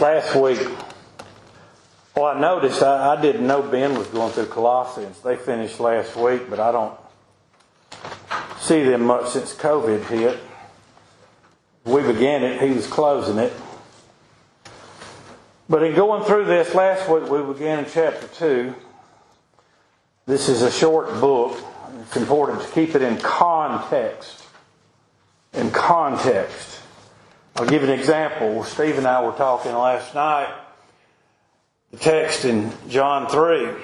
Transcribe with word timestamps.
Last 0.00 0.34
week, 0.34 0.66
well, 2.16 2.24
I 2.24 2.40
noticed 2.40 2.82
I, 2.82 3.16
I 3.16 3.20
didn't 3.20 3.46
know 3.46 3.60
Ben 3.60 3.98
was 3.98 4.06
going 4.06 4.32
through 4.32 4.46
Colossians. 4.46 5.20
They 5.20 5.36
finished 5.36 5.78
last 5.78 6.16
week, 6.16 6.48
but 6.48 6.58
I 6.58 6.72
don't 6.72 6.98
see 8.60 8.82
them 8.82 9.04
much 9.04 9.28
since 9.28 9.54
COVID 9.54 10.06
hit. 10.06 10.40
We 11.84 12.00
began 12.02 12.42
it, 12.42 12.62
he 12.62 12.70
was 12.70 12.86
closing 12.86 13.36
it. 13.36 13.52
But 15.68 15.82
in 15.82 15.94
going 15.94 16.24
through 16.24 16.46
this 16.46 16.74
last 16.74 17.06
week, 17.10 17.30
we 17.30 17.52
began 17.52 17.80
in 17.80 17.90
chapter 17.90 18.26
2. 18.26 18.74
This 20.24 20.48
is 20.48 20.62
a 20.62 20.70
short 20.70 21.08
book. 21.20 21.62
It's 22.00 22.16
important 22.16 22.62
to 22.62 22.68
keep 22.68 22.94
it 22.94 23.02
in 23.02 23.18
context. 23.18 24.46
In 25.52 25.70
context. 25.70 26.79
I'll 27.56 27.66
give 27.66 27.82
an 27.82 27.90
example. 27.90 28.64
Steve 28.64 28.98
and 28.98 29.06
I 29.06 29.22
were 29.22 29.32
talking 29.32 29.72
last 29.72 30.14
night. 30.14 30.54
The 31.90 31.98
text 31.98 32.44
in 32.44 32.72
John 32.88 33.28
3 33.28 33.74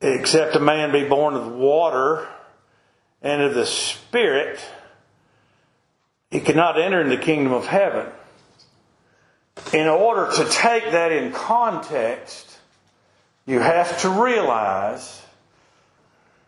except 0.00 0.56
a 0.56 0.60
man 0.60 0.92
be 0.92 1.06
born 1.06 1.34
of 1.34 1.52
water 1.52 2.26
and 3.22 3.42
of 3.42 3.54
the 3.54 3.66
Spirit, 3.66 4.58
he 6.30 6.40
cannot 6.40 6.80
enter 6.80 7.00
in 7.00 7.10
the 7.10 7.16
kingdom 7.16 7.52
of 7.52 7.66
heaven. 7.66 8.06
In 9.74 9.88
order 9.88 10.32
to 10.36 10.44
take 10.48 10.92
that 10.92 11.12
in 11.12 11.32
context, 11.32 12.58
you 13.46 13.60
have 13.60 14.00
to 14.02 14.08
realize 14.08 15.22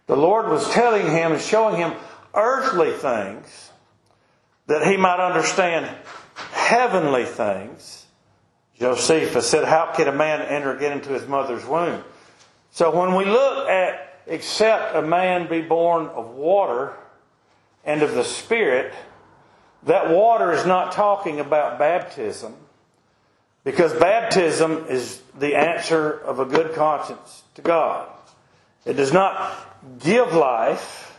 the 0.06 0.16
Lord 0.16 0.48
was 0.48 0.68
telling 0.70 1.10
him 1.10 1.32
and 1.32 1.40
showing 1.40 1.76
him 1.76 1.92
earthly 2.34 2.92
things 2.92 3.70
that 4.66 4.86
he 4.86 4.96
might 4.96 5.24
understand 5.24 5.90
heavenly 6.52 7.24
things. 7.24 8.06
Josephus 8.78 9.48
said, 9.48 9.64
How 9.64 9.92
can 9.94 10.08
a 10.08 10.12
man 10.12 10.42
enter 10.42 10.74
again 10.74 10.92
into 10.92 11.10
his 11.10 11.26
mother's 11.26 11.64
womb? 11.64 12.02
So 12.70 12.94
when 12.96 13.14
we 13.14 13.24
look 13.24 13.68
at 13.68 14.20
except 14.26 14.96
a 14.96 15.02
man 15.02 15.48
be 15.48 15.60
born 15.60 16.06
of 16.06 16.30
water 16.30 16.94
and 17.84 18.02
of 18.02 18.14
the 18.14 18.24
Spirit, 18.24 18.94
that 19.84 20.10
water 20.10 20.52
is 20.52 20.64
not 20.64 20.92
talking 20.92 21.40
about 21.40 21.78
baptism 21.78 22.54
because 23.64 23.92
baptism 23.94 24.86
is 24.88 25.20
the 25.38 25.54
answer 25.56 26.10
of 26.10 26.40
a 26.40 26.44
good 26.44 26.74
conscience 26.74 27.42
to 27.54 27.62
God. 27.62 28.08
It 28.84 28.94
does 28.94 29.12
not 29.12 29.54
give 30.00 30.32
life. 30.32 31.11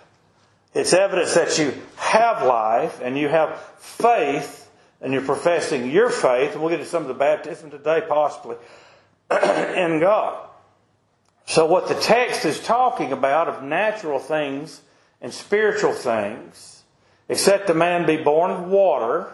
It's 0.74 0.94
evidence 0.94 1.36
that 1.36 1.58
you 1.60 1.74
have 1.98 2.46
life 2.46 3.00
and 3.02 3.18
you 3.18 3.28
have 3.28 3.60
faith 3.78 4.72
and 5.02 5.14
you're 5.14 5.22
professing 5.22 5.92
your 5.92 6.10
faith. 6.10 6.54
And 6.54 6.62
we'll 6.62 6.72
get 6.72 6.78
to 6.78 6.86
some 6.86 7.04
of 7.04 7.08
the 7.08 7.14
baptism 7.14 7.70
today, 7.70 8.02
possibly, 8.08 8.56
in 9.32 10.00
God. 10.00 10.50
So, 11.46 11.66
what 11.66 11.90
the 11.90 11.96
text 11.96 12.46
is 12.46 12.60
talking 12.60 13.12
about 13.12 13.50
of 13.50 13.64
natural 13.64 14.18
things 14.18 14.82
and 15.22 15.34
spiritual 15.34 15.94
things, 15.94 16.84
except 17.28 17.70
a 17.70 17.74
man 17.74 18.06
be 18.06 18.18
born 18.18 18.50
of 18.50 18.68
water, 18.68 19.34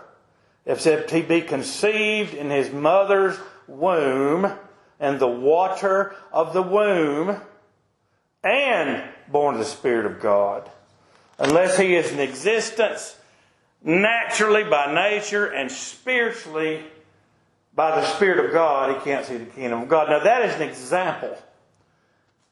except 0.65 1.11
he 1.11 1.21
be 1.21 1.41
conceived 1.41 2.33
in 2.33 2.49
his 2.49 2.71
mother's 2.71 3.37
womb, 3.67 4.51
and 4.99 5.19
the 5.19 5.27
water 5.27 6.15
of 6.33 6.53
the 6.53 6.63
womb, 6.63 7.39
and 8.43 9.03
born 9.27 9.55
of 9.55 9.59
the 9.59 9.65
Spirit 9.65 10.05
of 10.05 10.19
God, 10.19 10.69
unless 11.39 11.77
he 11.77 11.95
is 11.95 12.11
in 12.11 12.19
existence 12.19 13.17
naturally 13.83 14.63
by 14.63 14.93
nature 14.93 15.47
and 15.47 15.71
spiritually 15.71 16.83
by 17.73 17.99
the 17.99 18.05
Spirit 18.05 18.45
of 18.45 18.51
God, 18.51 18.95
he 18.95 19.03
can't 19.03 19.25
see 19.25 19.37
the 19.37 19.45
kingdom 19.45 19.83
of 19.83 19.89
God. 19.89 20.09
Now, 20.09 20.19
that 20.19 20.43
is 20.43 20.55
an 20.55 20.63
example 20.63 21.37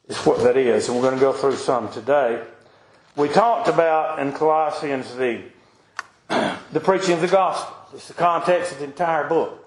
is 0.07 0.17
what 0.25 0.41
that 0.43 0.57
is. 0.57 0.87
And 0.87 0.97
we're 0.97 1.03
going 1.03 1.15
to 1.15 1.19
go 1.19 1.33
through 1.33 1.57
some 1.57 1.91
today. 1.91 2.41
We 3.15 3.27
talked 3.29 3.67
about 3.67 4.19
in 4.19 4.31
Colossians 4.31 5.13
the, 5.15 5.41
the 6.71 6.79
preaching 6.79 7.15
of 7.15 7.21
the 7.21 7.27
gospel. 7.27 7.75
It's 7.93 8.07
the 8.07 8.13
context 8.13 8.73
of 8.73 8.79
the 8.79 8.85
entire 8.85 9.27
book. 9.27 9.65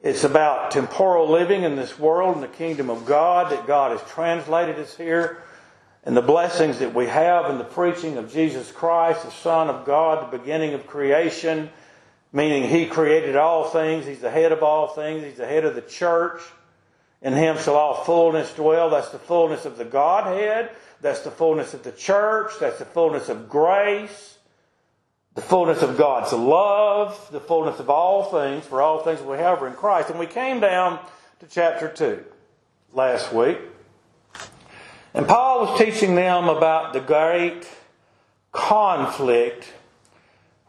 It's 0.00 0.24
about 0.24 0.70
temporal 0.70 1.28
living 1.28 1.62
in 1.62 1.76
this 1.76 1.98
world 1.98 2.36
and 2.36 2.42
the 2.42 2.48
kingdom 2.48 2.88
of 2.88 3.04
God, 3.04 3.50
that 3.50 3.66
God 3.66 3.98
has 3.98 4.10
translated 4.10 4.78
us 4.78 4.96
here, 4.96 5.42
and 6.08 6.16
the 6.16 6.22
blessings 6.22 6.78
that 6.78 6.94
we 6.94 7.04
have 7.04 7.50
in 7.50 7.58
the 7.58 7.64
preaching 7.64 8.16
of 8.16 8.32
Jesus 8.32 8.72
Christ, 8.72 9.26
the 9.26 9.30
Son 9.30 9.68
of 9.68 9.84
God, 9.84 10.32
the 10.32 10.38
beginning 10.38 10.72
of 10.72 10.86
creation, 10.86 11.68
meaning 12.32 12.66
He 12.66 12.86
created 12.86 13.36
all 13.36 13.64
things, 13.64 14.06
He's 14.06 14.20
the 14.20 14.30
head 14.30 14.50
of 14.50 14.62
all 14.62 14.88
things, 14.88 15.22
He's 15.22 15.36
the 15.36 15.46
head 15.46 15.66
of 15.66 15.74
the 15.74 15.82
church. 15.82 16.40
In 17.20 17.34
him 17.34 17.58
shall 17.58 17.76
all 17.76 18.04
fullness 18.04 18.50
dwell. 18.54 18.88
That's 18.88 19.10
the 19.10 19.18
fullness 19.18 19.66
of 19.66 19.76
the 19.76 19.84
Godhead. 19.84 20.70
That's 21.02 21.20
the 21.20 21.30
fullness 21.30 21.74
of 21.74 21.82
the 21.82 21.92
church. 21.92 22.52
That's 22.58 22.78
the 22.78 22.86
fullness 22.86 23.28
of 23.28 23.50
grace. 23.50 24.38
The 25.34 25.42
fullness 25.42 25.82
of 25.82 25.98
God's 25.98 26.32
love. 26.32 27.28
The 27.30 27.40
fullness 27.40 27.80
of 27.80 27.90
all 27.90 28.30
things, 28.30 28.64
for 28.64 28.80
all 28.80 29.00
things 29.00 29.20
we 29.20 29.36
have 29.36 29.62
are 29.62 29.66
in 29.66 29.74
Christ. 29.74 30.08
And 30.08 30.18
we 30.18 30.26
came 30.26 30.60
down 30.60 31.00
to 31.40 31.46
chapter 31.50 31.86
2 31.86 32.24
last 32.94 33.30
week. 33.30 33.58
And 35.14 35.26
Paul 35.26 35.66
was 35.66 35.78
teaching 35.78 36.14
them 36.14 36.48
about 36.48 36.92
the 36.92 37.00
great 37.00 37.68
conflict 38.52 39.72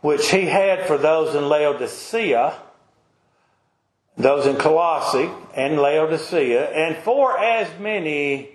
which 0.01 0.31
he 0.31 0.45
had 0.45 0.87
for 0.87 0.97
those 0.97 1.35
in 1.35 1.49
Laodicea 1.49 2.55
those 4.19 4.45
in 4.45 4.57
Colossae 4.57 5.29
and 5.55 5.79
Laodicea, 5.79 6.69
and 6.71 6.97
for 6.97 7.39
as 7.39 7.67
many 7.79 8.49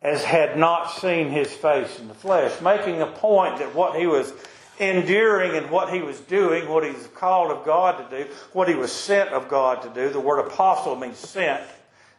as 0.00 0.24
had 0.24 0.58
not 0.58 0.90
seen 0.90 1.28
his 1.28 1.52
face 1.52 1.98
in 1.98 2.08
the 2.08 2.14
flesh, 2.14 2.60
making 2.62 3.02
a 3.02 3.06
point 3.06 3.58
that 3.58 3.74
what 3.74 3.98
he 3.98 4.06
was 4.06 4.32
enduring 4.78 5.54
and 5.54 5.70
what 5.70 5.92
he 5.92 6.00
was 6.00 6.18
doing, 6.20 6.68
what 6.68 6.82
he 6.82 6.90
was 6.90 7.06
called 7.08 7.50
of 7.50 7.64
God 7.64 8.10
to 8.10 8.24
do, 8.24 8.30
what 8.52 8.68
he 8.68 8.74
was 8.74 8.90
sent 8.90 9.30
of 9.30 9.48
God 9.48 9.82
to 9.82 9.88
do. 9.90 10.08
The 10.08 10.20
word 10.20 10.38
apostle 10.46 10.96
means 10.96 11.18
sent. 11.18 11.62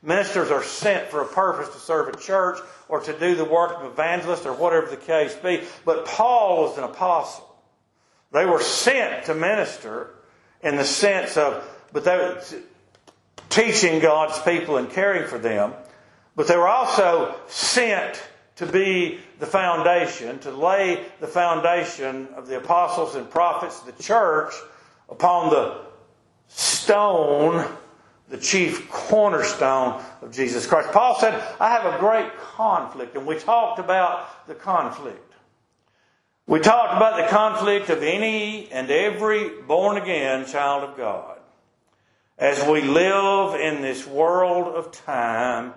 Ministers 0.01 0.51
are 0.51 0.63
sent 0.63 1.07
for 1.09 1.21
a 1.21 1.27
purpose 1.27 1.73
to 1.73 1.79
serve 1.79 2.09
a 2.09 2.17
church 2.17 2.59
or 2.87 2.99
to 3.01 3.17
do 3.17 3.35
the 3.35 3.45
work 3.45 3.77
of 3.77 3.91
evangelist 3.91 4.45
or 4.45 4.53
whatever 4.53 4.87
the 4.87 4.97
case 4.97 5.33
be. 5.35 5.63
But 5.85 6.05
Paul 6.05 6.63
was 6.63 6.77
an 6.77 6.83
apostle. 6.83 7.43
They 8.31 8.45
were 8.45 8.61
sent 8.61 9.25
to 9.25 9.33
minister 9.33 10.11
in 10.61 10.75
the 10.75 10.85
sense 10.85 11.37
of 11.37 11.63
but 11.93 12.03
they 12.03 12.37
teaching 13.49 13.99
God's 13.99 14.39
people 14.39 14.77
and 14.77 14.89
caring 14.89 15.27
for 15.27 15.37
them. 15.37 15.73
But 16.35 16.47
they 16.47 16.57
were 16.57 16.67
also 16.67 17.35
sent 17.47 18.21
to 18.57 18.65
be 18.65 19.19
the 19.39 19.45
foundation, 19.45 20.39
to 20.39 20.51
lay 20.51 21.05
the 21.19 21.27
foundation 21.27 22.27
of 22.35 22.47
the 22.47 22.57
apostles 22.57 23.15
and 23.15 23.29
prophets, 23.29 23.79
of 23.81 23.97
the 23.97 24.03
church, 24.03 24.53
upon 25.09 25.49
the 25.49 25.81
stone, 26.47 27.65
the 28.29 28.37
chief 28.37 28.89
cornerstone 28.89 30.03
of 30.21 30.31
Jesus 30.31 30.67
Christ. 30.67 30.91
Paul 30.91 31.17
said, 31.19 31.33
I 31.59 31.69
have 31.69 31.85
a 31.93 31.97
great 31.99 32.37
conflict, 32.37 33.15
and 33.15 33.25
we 33.25 33.37
talked 33.39 33.79
about 33.79 34.47
the 34.47 34.55
conflict. 34.55 35.33
We 36.45 36.59
talked 36.59 36.95
about 36.95 37.17
the 37.17 37.27
conflict 37.27 37.89
of 37.89 38.03
any 38.03 38.69
and 38.71 38.89
every 38.89 39.61
born 39.61 39.97
again 39.97 40.45
child 40.45 40.89
of 40.89 40.97
God 40.97 41.37
as 42.37 42.65
we 42.67 42.81
live 42.81 43.59
in 43.59 43.81
this 43.81 44.05
world 44.05 44.75
of 44.75 44.91
time, 44.91 45.73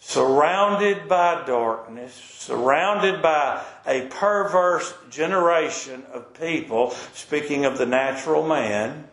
surrounded 0.00 1.08
by 1.08 1.44
darkness, 1.46 2.12
surrounded 2.12 3.22
by 3.22 3.62
a 3.86 4.08
perverse 4.08 4.92
generation 5.10 6.02
of 6.12 6.34
people, 6.34 6.90
speaking 7.14 7.64
of 7.64 7.78
the 7.78 7.86
natural 7.86 8.46
man, 8.46 9.08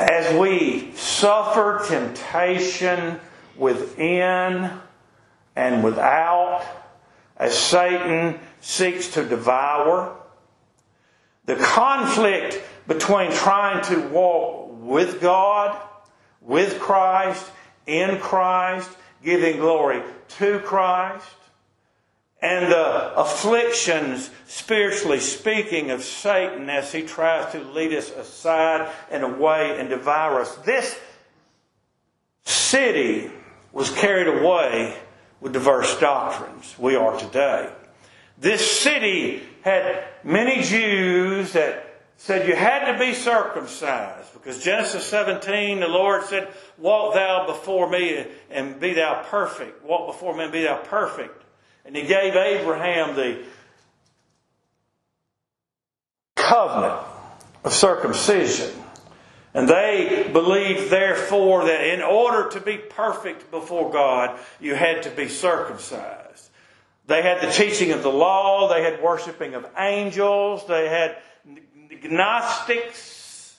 as 0.00 0.34
we 0.38 0.92
suffer 0.94 1.84
temptation 1.86 3.20
within 3.54 4.70
and 5.54 5.84
without, 5.84 6.64
as 7.36 7.56
Satan 7.56 8.40
seeks 8.62 9.08
to 9.12 9.24
devour, 9.24 10.16
the 11.44 11.56
conflict 11.56 12.62
between 12.88 13.30
trying 13.32 13.84
to 13.84 14.00
walk 14.08 14.70
with 14.80 15.20
God, 15.20 15.78
with 16.40 16.80
Christ, 16.80 17.50
in 17.86 18.18
Christ, 18.20 18.88
giving 19.22 19.58
glory 19.58 20.02
to 20.38 20.60
Christ, 20.60 21.26
and 22.42 22.72
the 22.72 23.14
afflictions, 23.20 24.30
spiritually 24.46 25.20
speaking, 25.20 25.90
of 25.90 26.02
Satan 26.02 26.70
as 26.70 26.92
he 26.92 27.02
tries 27.02 27.52
to 27.52 27.60
lead 27.60 27.92
us 27.92 28.10
aside 28.10 28.90
and 29.10 29.22
away 29.22 29.78
and 29.78 29.88
devour 29.88 30.40
us. 30.40 30.54
This 30.56 30.98
city 32.44 33.30
was 33.72 33.90
carried 33.90 34.28
away 34.28 34.96
with 35.40 35.52
diverse 35.52 35.98
doctrines. 36.00 36.74
We 36.78 36.96
are 36.96 37.18
today. 37.18 37.70
This 38.38 38.80
city 38.80 39.42
had 39.62 40.04
many 40.24 40.62
Jews 40.62 41.52
that 41.52 41.86
said 42.16 42.48
you 42.48 42.56
had 42.56 42.90
to 42.92 42.98
be 42.98 43.12
circumcised 43.12 44.32
because 44.32 44.62
Genesis 44.62 45.04
17, 45.06 45.80
the 45.80 45.88
Lord 45.88 46.24
said, 46.24 46.48
Walk 46.78 47.14
thou 47.14 47.46
before 47.46 47.88
me 47.88 48.26
and 48.50 48.80
be 48.80 48.94
thou 48.94 49.22
perfect. 49.24 49.84
Walk 49.84 50.06
before 50.06 50.34
me 50.34 50.44
and 50.44 50.52
be 50.52 50.62
thou 50.62 50.78
perfect. 50.78 51.44
And 51.90 51.96
He 51.96 52.06
gave 52.06 52.36
Abraham 52.36 53.16
the 53.16 53.42
covenant 56.36 57.00
of 57.64 57.72
circumcision. 57.72 58.70
And 59.54 59.68
they 59.68 60.30
believed, 60.32 60.88
therefore, 60.88 61.64
that 61.64 61.84
in 61.92 62.00
order 62.00 62.48
to 62.50 62.60
be 62.60 62.76
perfect 62.76 63.50
before 63.50 63.90
God, 63.90 64.38
you 64.60 64.76
had 64.76 65.02
to 65.02 65.10
be 65.10 65.26
circumcised. 65.26 66.50
They 67.08 67.22
had 67.22 67.40
the 67.40 67.50
teaching 67.50 67.90
of 67.90 68.04
the 68.04 68.12
law, 68.12 68.68
they 68.68 68.84
had 68.84 69.02
worshiping 69.02 69.56
of 69.56 69.66
angels, 69.76 70.64
they 70.68 70.88
had 70.88 71.16
Gnostics, 72.04 73.58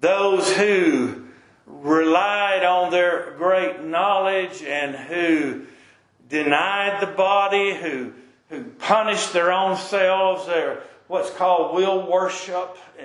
those 0.00 0.50
who 0.56 1.26
relied 1.66 2.64
on 2.64 2.90
their 2.90 3.34
great 3.36 3.84
knowledge 3.84 4.62
and 4.62 4.96
who 4.96 5.66
denied 6.30 7.02
the 7.02 7.06
body, 7.08 7.74
who, 7.74 8.12
who 8.48 8.64
punished 8.64 9.34
their 9.34 9.52
own 9.52 9.76
selves, 9.76 10.46
their 10.46 10.82
what's 11.08 11.30
called 11.30 11.74
will 11.74 12.10
worship, 12.10 12.78
uh, 12.98 13.02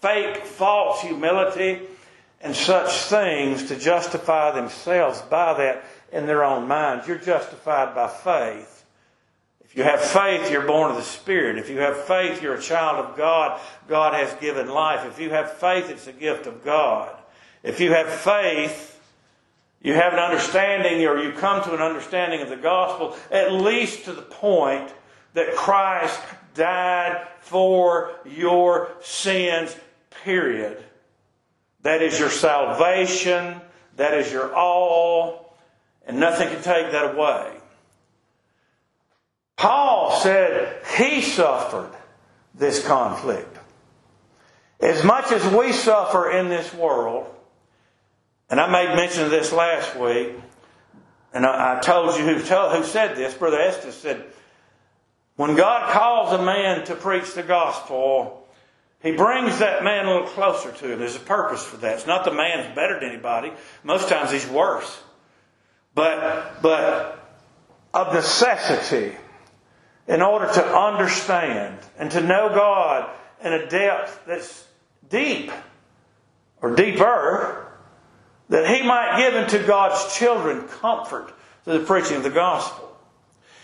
fake, 0.00 0.38
false 0.44 1.02
humility, 1.02 1.82
and 2.40 2.56
such 2.56 2.90
things 3.04 3.68
to 3.68 3.78
justify 3.78 4.50
themselves 4.50 5.20
by 5.22 5.54
that 5.54 5.84
in 6.10 6.26
their 6.26 6.42
own 6.42 6.66
minds. 6.66 7.06
You're 7.06 7.18
justified 7.18 7.94
by 7.94 8.08
faith. 8.08 8.84
If 9.64 9.76
you 9.76 9.82
have 9.82 10.00
faith, 10.00 10.50
you're 10.50 10.66
born 10.66 10.90
of 10.90 10.96
the 10.96 11.02
Spirit. 11.02 11.58
If 11.58 11.68
you 11.68 11.78
have 11.78 12.04
faith, 12.04 12.42
you're 12.42 12.54
a 12.54 12.60
child 12.60 13.04
of 13.04 13.16
God. 13.16 13.60
God 13.88 14.14
has 14.14 14.32
given 14.40 14.68
life. 14.68 15.04
If 15.06 15.18
you 15.18 15.30
have 15.30 15.52
faith, 15.54 15.90
it's 15.90 16.06
a 16.06 16.12
gift 16.12 16.46
of 16.46 16.64
God. 16.64 17.14
If 17.62 17.80
you 17.80 17.92
have 17.92 18.08
faith, 18.08 18.93
you 19.84 19.92
have 19.92 20.14
an 20.14 20.18
understanding 20.18 21.06
or 21.06 21.18
you 21.18 21.30
come 21.32 21.62
to 21.62 21.74
an 21.74 21.82
understanding 21.82 22.40
of 22.40 22.48
the 22.48 22.56
gospel, 22.56 23.14
at 23.30 23.52
least 23.52 24.06
to 24.06 24.14
the 24.14 24.22
point 24.22 24.90
that 25.34 25.54
Christ 25.54 26.18
died 26.54 27.28
for 27.40 28.16
your 28.24 28.90
sins, 29.02 29.76
period. 30.24 30.82
That 31.82 32.00
is 32.00 32.18
your 32.18 32.30
salvation. 32.30 33.60
That 33.96 34.14
is 34.14 34.32
your 34.32 34.54
all. 34.54 35.54
And 36.06 36.18
nothing 36.18 36.48
can 36.48 36.62
take 36.62 36.92
that 36.92 37.14
away. 37.14 37.52
Paul 39.56 40.18
said 40.22 40.82
he 40.96 41.20
suffered 41.20 41.90
this 42.54 42.84
conflict. 42.86 43.58
As 44.80 45.04
much 45.04 45.30
as 45.30 45.44
we 45.52 45.72
suffer 45.72 46.30
in 46.30 46.48
this 46.48 46.72
world, 46.72 47.33
and 48.54 48.60
I 48.60 48.70
made 48.70 48.94
mention 48.94 49.24
of 49.24 49.32
this 49.32 49.50
last 49.50 49.96
week, 49.96 50.32
and 51.32 51.44
I, 51.44 51.76
I 51.76 51.80
told 51.80 52.16
you 52.16 52.24
who, 52.24 52.34
who 52.34 52.84
said 52.84 53.16
this, 53.16 53.34
Brother 53.34 53.58
Estes 53.58 53.96
said, 53.96 54.24
when 55.34 55.56
God 55.56 55.92
calls 55.92 56.32
a 56.32 56.40
man 56.40 56.84
to 56.84 56.94
preach 56.94 57.34
the 57.34 57.42
gospel, 57.42 58.46
he 59.02 59.10
brings 59.10 59.58
that 59.58 59.82
man 59.82 60.06
a 60.06 60.12
little 60.12 60.28
closer 60.28 60.70
to 60.70 60.92
him. 60.92 61.00
There's 61.00 61.16
a 61.16 61.18
purpose 61.18 61.64
for 61.64 61.78
that. 61.78 61.94
It's 61.94 62.06
not 62.06 62.24
the 62.24 62.30
man's 62.30 62.72
better 62.76 63.00
than 63.00 63.08
anybody. 63.08 63.52
Most 63.82 64.08
times 64.08 64.30
he's 64.30 64.46
worse. 64.46 65.02
But, 65.96 66.62
but 66.62 67.28
of 67.92 68.14
necessity, 68.14 69.16
in 70.06 70.22
order 70.22 70.46
to 70.46 70.64
understand 70.64 71.80
and 71.98 72.08
to 72.12 72.20
know 72.20 72.50
God 72.50 73.10
in 73.42 73.52
a 73.52 73.66
depth 73.68 74.20
that's 74.28 74.64
deep 75.10 75.50
or 76.62 76.76
deeper, 76.76 77.63
that 78.48 78.68
He 78.68 78.82
might 78.82 79.18
give 79.18 79.34
unto 79.34 79.66
God's 79.66 80.14
children 80.16 80.68
comfort 80.68 81.32
through 81.64 81.78
the 81.78 81.84
preaching 81.84 82.18
of 82.18 82.22
the 82.22 82.30
gospel. 82.30 82.96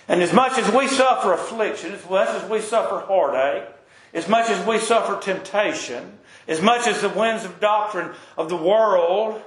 And 0.08 0.22
as 0.22 0.32
much 0.32 0.58
as 0.58 0.72
we 0.74 0.88
suffer 0.88 1.32
affliction, 1.32 1.92
as 1.92 2.08
much 2.08 2.28
as 2.28 2.50
we 2.50 2.60
suffer 2.60 2.98
heartache, 2.98 3.68
as 4.12 4.28
much 4.28 4.50
as 4.50 4.66
we 4.66 4.78
suffer 4.78 5.20
temptation, 5.20 6.18
as 6.48 6.60
much 6.60 6.86
as 6.88 7.00
the 7.00 7.08
winds 7.08 7.44
of 7.44 7.60
doctrine 7.60 8.10
of 8.36 8.48
the 8.48 8.56
world 8.56 9.40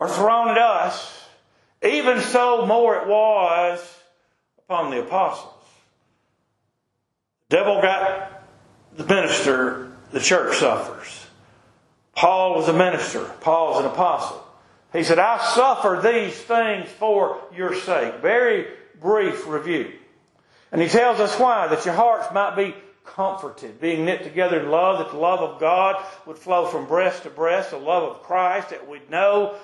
are 0.00 0.08
thrown 0.08 0.48
at 0.48 0.58
us, 0.58 1.24
even 1.82 2.20
so 2.20 2.66
more 2.66 2.96
it 2.96 3.06
was 3.06 3.98
upon 4.58 4.90
the 4.90 5.00
apostles. 5.00 5.54
The 7.48 7.56
devil 7.56 7.80
got 7.80 8.42
the 8.96 9.04
minister, 9.04 9.92
the 10.10 10.20
church 10.20 10.56
suffers. 10.56 11.19
Paul 12.20 12.56
was 12.56 12.68
a 12.68 12.74
minister. 12.74 13.24
Paul's 13.40 13.80
an 13.80 13.86
apostle. 13.86 14.46
He 14.92 15.04
said, 15.04 15.18
I 15.18 15.42
suffer 15.54 16.02
these 16.04 16.34
things 16.34 16.86
for 16.90 17.40
your 17.56 17.74
sake. 17.74 18.16
Very 18.16 18.66
brief 19.00 19.46
review. 19.46 19.94
And 20.70 20.82
he 20.82 20.88
tells 20.88 21.18
us 21.18 21.38
why, 21.40 21.68
that 21.68 21.86
your 21.86 21.94
hearts 21.94 22.28
might 22.34 22.56
be 22.56 22.74
comforted, 23.06 23.80
being 23.80 24.04
knit 24.04 24.22
together 24.22 24.60
in 24.60 24.70
love, 24.70 24.98
that 24.98 25.12
the 25.12 25.16
love 25.16 25.40
of 25.40 25.60
God 25.60 25.96
would 26.26 26.36
flow 26.36 26.66
from 26.66 26.86
breast 26.86 27.22
to 27.22 27.30
breast, 27.30 27.70
the 27.70 27.78
love 27.78 28.02
of 28.02 28.22
Christ, 28.22 28.68
that 28.68 28.86
we'd 28.86 29.08
know 29.08 29.54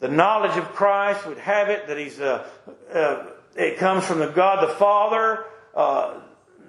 the 0.00 0.08
knowledge 0.08 0.56
of 0.56 0.64
Christ, 0.72 1.24
would 1.24 1.38
have 1.38 1.68
it, 1.68 1.86
that 1.86 1.96
He's, 1.96 2.18
uh, 2.18 2.48
uh, 2.92 3.26
it 3.54 3.78
comes 3.78 4.04
from 4.04 4.18
the 4.18 4.26
God 4.26 4.68
the 4.68 4.74
Father, 4.74 5.44
uh, 5.72 6.14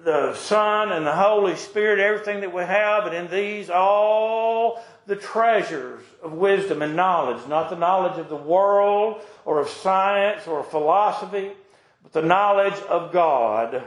the 0.08 0.34
Son 0.34 0.90
and 0.90 1.06
the 1.06 1.14
Holy 1.14 1.54
Spirit, 1.54 2.00
everything 2.00 2.40
that 2.40 2.54
we 2.54 2.62
have, 2.62 3.04
and 3.04 3.14
in 3.14 3.30
these 3.30 3.68
all 3.68 4.82
the 5.06 5.14
treasures 5.14 6.02
of 6.22 6.32
wisdom 6.32 6.80
and 6.80 6.96
knowledge, 6.96 7.46
not 7.46 7.68
the 7.68 7.76
knowledge 7.76 8.18
of 8.18 8.30
the 8.30 8.36
world 8.36 9.20
or 9.44 9.60
of 9.60 9.68
science 9.68 10.46
or 10.46 10.62
philosophy, 10.62 11.50
but 12.02 12.14
the 12.14 12.22
knowledge 12.22 12.80
of 12.88 13.12
God, 13.12 13.86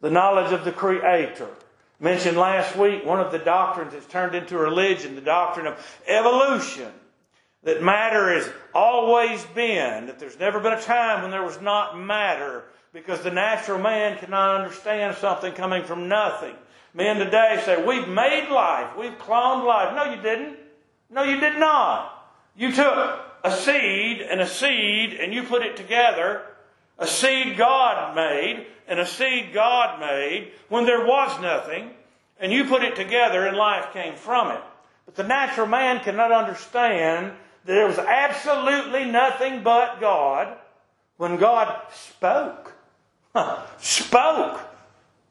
the 0.00 0.10
knowledge 0.10 0.52
of 0.52 0.64
the 0.64 0.70
Creator. 0.70 1.48
Mentioned 1.98 2.36
last 2.36 2.76
week, 2.76 3.04
one 3.04 3.18
of 3.18 3.32
the 3.32 3.38
doctrines 3.40 3.92
that's 3.92 4.06
turned 4.06 4.36
into 4.36 4.56
religion, 4.56 5.16
the 5.16 5.20
doctrine 5.20 5.66
of 5.66 6.00
evolution. 6.06 6.92
That 7.64 7.82
matter 7.82 8.32
has 8.32 8.48
always 8.72 9.42
been, 9.46 10.06
that 10.06 10.20
there's 10.20 10.38
never 10.38 10.60
been 10.60 10.74
a 10.74 10.80
time 10.80 11.22
when 11.22 11.32
there 11.32 11.42
was 11.42 11.60
not 11.60 11.98
matter 11.98 12.62
because 12.96 13.20
the 13.20 13.30
natural 13.30 13.78
man 13.78 14.16
cannot 14.16 14.62
understand 14.62 15.14
something 15.16 15.52
coming 15.52 15.84
from 15.84 16.08
nothing. 16.08 16.54
Men 16.94 17.18
today 17.18 17.60
say, 17.62 17.84
We've 17.84 18.08
made 18.08 18.48
life, 18.48 18.96
we've 18.96 19.18
cloned 19.18 19.66
life. 19.66 19.94
No, 19.94 20.14
you 20.14 20.22
didn't. 20.22 20.56
No, 21.10 21.22
you 21.22 21.38
did 21.38 21.58
not. 21.58 22.32
You 22.56 22.72
took 22.72 23.20
a 23.44 23.52
seed 23.54 24.22
and 24.22 24.40
a 24.40 24.46
seed 24.46 25.12
and 25.12 25.34
you 25.34 25.42
put 25.42 25.60
it 25.60 25.76
together. 25.76 26.40
A 26.98 27.06
seed 27.06 27.58
God 27.58 28.16
made 28.16 28.66
and 28.88 28.98
a 28.98 29.06
seed 29.06 29.52
God 29.52 30.00
made 30.00 30.52
when 30.70 30.86
there 30.86 31.04
was 31.04 31.38
nothing, 31.42 31.90
and 32.40 32.50
you 32.50 32.64
put 32.64 32.82
it 32.82 32.96
together 32.96 33.46
and 33.46 33.58
life 33.58 33.92
came 33.92 34.16
from 34.16 34.52
it. 34.52 34.62
But 35.04 35.16
the 35.16 35.22
natural 35.22 35.66
man 35.66 36.02
cannot 36.02 36.32
understand 36.32 37.32
that 37.66 37.74
there 37.74 37.86
was 37.88 37.98
absolutely 37.98 39.04
nothing 39.04 39.62
but 39.62 40.00
God 40.00 40.56
when 41.18 41.36
God 41.36 41.78
spoke 41.92 42.75
spoke. 43.78 44.60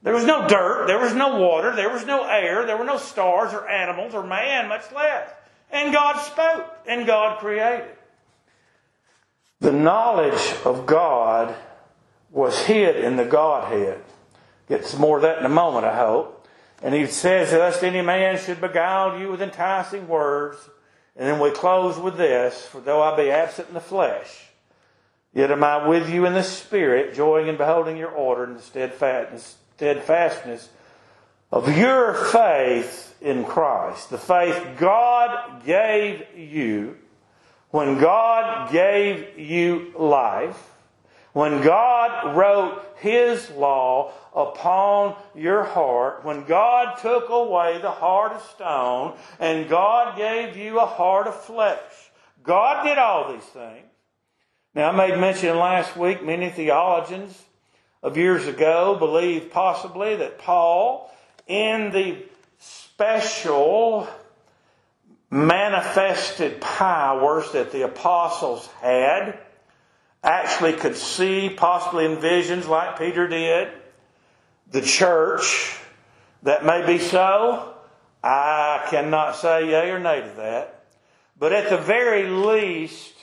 There 0.03 0.13
was 0.13 0.25
no 0.25 0.47
dirt, 0.47 0.85
there 0.87 0.99
was 0.99 1.13
no 1.15 1.39
water, 1.39 1.75
there 1.75 1.89
was 1.89 2.05
no 2.05 2.23
air, 2.23 2.65
there 2.65 2.77
were 2.77 2.85
no 2.85 2.97
stars 2.97 3.53
or 3.53 3.67
animals 3.67 4.13
or 4.13 4.23
man, 4.23 4.67
much 4.67 4.91
less. 4.91 5.29
And 5.71 5.91
God 5.91 6.21
spoke, 6.21 6.65
and 6.87 7.07
God 7.07 7.39
created. 7.39 7.89
The 9.61 9.71
knowledge 9.71 10.53
of 10.63 10.85
God 10.85 11.55
was 12.31 12.65
hid 12.65 12.97
in 12.97 13.15
the 13.15 13.25
Godhead. 13.25 13.99
Get 14.69 14.85
some 14.85 15.01
more 15.01 15.17
of 15.17 15.23
that 15.23 15.39
in 15.39 15.45
a 15.45 15.49
moment, 15.49 15.85
I 15.85 15.95
hope. 15.95 16.47
And 16.83 16.93
he 16.93 17.07
says, 17.07 17.51
Lest 17.51 17.83
any 17.83 18.01
man 18.01 18.37
should 18.37 18.61
beguile 18.61 19.19
you 19.19 19.31
with 19.31 19.41
enticing 19.41 20.07
words. 20.07 20.57
And 21.15 21.27
then 21.27 21.39
we 21.39 21.51
close 21.51 21.97
with 21.97 22.17
this 22.17 22.65
For 22.67 22.81
though 22.81 23.01
I 23.01 23.15
be 23.15 23.31
absent 23.31 23.69
in 23.69 23.73
the 23.73 23.79
flesh, 23.79 24.44
Yet 25.35 25.51
am 25.51 25.63
I 25.65 25.85
with 25.85 26.09
you 26.09 26.25
in 26.25 26.33
the 26.33 26.43
Spirit, 26.43 27.13
joying 27.13 27.47
in 27.47 27.57
beholding 27.57 27.97
your 27.97 28.09
order 28.09 28.45
and 28.45 28.57
the 28.57 28.61
steadfastness 29.77 30.69
of 31.51 31.77
your 31.77 32.13
faith 32.13 33.17
in 33.21 33.43
Christ. 33.43 34.09
The 34.09 34.17
faith 34.17 34.65
God 34.77 35.65
gave 35.65 36.23
you 36.37 36.97
when 37.69 37.99
God 37.99 38.71
gave 38.71 39.37
you 39.37 39.91
life, 39.97 40.71
when 41.33 41.61
God 41.61 42.37
wrote 42.37 42.81
His 42.99 43.49
law 43.51 44.13
upon 44.33 45.15
your 45.35 45.65
heart, 45.65 46.23
when 46.23 46.45
God 46.45 46.97
took 47.01 47.27
away 47.27 47.79
the 47.81 47.91
heart 47.91 48.31
of 48.31 48.41
stone 48.41 49.17
and 49.41 49.67
God 49.67 50.17
gave 50.17 50.55
you 50.55 50.79
a 50.79 50.85
heart 50.85 51.27
of 51.27 51.35
flesh. 51.35 51.81
God 52.41 52.85
did 52.85 52.97
all 52.97 53.33
these 53.33 53.43
things. 53.43 53.85
Now, 54.75 54.91
I 54.91 55.07
made 55.07 55.17
mention 55.17 55.57
last 55.57 55.95
week, 55.95 56.21
many 56.21 56.49
theologians 56.49 57.41
of 58.03 58.17
years 58.17 58.45
ago 58.45 58.97
believed 58.99 59.51
possibly 59.51 60.17
that 60.17 60.37
Paul, 60.37 61.09
in 61.47 61.91
the 61.91 62.17
special 62.59 64.05
manifested 65.29 66.59
powers 66.59 67.53
that 67.53 67.71
the 67.71 67.83
apostles 67.83 68.67
had, 68.81 69.39
actually 70.21 70.73
could 70.73 70.97
see, 70.97 71.49
possibly 71.49 72.03
in 72.03 72.19
visions 72.19 72.67
like 72.67 72.97
Peter 72.97 73.29
did, 73.29 73.69
the 74.71 74.81
church. 74.81 75.79
That 76.43 76.65
may 76.65 76.85
be 76.85 76.99
so. 76.99 77.73
I 78.21 78.85
cannot 78.89 79.37
say 79.37 79.69
yea 79.69 79.91
or 79.91 79.99
nay 79.99 80.19
to 80.19 80.35
that. 80.35 80.83
But 81.39 81.53
at 81.53 81.69
the 81.69 81.77
very 81.77 82.27
least, 82.27 83.14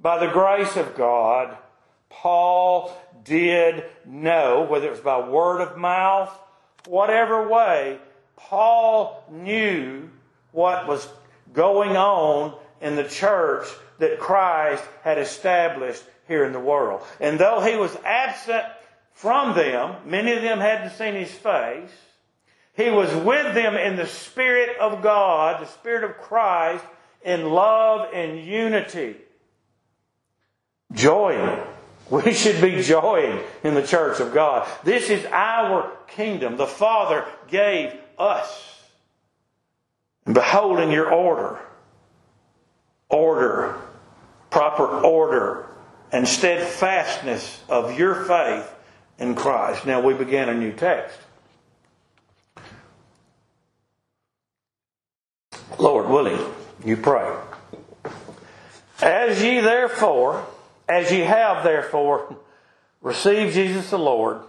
by 0.00 0.18
the 0.18 0.32
grace 0.32 0.76
of 0.76 0.96
God, 0.96 1.56
Paul 2.08 2.96
did 3.24 3.84
know, 4.06 4.66
whether 4.68 4.86
it 4.86 4.92
was 4.92 5.00
by 5.00 5.28
word 5.28 5.60
of 5.60 5.76
mouth, 5.76 6.36
whatever 6.86 7.48
way, 7.48 7.98
Paul 8.36 9.24
knew 9.30 10.08
what 10.52 10.88
was 10.88 11.06
going 11.52 11.96
on 11.96 12.54
in 12.80 12.96
the 12.96 13.04
church 13.04 13.66
that 13.98 14.18
Christ 14.18 14.82
had 15.02 15.18
established 15.18 16.02
here 16.26 16.44
in 16.44 16.52
the 16.52 16.60
world. 16.60 17.02
And 17.20 17.38
though 17.38 17.60
he 17.60 17.76
was 17.76 17.94
absent 18.04 18.64
from 19.12 19.54
them, 19.54 19.96
many 20.06 20.32
of 20.32 20.42
them 20.42 20.58
hadn't 20.58 20.96
seen 20.96 21.14
his 21.14 21.30
face, 21.30 21.90
he 22.74 22.90
was 22.90 23.14
with 23.14 23.54
them 23.54 23.76
in 23.76 23.96
the 23.96 24.06
Spirit 24.06 24.78
of 24.78 25.02
God, 25.02 25.60
the 25.60 25.66
Spirit 25.66 26.04
of 26.04 26.16
Christ, 26.16 26.84
in 27.22 27.50
love 27.50 28.08
and 28.14 28.40
unity. 28.40 29.16
Joy. 30.92 31.62
We 32.10 32.32
should 32.32 32.60
be 32.60 32.82
joying 32.82 33.40
in 33.62 33.74
the 33.74 33.86
church 33.86 34.18
of 34.18 34.34
God. 34.34 34.68
This 34.82 35.10
is 35.10 35.24
our 35.26 35.92
kingdom. 36.08 36.56
The 36.56 36.66
Father 36.66 37.24
gave 37.48 37.94
us. 38.18 38.80
And 40.26 40.34
beholding 40.34 40.90
your 40.90 41.10
order, 41.12 41.60
order, 43.08 43.76
proper 44.50 44.86
order, 44.86 45.66
and 46.12 46.26
steadfastness 46.26 47.62
of 47.68 47.98
your 47.98 48.24
faith 48.24 48.68
in 49.18 49.34
Christ. 49.36 49.86
Now 49.86 50.00
we 50.00 50.14
begin 50.14 50.48
a 50.48 50.54
new 50.54 50.72
text. 50.72 51.16
Lord 55.78 56.08
willing, 56.08 56.38
you 56.84 56.96
pray. 56.96 57.34
As 59.00 59.42
ye 59.42 59.60
therefore, 59.60 60.44
as 60.90 61.12
ye 61.12 61.20
have 61.20 61.62
therefore 61.62 62.36
received 63.00 63.54
Jesus 63.54 63.90
the 63.90 63.98
Lord, 63.98 64.40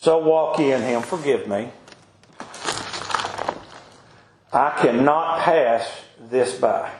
so 0.00 0.18
walk 0.18 0.58
ye 0.58 0.72
in 0.72 0.82
him. 0.82 1.02
Forgive 1.02 1.46
me. 1.46 1.70
I 4.52 4.76
cannot 4.82 5.38
pass 5.38 5.88
this 6.18 6.58
by. 6.58 6.90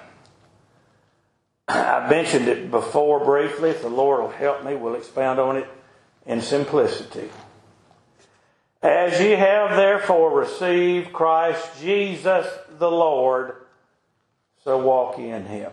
I 1.67 2.09
mentioned 2.09 2.47
it 2.47 2.71
before 2.71 3.25
briefly. 3.25 3.71
If 3.71 3.83
the 3.83 3.89
Lord 3.89 4.21
will 4.21 4.31
help 4.31 4.65
me, 4.65 4.77
we'll 4.77 4.95
expound 4.95 5.41
on 5.41 5.57
it 5.57 5.67
in 6.25 6.41
simplicity. 6.41 7.31
As 8.81 9.21
ye 9.21 9.33
have 9.33 9.77
therefore 9.77 10.39
received 10.39 11.13
Christ 11.13 11.81
Jesus 11.81 12.47
the 12.79 12.91
Lord, 12.91 13.57
so 14.63 14.79
walk 14.79 15.19
ye 15.19 15.31
in 15.31 15.47
him. 15.47 15.73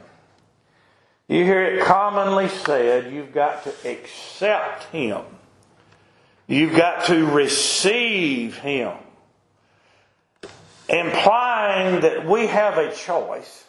You 1.27 1.43
hear 1.43 1.63
it 1.63 1.83
commonly 1.83 2.47
said, 2.47 3.11
you've 3.13 3.33
got 3.33 3.63
to 3.65 3.73
accept 3.89 4.85
him. 4.85 5.23
You've 6.47 6.75
got 6.75 7.05
to 7.07 7.25
receive 7.25 8.57
him. 8.57 8.93
Implying 10.87 12.01
that 12.01 12.25
we 12.25 12.47
have 12.47 12.77
a 12.77 12.93
choice. 12.93 13.65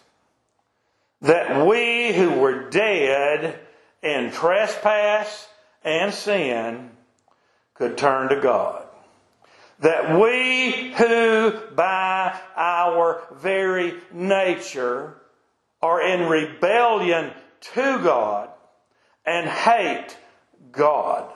That 1.22 1.66
we 1.66 2.12
who 2.12 2.38
were 2.38 2.70
dead 2.70 3.58
in 4.02 4.30
trespass 4.30 5.48
and 5.82 6.14
sin 6.14 6.90
could 7.74 7.98
turn 7.98 8.28
to 8.28 8.40
God 8.40 8.88
that 9.80 10.20
we 10.20 10.92
who 10.94 11.52
by 11.74 12.38
our 12.56 13.22
very 13.34 13.94
nature 14.12 15.14
are 15.80 16.02
in 16.02 16.28
rebellion 16.28 17.30
to 17.74 18.00
God 18.02 18.50
and 19.24 19.48
hate 19.48 20.16
God. 20.72 21.32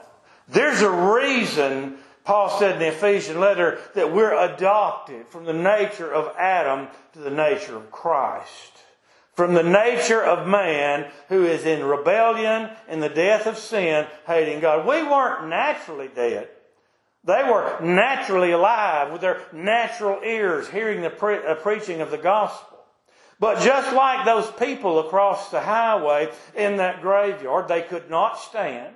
There's 0.47 0.81
a 0.81 0.89
reason 0.89 1.97
Paul 2.23 2.57
said 2.57 2.73
in 2.73 2.79
the 2.79 2.87
Ephesian 2.87 3.39
letter 3.39 3.79
that 3.95 4.13
we're 4.13 4.37
adopted 4.37 5.27
from 5.27 5.45
the 5.45 5.53
nature 5.53 6.11
of 6.11 6.35
Adam 6.37 6.87
to 7.13 7.19
the 7.19 7.29
nature 7.29 7.75
of 7.75 7.91
Christ. 7.91 8.71
From 9.33 9.55
the 9.55 9.63
nature 9.63 10.23
of 10.23 10.47
man 10.47 11.11
who 11.27 11.45
is 11.45 11.65
in 11.65 11.83
rebellion 11.83 12.69
in 12.87 12.99
the 12.99 13.09
death 13.09 13.47
of 13.47 13.57
sin, 13.57 14.05
hating 14.27 14.59
God. 14.59 14.85
We 14.85 15.01
weren't 15.03 15.49
naturally 15.49 16.07
dead. 16.07 16.49
They 17.25 17.43
were 17.43 17.79
naturally 17.81 18.51
alive 18.51 19.11
with 19.11 19.21
their 19.21 19.41
natural 19.51 20.21
ears 20.23 20.69
hearing 20.69 21.01
the 21.01 21.09
pre- 21.09 21.45
uh, 21.45 21.55
preaching 21.55 22.01
of 22.01 22.11
the 22.11 22.17
gospel. 22.17 22.72
But 23.43 23.59
just 23.59 23.93
like 23.93 24.23
those 24.23 24.49
people 24.51 24.99
across 24.99 25.51
the 25.51 25.59
highway 25.59 26.31
in 26.55 26.77
that 26.77 27.01
graveyard, 27.01 27.67
they 27.67 27.81
could 27.81 28.09
not 28.09 28.39
stand. 28.39 28.95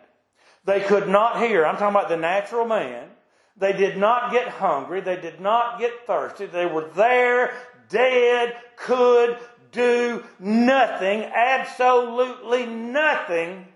They 0.63 0.79
could 0.79 1.09
not 1.09 1.41
hear. 1.41 1.65
I'm 1.65 1.75
talking 1.75 1.93
about 1.93 2.07
the 2.07 2.15
natural 2.15 2.65
man. 2.65 3.09
They 3.57 3.73
did 3.73 3.97
not 3.97 4.31
get 4.31 4.47
hungry. 4.47 5.01
They 5.01 5.19
did 5.19 5.41
not 5.41 5.81
get 5.81 6.07
thirsty. 6.07 6.45
They 6.45 6.65
were 6.65 6.87
there, 6.95 7.55
dead, 7.89 8.55
could 8.77 9.37
do 9.73 10.23
nothing, 10.39 11.23
absolutely 11.23 12.67
nothing 12.67 13.67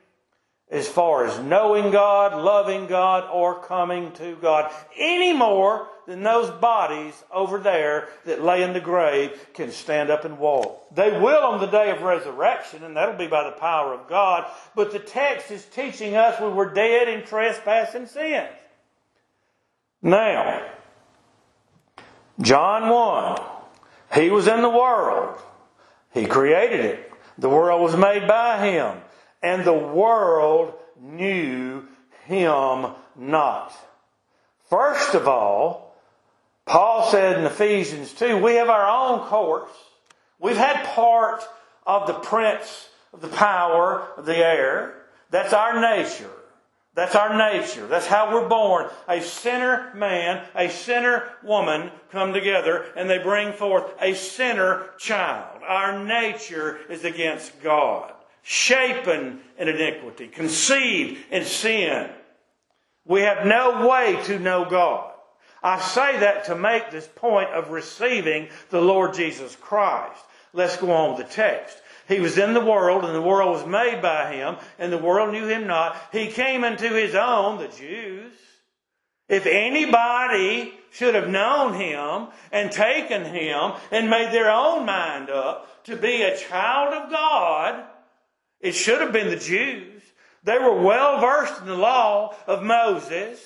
as 0.72 0.88
far 0.88 1.26
as 1.26 1.38
knowing 1.40 1.92
God, 1.92 2.42
loving 2.42 2.88
God, 2.88 3.30
or 3.30 3.62
coming 3.62 4.14
to 4.14 4.38
God, 4.38 4.72
any 4.98 5.34
more 5.34 5.88
than 6.08 6.24
those 6.24 6.50
bodies 6.50 7.14
over 7.32 7.60
there 7.60 8.08
that 8.24 8.42
lay 8.42 8.64
in 8.64 8.72
the 8.72 8.80
grave 8.80 9.48
can 9.54 9.70
stand 9.72 10.10
up 10.10 10.24
and 10.24 10.40
walk. 10.40 10.96
They 10.96 11.12
will 11.12 11.44
on 11.44 11.60
the 11.60 11.68
day 11.68 11.92
of 11.92 12.02
resurrection, 12.02 12.84
and 12.84 12.96
that'll 12.96 13.18
be 13.18 13.28
by 13.28 13.44
the 13.44 13.58
power 13.58 13.94
of 13.94 14.08
God. 14.08 14.50
But 14.74 14.94
the 14.94 15.00
text 15.00 15.52
is 15.52 15.66
teaching 15.66 16.16
us 16.16 16.40
we 16.40 16.48
were 16.48 16.74
dead 16.74 17.10
in 17.10 17.26
trespass 17.26 17.94
and 17.94 18.08
sin. 18.08 18.48
Now, 20.02 20.66
John 22.40 22.90
1, 22.90 24.22
He 24.22 24.30
was 24.30 24.48
in 24.48 24.62
the 24.62 24.70
world. 24.70 25.38
He 26.14 26.26
created 26.26 26.80
it. 26.80 27.12
The 27.38 27.50
world 27.50 27.82
was 27.82 27.96
made 27.98 28.26
by 28.26 28.66
Him 28.66 28.98
and 29.42 29.64
the 29.64 29.74
world 29.74 30.74
knew 31.00 31.88
him 32.26 32.88
not. 33.16 33.74
First 34.70 35.16
of 35.16 35.28
all, 35.28 35.96
Paul 36.66 37.10
said 37.12 37.40
in 37.40 37.46
Ephesians 37.46 38.14
2, 38.14 38.38
we 38.38 38.56
have 38.56 38.70
our 38.70 38.88
own 38.88 39.28
course. 39.28 39.72
We've 40.40 40.58
had 40.58 40.86
part 40.86 41.44
of 41.86 42.08
the 42.08 42.14
prince 42.14 42.90
of 43.14 43.22
the 43.22 43.28
power 43.28 44.08
of 44.16 44.26
the 44.26 44.38
air. 44.38 44.96
That's 45.30 45.54
our 45.54 45.82
nature. 45.82 46.32
That's 46.94 47.16
our 47.16 47.38
nature. 47.38 47.88
That's 47.88 48.08
how 48.08 48.34
we're 48.34 48.50
born. 48.50 48.90
A 49.08 49.22
sinner 49.22 49.94
man, 49.96 50.46
a 50.56 50.70
sinner 50.70 51.30
woman 51.44 51.90
come 52.12 52.34
together 52.34 52.86
and 52.96 53.10
they 53.10 53.18
bring 53.18 53.54
forth 53.54 53.86
a 54.02 54.14
sinner 54.14 54.90
child. 54.98 55.62
Our 55.66 56.04
nature 56.04 56.80
is 56.90 57.06
against 57.06 57.62
God 57.62 58.14
shapen 58.44 59.40
in 59.58 59.68
iniquity, 59.68 60.28
conceived 60.28 61.24
in 61.32 61.46
sin. 61.46 62.10
We 63.06 63.22
have 63.22 63.46
no 63.46 63.88
way 63.88 64.22
to 64.26 64.40
know 64.40 64.66
God. 64.70 65.14
I 65.64 65.80
say 65.80 66.20
that 66.20 66.46
to 66.46 66.56
make 66.56 66.90
this 66.90 67.08
point 67.08 67.50
of 67.50 67.70
receiving 67.70 68.50
the 68.70 68.82
Lord 68.82 69.14
Jesus 69.14 69.56
Christ. 69.56 70.22
Let's 70.54 70.78
go 70.78 70.92
on 70.92 71.18
with 71.18 71.28
the 71.28 71.34
text. 71.34 71.78
He 72.08 72.20
was 72.20 72.38
in 72.38 72.54
the 72.54 72.66
world, 72.66 73.06
and 73.06 73.16
the 73.16 73.22
world 73.22 73.52
was 73.52 73.66
made 73.66 74.02
by 74.02 74.34
him, 74.34 74.58
and 74.80 74.92
the 74.92 74.98
world 74.98 75.32
knew 75.32 75.48
him 75.48 75.68
not. 75.68 75.96
He 76.12 76.28
came 76.28 76.64
into 76.64 76.90
his 76.90 77.16
own, 77.16 77.60
the 77.60 77.68
Jews. 77.68 78.34
If 79.30 79.46
anybody 79.46 80.74
should 80.92 81.16
have 81.16 81.30
known 81.30 81.74
him 81.76 82.28
and 82.52 82.70
taken 82.70 83.24
him 83.24 83.74
and 83.92 84.10
made 84.10 84.34
their 84.34 84.52
own 84.52 84.86
mind 84.86 85.30
up 85.30 85.86
to 85.86 85.96
be 85.96 86.22
a 86.22 86.38
child 86.38 86.94
of 86.94 87.10
God, 87.10 87.86
it 88.62 88.74
should 88.74 89.02
have 89.02 89.12
been 89.12 89.30
the 89.30 89.36
Jews. 89.36 90.02
They 90.44 90.58
were 90.58 90.82
well 90.82 91.20
versed 91.20 91.62
in 91.62 91.68
the 91.68 91.76
law 91.76 92.36
of 92.48 92.64
Moses. 92.64 93.40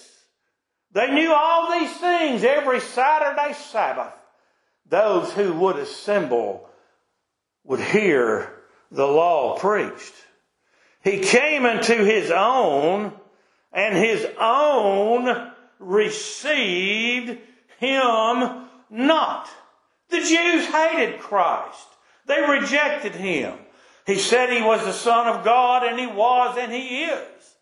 They 0.91 1.13
knew 1.13 1.33
all 1.33 1.71
these 1.71 1.95
things 1.97 2.43
every 2.43 2.79
Saturday 2.79 3.53
Sabbath. 3.53 4.13
Those 4.87 5.33
who 5.33 5.53
would 5.53 5.77
assemble 5.77 6.69
would 7.63 7.81
hear 7.81 8.53
the 8.91 9.07
law 9.07 9.57
preached. 9.57 10.13
He 11.03 11.19
came 11.19 11.65
into 11.65 11.95
his 11.95 12.31
own, 12.31 13.13
and 13.71 13.95
his 13.95 14.25
own 14.39 15.51
received 15.79 17.39
him 17.77 18.67
not. 18.89 19.49
The 20.09 20.19
Jews 20.19 20.65
hated 20.67 21.19
Christ. 21.19 21.87
They 22.25 22.41
rejected 22.41 23.13
him. 23.13 23.57
He 24.05 24.19
said 24.19 24.51
he 24.51 24.61
was 24.61 24.83
the 24.85 24.93
Son 24.93 25.27
of 25.27 25.43
God, 25.43 25.83
and 25.83 25.99
he 25.99 26.05
was, 26.05 26.57
and 26.59 26.71
he 26.71 27.05
is. 27.05 27.55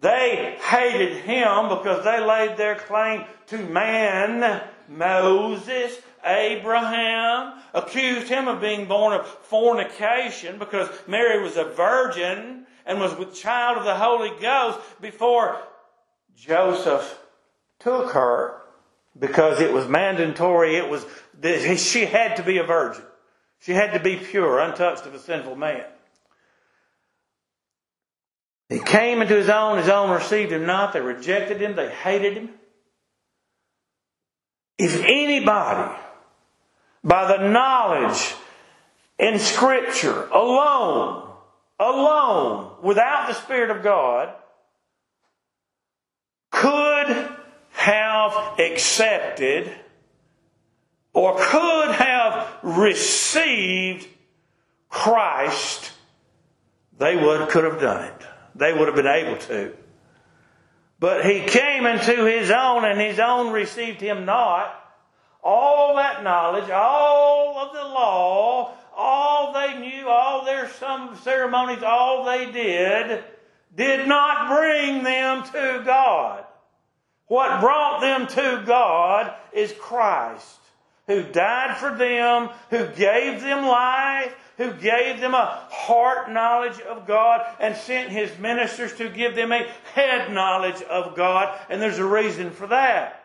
They 0.00 0.56
hated 0.60 1.18
him 1.18 1.68
because 1.68 2.04
they 2.04 2.24
laid 2.24 2.56
their 2.56 2.76
claim 2.76 3.24
to 3.46 3.58
man, 3.58 4.62
Moses, 4.88 5.98
Abraham, 6.24 7.60
accused 7.72 8.28
him 8.28 8.48
of 8.48 8.60
being 8.60 8.86
born 8.86 9.12
of 9.12 9.26
fornication 9.26 10.58
because 10.58 10.88
Mary 11.06 11.42
was 11.42 11.56
a 11.56 11.64
virgin 11.64 12.66
and 12.86 13.00
was 13.00 13.14
with 13.16 13.34
child 13.34 13.78
of 13.78 13.84
the 13.84 13.94
Holy 13.94 14.32
Ghost 14.40 14.78
before 15.00 15.60
Joseph 16.36 17.18
took 17.80 18.12
her 18.12 18.62
because 19.18 19.60
it 19.60 19.72
was 19.72 19.88
mandatory. 19.88 20.76
It 20.76 20.88
was, 20.88 21.06
she 21.80 22.04
had 22.04 22.36
to 22.36 22.42
be 22.42 22.58
a 22.58 22.64
virgin. 22.64 23.04
She 23.64 23.72
had 23.72 23.94
to 23.94 24.00
be 24.00 24.16
pure, 24.16 24.58
untouched 24.58 25.06
of 25.06 25.14
a 25.14 25.18
sinful 25.18 25.56
man. 25.56 25.84
He 28.68 28.78
came 28.78 29.22
into 29.22 29.34
his 29.34 29.48
own, 29.48 29.78
his 29.78 29.88
own 29.88 30.10
received 30.10 30.52
him 30.52 30.66
not. 30.66 30.92
They 30.92 31.00
rejected 31.00 31.62
him, 31.62 31.74
they 31.74 31.88
hated 31.88 32.34
him. 32.34 32.50
If 34.76 35.02
anybody, 35.02 35.96
by 37.02 37.36
the 37.36 37.48
knowledge 37.48 38.34
in 39.18 39.38
Scripture 39.38 40.26
alone, 40.26 41.26
alone, 41.78 42.70
without 42.82 43.28
the 43.28 43.34
Spirit 43.34 43.70
of 43.70 43.82
God, 43.82 44.34
could 46.50 47.30
have 47.72 48.58
accepted 48.58 49.74
or 51.14 51.36
could 51.38 51.92
have 51.92 52.48
received 52.62 54.08
Christ, 54.88 55.92
they 56.98 57.16
would 57.16 57.48
could 57.48 57.64
have 57.64 57.80
done 57.80 58.04
it. 58.04 58.26
They 58.56 58.72
would 58.72 58.88
have 58.88 58.96
been 58.96 59.06
able 59.06 59.38
to. 59.42 59.74
But 60.98 61.24
he 61.24 61.40
came 61.40 61.86
into 61.86 62.24
his 62.24 62.50
own, 62.50 62.84
and 62.84 63.00
his 63.00 63.18
own 63.18 63.52
received 63.52 64.00
him 64.00 64.24
not. 64.24 64.80
All 65.42 65.96
that 65.96 66.24
knowledge, 66.24 66.70
all 66.70 67.58
of 67.58 67.74
the 67.74 67.84
law, 67.84 68.74
all 68.96 69.52
they 69.52 69.78
knew, 69.78 70.08
all 70.08 70.44
their 70.44 70.68
some 70.68 71.16
ceremonies, 71.16 71.82
all 71.82 72.24
they 72.24 72.50
did, 72.50 73.22
did 73.74 74.08
not 74.08 74.48
bring 74.48 75.02
them 75.02 75.42
to 75.44 75.82
God. 75.84 76.44
What 77.26 77.60
brought 77.60 78.00
them 78.00 78.26
to 78.28 78.62
God 78.64 79.34
is 79.52 79.72
Christ 79.78 80.60
who 81.06 81.22
died 81.22 81.76
for 81.76 81.94
them, 81.94 82.48
who 82.70 82.86
gave 82.94 83.40
them 83.40 83.66
life, 83.66 84.34
who 84.56 84.72
gave 84.72 85.20
them 85.20 85.34
a 85.34 85.66
heart 85.70 86.30
knowledge 86.30 86.80
of 86.80 87.06
God 87.06 87.44
and 87.60 87.76
sent 87.76 88.10
his 88.10 88.36
ministers 88.38 88.94
to 88.94 89.08
give 89.08 89.34
them 89.34 89.52
a 89.52 89.66
head 89.92 90.32
knowledge 90.32 90.80
of 90.82 91.16
God. 91.16 91.58
And 91.68 91.82
there's 91.82 91.98
a 91.98 92.06
reason 92.06 92.50
for 92.50 92.68
that. 92.68 93.20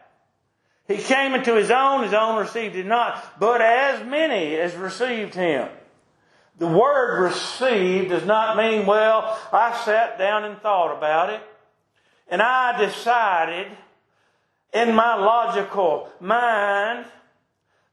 He 0.88 0.98
came 0.98 1.36
into 1.36 1.56
his 1.56 1.70
own, 1.70 2.04
his 2.04 2.14
own 2.14 2.40
received 2.40 2.76
him 2.76 2.88
not, 2.88 3.40
but 3.40 3.62
as 3.62 4.06
many 4.06 4.56
as 4.56 4.74
received 4.76 5.36
him. 5.36 5.70
The 6.58 6.68
word 6.68 7.22
received 7.22 8.10
does 8.10 8.26
not 8.26 8.58
mean, 8.58 8.86
well, 8.86 9.40
I 9.54 9.80
sat 9.86 10.18
down 10.18 10.44
and 10.44 10.60
thought 10.60 10.98
about 10.98 11.30
it, 11.30 11.42
and 12.28 12.42
I 12.42 12.78
decided 12.84 13.68
in 14.74 14.94
my 14.94 15.16
logical 15.16 16.10
mind 16.20 17.06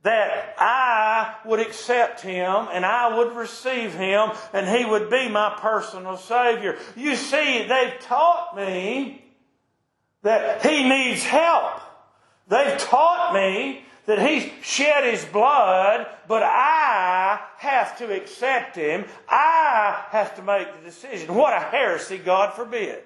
that 0.07 0.55
I 0.57 1.35
would 1.45 1.59
accept 1.59 2.21
him 2.21 2.69
and 2.73 2.87
I 2.87 3.19
would 3.19 3.35
receive 3.35 3.93
him 3.93 4.31
and 4.53 4.69
he 4.69 4.85
would 4.85 5.11
be 5.11 5.29
my 5.29 5.59
personal 5.59 6.17
Savior. 6.17 6.79
You 6.95 7.17
see, 7.17 7.67
they've 7.67 7.99
taught 7.99 8.55
me 8.55 9.25
that 10.23 10.65
he 10.65 10.89
needs 10.89 11.25
help. 11.25 11.81
They've 12.47 12.79
taught 12.79 13.35
me 13.35 13.85
that 14.07 14.21
he's 14.21 14.49
shed 14.63 15.03
his 15.13 15.25
blood, 15.25 16.07
but 16.29 16.45
I 16.45 17.41
have 17.59 17.99
to 17.99 18.15
accept 18.15 18.77
him. 18.77 19.07
I 19.29 20.05
have 20.11 20.37
to 20.37 20.43
make 20.43 20.69
the 20.73 20.89
decision. 20.89 21.35
What 21.35 21.53
a 21.53 21.65
heresy, 21.65 22.19
God 22.19 22.55
forbid. 22.55 23.03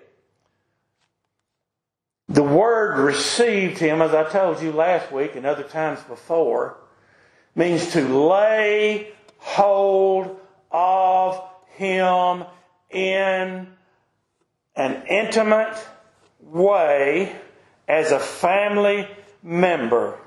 The 2.28 2.42
word 2.42 2.98
received 2.98 3.78
him, 3.78 4.02
as 4.02 4.12
I 4.12 4.28
told 4.28 4.60
you 4.60 4.70
last 4.70 5.10
week 5.10 5.34
and 5.34 5.46
other 5.46 5.64
times 5.64 6.00
before, 6.02 6.76
means 7.54 7.92
to 7.92 8.02
lay 8.28 9.12
hold 9.38 10.38
of 10.70 11.42
him 11.76 12.44
in 12.90 13.66
an 14.76 15.02
intimate 15.08 15.76
way 16.40 17.34
as 17.88 18.12
a 18.12 18.18
family 18.18 19.08
member, 19.42 20.18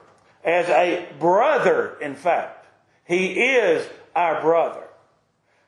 as 0.43 0.67
a 0.69 1.07
brother, 1.19 1.97
in 2.01 2.15
fact. 2.15 2.65
He 3.05 3.33
is 3.33 3.87
our 4.15 4.41
brother. 4.41 4.83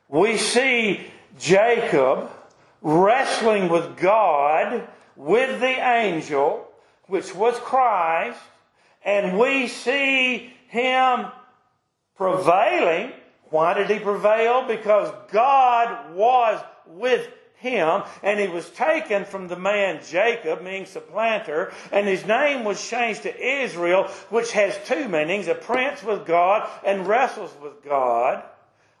We 0.08 0.36
see 0.36 1.06
Jacob 1.38 2.30
wrestling 2.82 3.68
with 3.68 3.96
God, 3.96 4.86
with 5.16 5.60
the 5.60 5.66
angel, 5.66 6.68
which 7.06 7.34
was 7.34 7.58
Christ, 7.58 8.38
and 9.04 9.38
we 9.38 9.68
see 9.68 10.52
him 10.68 11.26
prevailing. 12.16 13.12
Why 13.50 13.74
did 13.74 13.90
he 13.90 13.98
prevail? 13.98 14.66
Because 14.66 15.12
God 15.30 16.14
was 16.14 16.62
with 16.86 17.28
him, 17.56 18.02
and 18.22 18.38
he 18.38 18.48
was 18.48 18.68
taken 18.70 19.24
from 19.24 19.48
the 19.48 19.56
man 19.56 20.00
Jacob, 20.06 20.62
meaning 20.62 20.86
supplanter, 20.86 21.72
and 21.90 22.06
his 22.06 22.26
name 22.26 22.64
was 22.64 22.86
changed 22.86 23.22
to 23.22 23.62
Israel, 23.62 24.04
which 24.28 24.52
has 24.52 24.78
two 24.86 25.08
meanings 25.08 25.48
a 25.48 25.54
prince 25.54 26.02
with 26.02 26.26
God 26.26 26.68
and 26.84 27.06
wrestles 27.06 27.54
with 27.62 27.82
God. 27.84 28.42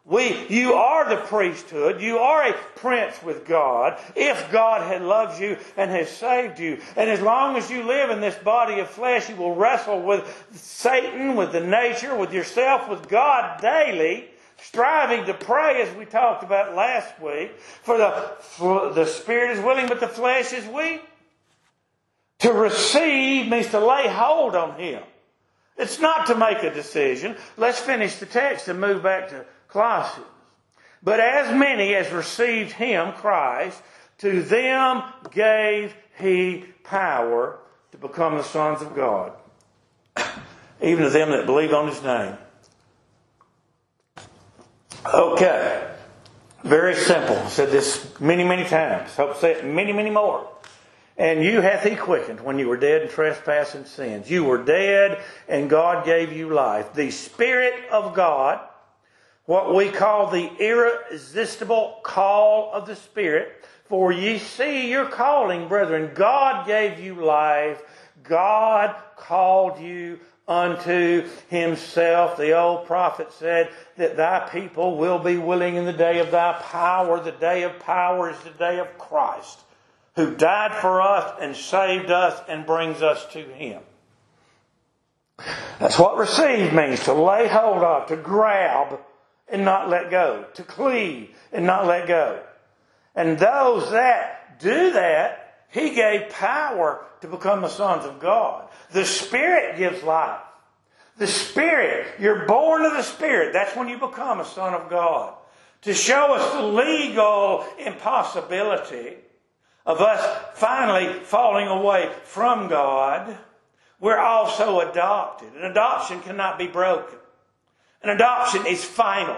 We, 0.08 0.46
you 0.46 0.74
are 0.74 1.08
the 1.08 1.22
priesthood. 1.22 2.00
You 2.00 2.18
are 2.18 2.48
a 2.48 2.52
prince 2.76 3.20
with 3.24 3.44
God. 3.44 3.98
If 4.14 4.52
God 4.52 4.82
had 4.82 5.02
loved 5.02 5.40
you 5.40 5.58
and 5.76 5.90
has 5.90 6.08
saved 6.08 6.60
you. 6.60 6.78
And 6.94 7.10
as 7.10 7.20
long 7.20 7.56
as 7.56 7.68
you 7.70 7.82
live 7.82 8.10
in 8.10 8.20
this 8.20 8.36
body 8.36 8.78
of 8.78 8.88
flesh, 8.88 9.28
you 9.28 9.34
will 9.34 9.56
wrestle 9.56 10.00
with 10.00 10.46
Satan, 10.52 11.34
with 11.34 11.50
the 11.50 11.60
nature, 11.60 12.14
with 12.14 12.32
yourself, 12.32 12.88
with 12.88 13.08
God 13.08 13.60
daily, 13.60 14.26
striving 14.58 15.26
to 15.26 15.34
pray 15.34 15.82
as 15.82 15.96
we 15.96 16.04
talked 16.04 16.44
about 16.44 16.76
last 16.76 17.20
week. 17.20 17.58
For 17.58 17.98
the, 17.98 18.30
for 18.40 18.92
the 18.92 19.06
spirit 19.06 19.58
is 19.58 19.64
willing, 19.64 19.88
but 19.88 19.98
the 19.98 20.06
flesh 20.06 20.52
is 20.52 20.68
weak. 20.68 21.02
To 22.40 22.52
receive 22.52 23.48
means 23.48 23.70
to 23.70 23.84
lay 23.84 24.06
hold 24.06 24.54
on 24.54 24.78
Him. 24.78 25.02
It's 25.76 25.98
not 25.98 26.26
to 26.26 26.36
make 26.36 26.62
a 26.62 26.72
decision. 26.72 27.36
Let's 27.56 27.80
finish 27.80 28.16
the 28.16 28.26
text 28.26 28.68
and 28.68 28.80
move 28.80 29.02
back 29.02 29.30
to 29.30 29.44
Colossians. 29.76 30.26
But 31.02 31.20
as 31.20 31.54
many 31.54 31.94
as 31.94 32.10
received 32.10 32.72
him, 32.72 33.12
Christ, 33.12 33.80
to 34.18 34.42
them 34.42 35.02
gave 35.30 35.94
he 36.18 36.64
power 36.82 37.58
to 37.92 37.98
become 37.98 38.36
the 38.36 38.42
sons 38.42 38.80
of 38.80 38.96
God, 38.96 39.32
even 40.82 41.04
to 41.04 41.10
them 41.10 41.30
that 41.30 41.44
believe 41.44 41.74
on 41.74 41.88
his 41.88 42.02
name. 42.02 42.36
Okay. 45.12 45.92
Very 46.64 46.96
simple. 46.96 47.36
said 47.48 47.70
this 47.70 48.18
many, 48.18 48.44
many 48.44 48.64
times. 48.64 49.14
Hope 49.14 49.34
to 49.34 49.40
say 49.40 49.52
it 49.52 49.64
many, 49.64 49.92
many 49.92 50.10
more. 50.10 50.48
And 51.18 51.44
you 51.44 51.60
hath 51.60 51.84
he 51.84 51.96
quickened 51.96 52.40
when 52.40 52.58
you 52.58 52.68
were 52.68 52.76
dead 52.76 53.02
in 53.02 53.08
trespass 53.08 53.74
and 53.74 53.86
sins. 53.86 54.30
You 54.30 54.44
were 54.44 54.62
dead 54.64 55.22
and 55.48 55.70
God 55.70 56.04
gave 56.04 56.32
you 56.32 56.52
life. 56.52 56.94
The 56.94 57.10
Spirit 57.10 57.74
of 57.90 58.14
God 58.14 58.65
what 59.46 59.74
we 59.74 59.88
call 59.88 60.30
the 60.30 60.50
irresistible 60.58 62.00
call 62.02 62.70
of 62.72 62.86
the 62.86 62.96
Spirit. 62.96 63.64
For 63.88 64.10
ye 64.10 64.38
see 64.38 64.90
your 64.90 65.06
calling, 65.06 65.68
brethren. 65.68 66.10
God 66.14 66.66
gave 66.66 66.98
you 66.98 67.14
life. 67.14 67.80
God 68.24 68.96
called 69.16 69.80
you 69.80 70.18
unto 70.48 71.28
himself. 71.48 72.36
The 72.36 72.58
old 72.58 72.86
prophet 72.86 73.32
said 73.32 73.70
that 73.96 74.16
thy 74.16 74.48
people 74.50 74.96
will 74.96 75.18
be 75.20 75.36
willing 75.36 75.76
in 75.76 75.84
the 75.84 75.92
day 75.92 76.18
of 76.18 76.30
thy 76.30 76.54
power. 76.54 77.20
The 77.20 77.32
day 77.32 77.62
of 77.62 77.78
power 77.78 78.30
is 78.30 78.38
the 78.40 78.50
day 78.50 78.80
of 78.80 78.98
Christ, 78.98 79.60
who 80.16 80.34
died 80.34 80.74
for 80.80 81.00
us 81.00 81.38
and 81.40 81.54
saved 81.54 82.10
us 82.10 82.40
and 82.48 82.66
brings 82.66 83.02
us 83.02 83.24
to 83.32 83.40
him. 83.40 83.82
That's 85.78 85.98
what 85.98 86.16
receive 86.16 86.72
means 86.72 87.04
to 87.04 87.12
lay 87.12 87.46
hold 87.46 87.82
of, 87.82 88.06
to 88.08 88.16
grab 88.16 88.98
and 89.48 89.64
not 89.64 89.88
let 89.88 90.10
go, 90.10 90.44
to 90.54 90.62
cleave 90.62 91.30
and 91.52 91.66
not 91.66 91.86
let 91.86 92.06
go. 92.06 92.42
And 93.14 93.38
those 93.38 93.90
that 93.92 94.58
do 94.60 94.92
that, 94.92 95.64
He 95.70 95.94
gave 95.94 96.30
power 96.30 97.04
to 97.20 97.28
become 97.28 97.62
the 97.62 97.68
sons 97.68 98.04
of 98.04 98.20
God. 98.20 98.68
The 98.90 99.04
Spirit 99.04 99.78
gives 99.78 100.02
life. 100.02 100.40
The 101.18 101.26
Spirit. 101.26 102.06
You're 102.18 102.46
born 102.46 102.84
of 102.84 102.92
the 102.92 103.02
Spirit. 103.02 103.52
That's 103.52 103.74
when 103.76 103.88
you 103.88 103.98
become 103.98 104.40
a 104.40 104.44
son 104.44 104.74
of 104.74 104.90
God. 104.90 105.34
To 105.82 105.94
show 105.94 106.34
us 106.34 106.52
the 106.52 106.62
legal 106.62 107.64
impossibility 107.78 109.16
of 109.86 110.00
us 110.00 110.42
finally 110.54 111.20
falling 111.20 111.68
away 111.68 112.10
from 112.24 112.68
God, 112.68 113.38
we're 114.00 114.18
also 114.18 114.80
adopted. 114.80 115.54
An 115.54 115.64
adoption 115.64 116.20
cannot 116.20 116.58
be 116.58 116.66
broken. 116.66 117.18
An 118.02 118.10
adoption 118.10 118.66
is 118.66 118.84
final. 118.84 119.36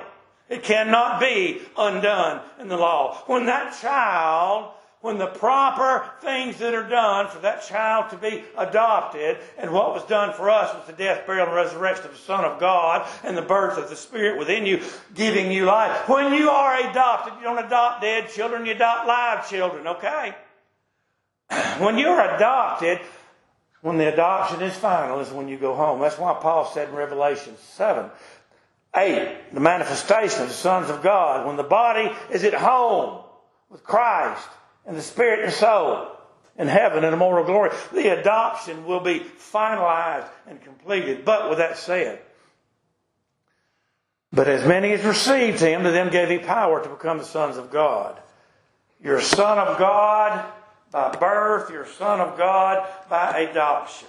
It 0.49 0.62
cannot 0.62 1.21
be 1.21 1.61
undone 1.77 2.40
in 2.59 2.68
the 2.68 2.77
law. 2.77 3.23
When 3.27 3.47
that 3.47 3.79
child 3.81 4.73
when 5.01 5.18
the 5.18 5.27
proper 5.27 6.11
things 6.21 6.59
that 6.59 6.75
are 6.75 6.88
done 6.88 7.29
for 7.29 7.38
that 7.40 7.62
child 7.62 8.11
to 8.11 8.16
be 8.16 8.42
adopted, 8.57 9.38
and 9.57 9.71
what 9.71 9.94
was 9.94 10.03
done 10.05 10.33
for 10.35 10.51
us 10.51 10.75
was 10.75 10.87
the 10.88 10.92
death, 10.92 11.25
burial, 11.25 11.47
and 11.47 11.55
resurrection 11.55 12.07
of 12.07 12.12
the 12.12 12.18
Son 12.18 12.44
of 12.44 12.59
God, 12.59 13.09
and 13.23 13.37
the 13.37 13.42
birth 13.42 13.79
of 13.79 13.88
the 13.88 13.97
Spirit 13.97 14.38
within 14.38 14.66
you, 14.66 14.83
giving 15.14 15.53
you 15.53 15.66
life. 15.66 16.09
When 16.09 16.35
you 16.35 16.51
are 16.51 16.90
adopted, 16.90 17.35
you 17.38 17.44
don't 17.44 17.64
adopt 17.64 18.03
dead 18.03 18.29
children, 18.31 18.66
you 18.66 18.73
adopt 18.73 19.07
live 19.07 19.49
children, 19.49 19.87
okay? 19.87 20.35
When 21.79 21.97
you're 21.97 22.21
adopted, 22.21 22.99
when 23.83 23.99
the 23.99 24.12
adoption 24.12 24.61
is 24.62 24.75
final, 24.77 25.21
is 25.21 25.31
when 25.31 25.47
you 25.47 25.57
go 25.57 25.75
home. 25.75 26.01
That's 26.01 26.18
why 26.18 26.35
Paul 26.35 26.66
said 26.66 26.88
in 26.88 26.97
Revelation 26.97 27.57
7, 27.57 28.11
8, 28.96 29.53
the 29.55 29.61
manifestation 29.61 30.42
of 30.42 30.48
the 30.48 30.55
sons 30.55 30.90
of 30.90 31.03
God, 31.03 31.46
when 31.46 31.57
the 31.57 31.62
body 31.62 32.11
is 32.31 32.44
at 32.44 32.55
home 32.55 33.22
with 33.70 33.85
Christ, 33.85 34.48
and 34.88 34.96
the 34.96 35.03
spirit 35.03 35.44
and 35.44 35.53
soul 35.53 36.09
in 36.57 36.66
heaven 36.66 37.05
in 37.05 37.12
immortal 37.12 37.44
glory. 37.44 37.70
The 37.92 38.18
adoption 38.18 38.87
will 38.87 39.01
be 39.01 39.20
finalized 39.20 40.29
and 40.48 40.61
completed. 40.62 41.24
But 41.24 41.48
with 41.48 41.59
that 41.59 41.77
said, 41.77 42.20
but 44.33 44.48
as 44.48 44.66
many 44.66 44.92
as 44.92 45.05
received 45.05 45.61
him, 45.61 45.85
to 45.85 45.90
them 45.90 46.11
gave 46.11 46.29
he 46.29 46.38
power 46.38 46.83
to 46.83 46.88
become 46.88 47.18
the 47.18 47.24
sons 47.24 47.57
of 47.57 47.70
God. 47.70 48.20
You're 49.03 49.18
a 49.18 49.22
son 49.22 49.59
of 49.59 49.79
God 49.79 50.44
by 50.90 51.14
birth, 51.16 51.70
you're 51.70 51.83
a 51.83 51.88
son 51.88 52.20
of 52.20 52.37
God 52.37 52.87
by 53.09 53.40
adoption. 53.40 54.09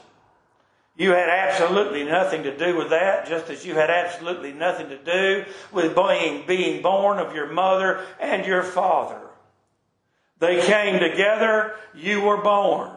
You 0.99 1.11
had 1.11 1.29
absolutely 1.29 2.03
nothing 2.03 2.43
to 2.43 2.55
do 2.57 2.75
with 2.75 2.89
that, 2.89 3.25
just 3.25 3.49
as 3.49 3.65
you 3.65 3.73
had 3.73 3.89
absolutely 3.89 4.51
nothing 4.51 4.89
to 4.89 4.97
do 4.97 5.45
with 5.71 5.95
being, 5.95 6.45
being 6.45 6.81
born 6.81 7.19
of 7.19 7.33
your 7.33 7.47
mother 7.47 8.05
and 8.19 8.45
your 8.45 8.63
father. 8.63 9.21
They 10.39 10.61
came 10.61 10.99
together, 10.99 11.75
you 11.95 12.19
were 12.19 12.41
born. 12.41 12.91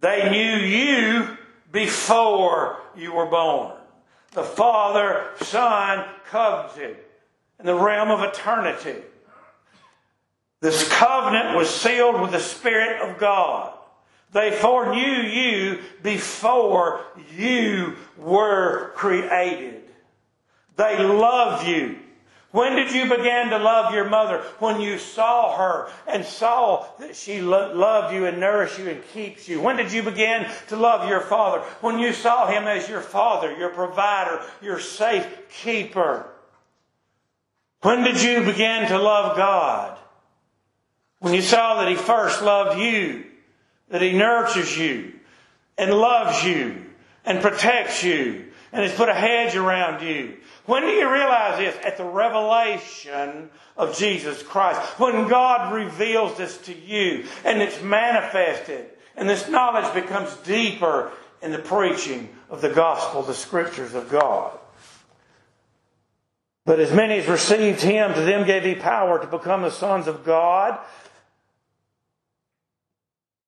They 0.00 0.30
knew 0.30 0.64
you 0.64 1.36
before 1.72 2.78
you 2.96 3.12
were 3.12 3.26
born. 3.26 3.72
The 4.30 4.44
Father, 4.44 5.24
Son 5.40 6.04
covenanted 6.26 6.98
in 7.58 7.66
the 7.66 7.74
realm 7.74 8.12
of 8.12 8.20
eternity. 8.20 9.02
This 10.60 10.88
covenant 10.88 11.56
was 11.56 11.68
sealed 11.68 12.20
with 12.20 12.30
the 12.30 12.38
Spirit 12.38 13.02
of 13.02 13.18
God. 13.18 13.76
They 14.32 14.50
foreknew 14.50 15.28
you 15.28 15.80
before 16.02 17.04
you 17.36 17.96
were 18.16 18.92
created. 18.94 19.82
They 20.76 20.98
love 20.98 21.66
you. 21.66 21.98
When 22.50 22.76
did 22.76 22.92
you 22.92 23.08
begin 23.08 23.48
to 23.50 23.58
love 23.58 23.94
your 23.94 24.08
mother? 24.08 24.38
When 24.58 24.80
you 24.80 24.98
saw 24.98 25.56
her 25.56 25.90
and 26.06 26.24
saw 26.24 26.86
that 26.98 27.16
she 27.16 27.40
lo- 27.40 27.72
loved 27.74 28.14
you 28.14 28.26
and 28.26 28.40
nourished 28.40 28.78
you 28.78 28.90
and 28.90 29.02
keeps 29.12 29.48
you. 29.48 29.60
When 29.60 29.76
did 29.76 29.90
you 29.90 30.02
begin 30.02 30.46
to 30.68 30.76
love 30.76 31.08
your 31.08 31.20
father? 31.20 31.60
When 31.80 31.98
you 31.98 32.12
saw 32.12 32.46
him 32.46 32.64
as 32.64 32.88
your 32.88 33.00
father, 33.00 33.54
your 33.56 33.70
provider, 33.70 34.42
your 34.60 34.80
safe 34.80 35.26
keeper. 35.48 36.26
When 37.80 38.04
did 38.04 38.22
you 38.22 38.44
begin 38.44 38.86
to 38.88 38.98
love 38.98 39.36
God? 39.36 39.98
When 41.20 41.32
you 41.32 41.42
saw 41.42 41.80
that 41.80 41.88
he 41.88 41.96
first 41.96 42.42
loved 42.42 42.78
you, 42.78 43.24
that 43.92 44.02
he 44.02 44.12
nurtures 44.12 44.76
you 44.76 45.12
and 45.78 45.92
loves 45.92 46.44
you 46.44 46.84
and 47.24 47.40
protects 47.40 48.02
you 48.02 48.46
and 48.72 48.82
has 48.82 48.92
put 48.94 49.08
a 49.08 49.14
hedge 49.14 49.54
around 49.54 50.02
you 50.02 50.36
when 50.66 50.82
do 50.82 50.88
you 50.88 51.10
realize 51.12 51.58
this? 51.58 51.76
At 51.84 51.96
the 51.96 52.04
revelation 52.04 53.50
of 53.76 53.96
Jesus 53.96 54.42
Christ. 54.42 54.80
When 54.98 55.28
God 55.28 55.72
reveals 55.72 56.36
this 56.36 56.56
to 56.58 56.74
you 56.74 57.24
and 57.44 57.60
it's 57.60 57.82
manifested 57.82 58.86
and 59.16 59.28
this 59.28 59.48
knowledge 59.48 59.92
becomes 59.92 60.34
deeper 60.38 61.10
in 61.42 61.50
the 61.50 61.58
preaching 61.58 62.28
of 62.48 62.60
the 62.60 62.68
gospel, 62.68 63.22
the 63.22 63.34
scriptures 63.34 63.94
of 63.94 64.08
God. 64.08 64.56
But 66.64 66.78
as 66.78 66.92
many 66.92 67.18
as 67.18 67.26
received 67.26 67.80
him, 67.80 68.14
to 68.14 68.20
them 68.20 68.46
gave 68.46 68.62
he 68.62 68.76
power 68.76 69.18
to 69.18 69.26
become 69.26 69.62
the 69.62 69.70
sons 69.70 70.06
of 70.06 70.24
God, 70.24 70.78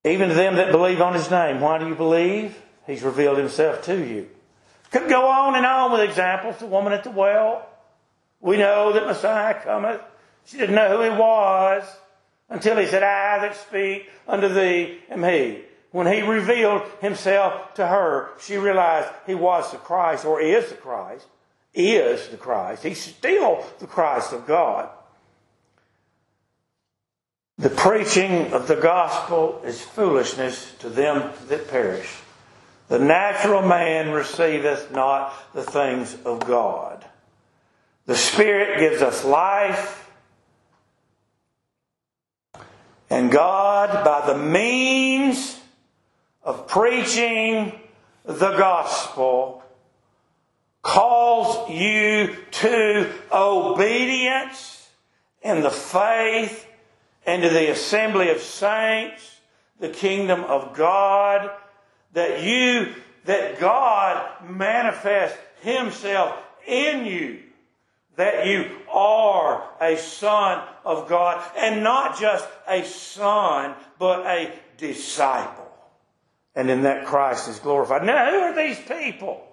even 0.05 0.29
to 0.29 0.35
them 0.35 0.57
that 0.57 0.71
believe 0.71 1.01
on 1.01 1.15
his 1.15 1.31
name. 1.31 1.61
Why 1.61 1.79
do 1.79 1.89
you 1.89 1.95
believe? 1.95 2.61
He's 2.87 3.03
revealed 3.03 3.39
himself 3.39 3.83
to 3.85 3.97
you. 3.97 4.29
Could 4.91 5.09
go 5.09 5.27
on 5.27 5.57
and 5.57 5.67
on 5.67 5.93
with 5.93 6.03
examples. 6.03 6.59
The 6.59 6.67
woman 6.67 6.93
at 6.93 7.05
the 7.05 7.11
well. 7.11 7.67
We 8.41 8.59
know 8.59 8.93
that 8.93 9.07
Messiah 9.07 9.61
cometh. 9.63 10.01
She 10.45 10.59
didn't 10.59 10.75
know 10.75 10.97
who 10.97 11.03
he 11.03 11.19
was 11.19 11.85
until 12.51 12.77
he 12.77 12.87
said, 12.87 13.03
I 13.03 13.39
that 13.41 13.57
speak 13.57 14.11
unto 14.29 14.49
thee 14.49 14.99
am 15.09 15.25
he. 15.25 15.63
When 15.91 16.07
he 16.07 16.23
revealed 16.23 16.83
himself 17.01 17.75
to 17.75 17.87
her, 17.87 18.31
she 18.41 18.57
realized 18.57 19.09
he 19.27 19.35
was 19.35 19.71
the 19.71 19.79
Christ 19.79 20.25
or 20.25 20.41
is 20.41 20.69
the 20.69 20.75
Christ. 20.75 21.27
Is 21.73 22.29
the 22.29 22.37
Christ. 22.37 22.83
He's 22.83 23.01
still 23.01 23.65
the 23.79 23.87
Christ 23.87 24.33
of 24.33 24.47
God. 24.47 24.89
The 27.57 27.71
preaching 27.71 28.53
of 28.53 28.67
the 28.67 28.77
gospel 28.77 29.63
is 29.65 29.81
foolishness 29.81 30.75
to 30.81 30.89
them 30.89 31.33
that 31.49 31.69
perish. 31.69 32.13
The 32.89 32.99
natural 32.99 33.63
man 33.63 34.11
receiveth 34.11 34.91
not 34.91 35.33
the 35.55 35.63
things 35.63 36.17
of 36.25 36.41
God. 36.41 37.05
The 38.07 38.17
Spirit 38.17 38.79
gives 38.81 39.03
us 39.03 39.25
life. 39.25 40.11
And 43.09 43.31
God, 43.31 44.05
by 44.05 44.27
the 44.27 44.39
means 44.39 45.59
of 46.43 46.67
preaching 46.67 47.73
the 48.25 48.57
gospel, 48.57 49.63
calls 50.83 51.71
you 51.71 52.37
to 52.51 53.13
obedience 53.33 54.91
in 55.43 55.63
the 55.63 55.71
faith 55.71 56.67
and 57.27 57.43
to 57.43 57.49
the 57.49 57.71
assembly 57.71 58.31
of 58.31 58.41
saints, 58.41 59.41
the 59.81 59.89
kingdom 59.89 60.45
of 60.45 60.75
God 60.75 61.51
that 62.13 62.43
you, 62.43 62.95
that 63.25 63.59
God 63.59 64.49
manifests 64.49 65.39
Himself 65.63 66.37
in 66.67 67.07
you. 67.07 67.41
That 68.17 68.47
you 68.47 68.71
are 68.93 69.69
a 69.81 69.97
son 69.97 70.63
of 70.85 71.09
God. 71.09 71.43
And 71.57 71.83
not 71.83 72.19
just 72.21 72.47
a 72.69 72.85
son, 72.85 73.75
but 73.99 74.25
a 74.27 74.53
disciple. 74.77 75.73
And 76.55 76.71
in 76.71 76.83
that 76.83 77.07
Christ 77.07 77.49
is 77.49 77.59
glorified. 77.59 78.05
Now, 78.05 78.31
who 78.31 78.39
are 78.39 78.55
these 78.55 78.79
people? 78.79 79.45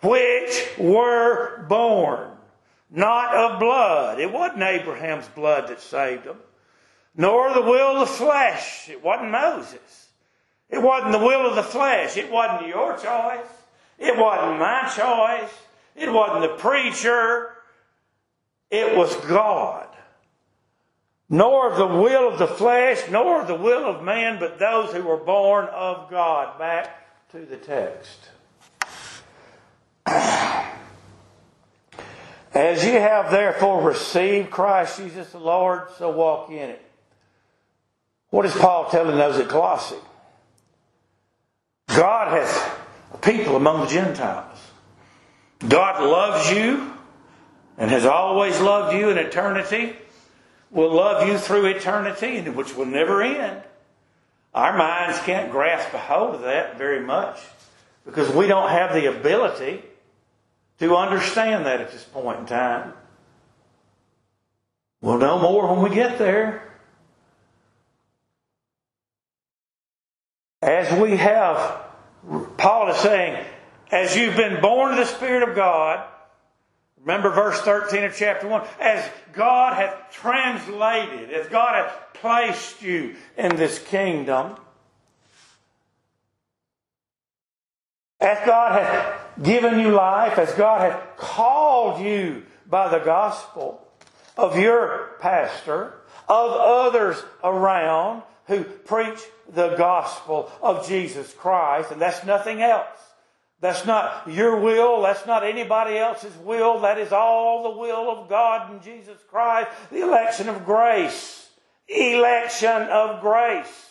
Which 0.00 0.68
were 0.78 1.66
born 1.68 2.36
not 2.90 3.34
of 3.34 3.58
blood. 3.58 4.20
It 4.20 4.32
wasn't 4.32 4.62
Abraham's 4.62 5.26
blood 5.28 5.68
that 5.68 5.80
saved 5.80 6.24
them. 6.24 6.38
Nor 7.16 7.54
the 7.54 7.62
will 7.62 7.96
of 7.96 8.00
the 8.00 8.14
flesh. 8.14 8.88
It 8.88 9.02
wasn't 9.02 9.30
Moses 9.30 10.06
it 10.68 10.82
wasn't 10.82 11.12
the 11.12 11.18
will 11.18 11.46
of 11.46 11.54
the 11.54 11.62
flesh. 11.62 12.16
It 12.16 12.30
wasn't 12.30 12.68
your 12.68 12.96
choice. 12.96 13.46
It 13.98 14.16
wasn't 14.16 14.58
my 14.58 14.82
choice. 14.94 15.52
It 15.94 16.12
wasn't 16.12 16.42
the 16.42 16.56
preacher. 16.56 17.52
It 18.70 18.96
was 18.96 19.14
God. 19.26 19.86
Nor 21.28 21.74
the 21.74 21.86
will 21.86 22.28
of 22.28 22.38
the 22.38 22.46
flesh, 22.46 23.02
nor 23.10 23.44
the 23.44 23.54
will 23.54 23.84
of 23.84 24.02
man, 24.02 24.38
but 24.38 24.58
those 24.58 24.92
who 24.92 25.02
were 25.02 25.16
born 25.16 25.66
of 25.66 26.10
God. 26.10 26.58
Back 26.58 27.30
to 27.30 27.44
the 27.44 27.56
text. 27.56 28.30
As 32.54 32.84
you 32.84 32.92
have 32.92 33.30
therefore 33.30 33.82
received 33.82 34.50
Christ 34.50 34.98
Jesus 34.98 35.30
the 35.32 35.38
Lord, 35.38 35.88
so 35.98 36.10
walk 36.10 36.50
in 36.50 36.70
it. 36.70 36.85
What 38.30 38.44
is 38.46 38.52
Paul 38.54 38.90
telling 38.90 39.16
those 39.16 39.38
at 39.38 39.48
Colossae? 39.48 39.96
God 41.88 42.32
has 42.32 42.70
a 43.14 43.18
people 43.18 43.56
among 43.56 43.80
the 43.82 43.86
Gentiles. 43.86 44.58
God 45.66 46.02
loves 46.02 46.50
you 46.50 46.92
and 47.78 47.90
has 47.90 48.04
always 48.04 48.60
loved 48.60 48.96
you 48.96 49.10
in 49.10 49.18
eternity, 49.18 49.96
will 50.70 50.92
love 50.92 51.26
you 51.26 51.38
through 51.38 51.66
eternity, 51.66 52.40
which 52.50 52.74
will 52.76 52.86
never 52.86 53.22
end. 53.22 53.62
Our 54.54 54.76
minds 54.76 55.18
can't 55.20 55.50
grasp 55.50 55.92
a 55.94 55.98
hold 55.98 56.36
of 56.36 56.42
that 56.42 56.78
very 56.78 57.00
much. 57.00 57.38
because 58.06 58.30
we 58.32 58.46
don't 58.46 58.70
have 58.70 58.94
the 58.94 59.06
ability 59.06 59.82
to 60.78 60.96
understand 60.96 61.66
that 61.66 61.80
at 61.80 61.90
this 61.90 62.04
point 62.04 62.38
in 62.38 62.46
time. 62.46 62.92
We'll 65.00 65.18
know 65.18 65.38
more 65.38 65.74
when 65.74 65.82
we 65.82 65.94
get 65.94 66.18
there. 66.18 66.62
As 70.66 71.00
we 71.00 71.16
have, 71.16 71.80
Paul 72.56 72.88
is 72.88 72.96
saying, 72.96 73.46
as 73.92 74.16
you've 74.16 74.36
been 74.36 74.60
born 74.60 74.90
of 74.90 74.96
the 74.96 75.04
Spirit 75.04 75.48
of 75.48 75.54
God, 75.54 76.04
remember 76.98 77.30
verse 77.30 77.60
13 77.60 78.02
of 78.02 78.16
chapter 78.16 78.48
1, 78.48 78.66
as 78.80 79.08
God 79.32 79.74
hath 79.74 80.10
translated, 80.10 81.30
as 81.30 81.46
God 81.46 81.76
hath 81.76 82.14
placed 82.14 82.82
you 82.82 83.14
in 83.38 83.54
this 83.54 83.78
kingdom, 83.78 84.56
as 88.20 88.44
God 88.44 88.72
hath 88.72 89.44
given 89.44 89.78
you 89.78 89.92
life, 89.92 90.36
as 90.36 90.52
God 90.54 90.80
hath 90.80 91.16
called 91.16 92.04
you 92.04 92.44
by 92.68 92.88
the 92.88 93.04
gospel 93.04 93.86
of 94.36 94.58
your 94.58 95.12
pastor, 95.20 96.00
of 96.28 96.50
others 96.50 97.22
around 97.44 98.24
who 98.46 98.64
preach 98.64 99.20
the 99.52 99.76
gospel 99.76 100.50
of 100.62 100.86
Jesus 100.86 101.32
Christ, 101.34 101.90
and 101.90 102.00
that's 102.00 102.24
nothing 102.24 102.62
else. 102.62 102.86
That's 103.60 103.86
not 103.86 104.28
your 104.28 104.60
will. 104.60 105.02
That's 105.02 105.26
not 105.26 105.42
anybody 105.42 105.96
else's 105.96 106.36
will. 106.38 106.80
That 106.80 106.98
is 106.98 107.10
all 107.12 107.62
the 107.72 107.78
will 107.78 108.10
of 108.10 108.28
God 108.28 108.70
and 108.70 108.82
Jesus 108.82 109.18
Christ. 109.30 109.70
The 109.90 110.02
election 110.02 110.48
of 110.48 110.64
grace. 110.66 111.48
Election 111.88 112.82
of 112.82 113.20
grace. 113.20 113.86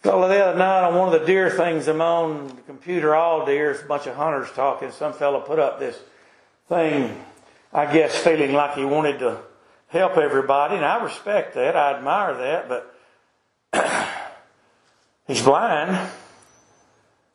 Fellow 0.00 0.28
the 0.28 0.44
other 0.44 0.58
night 0.58 0.86
on 0.86 0.94
one 0.94 1.12
of 1.12 1.20
the 1.20 1.26
deer 1.26 1.50
things 1.50 1.88
I'm 1.88 2.00
on 2.00 2.46
the 2.46 2.62
computer, 2.62 3.14
all 3.14 3.44
deers, 3.44 3.82
a 3.82 3.86
bunch 3.86 4.06
of 4.06 4.14
hunters 4.14 4.48
talking. 4.52 4.92
Some 4.92 5.12
fellow 5.12 5.40
put 5.40 5.58
up 5.58 5.80
this 5.80 5.98
thing, 6.68 7.20
I 7.72 7.92
guess, 7.92 8.16
feeling 8.16 8.52
like 8.52 8.76
he 8.76 8.84
wanted 8.84 9.18
to 9.18 9.40
help 9.96 10.16
everybody, 10.16 10.76
and 10.76 10.84
I 10.84 11.02
respect 11.02 11.54
that. 11.54 11.76
I 11.76 11.94
admire 11.94 12.34
that, 12.34 12.68
but 12.68 12.94
he's 15.26 15.42
blind. 15.42 16.10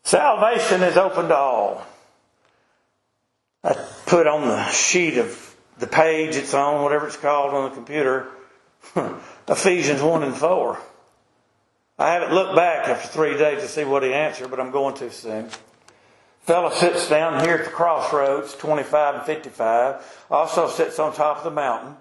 Salvation 0.04 0.82
is 0.84 0.98
open 0.98 1.28
to 1.28 1.36
all. 1.36 1.86
I 3.64 3.74
put 4.06 4.28
on 4.28 4.48
the 4.48 4.70
sheet 4.70 5.18
of 5.18 5.56
the 5.78 5.88
page 5.88 6.36
it's 6.36 6.54
on, 6.54 6.84
whatever 6.84 7.08
it's 7.08 7.18
called 7.18 7.54
on 7.54 7.70
the 7.70 7.76
computer, 7.76 8.28
Ephesians 9.48 10.02
1 10.02 10.24
and 10.24 10.36
4. 10.36 10.80
I 12.00 12.14
haven't 12.14 12.34
looked 12.34 12.56
back 12.56 12.88
after 12.88 13.08
three 13.08 13.38
days 13.38 13.62
to 13.62 13.68
see 13.68 13.84
what 13.84 14.04
he 14.04 14.14
answered, 14.14 14.50
but 14.50 14.60
I'm 14.60 14.72
going 14.72 14.96
to 14.96 15.12
soon. 15.12 15.50
Fellow 16.42 16.72
sits 16.72 17.08
down 17.08 17.44
here 17.44 17.58
at 17.58 17.66
the 17.66 17.72
crossroads, 17.72 18.56
25 18.56 19.16
and 19.16 19.24
55. 19.26 20.26
Also 20.32 20.68
sits 20.68 20.98
on 20.98 21.14
top 21.14 21.38
of 21.38 21.44
the 21.44 21.52
mountain 21.52 21.96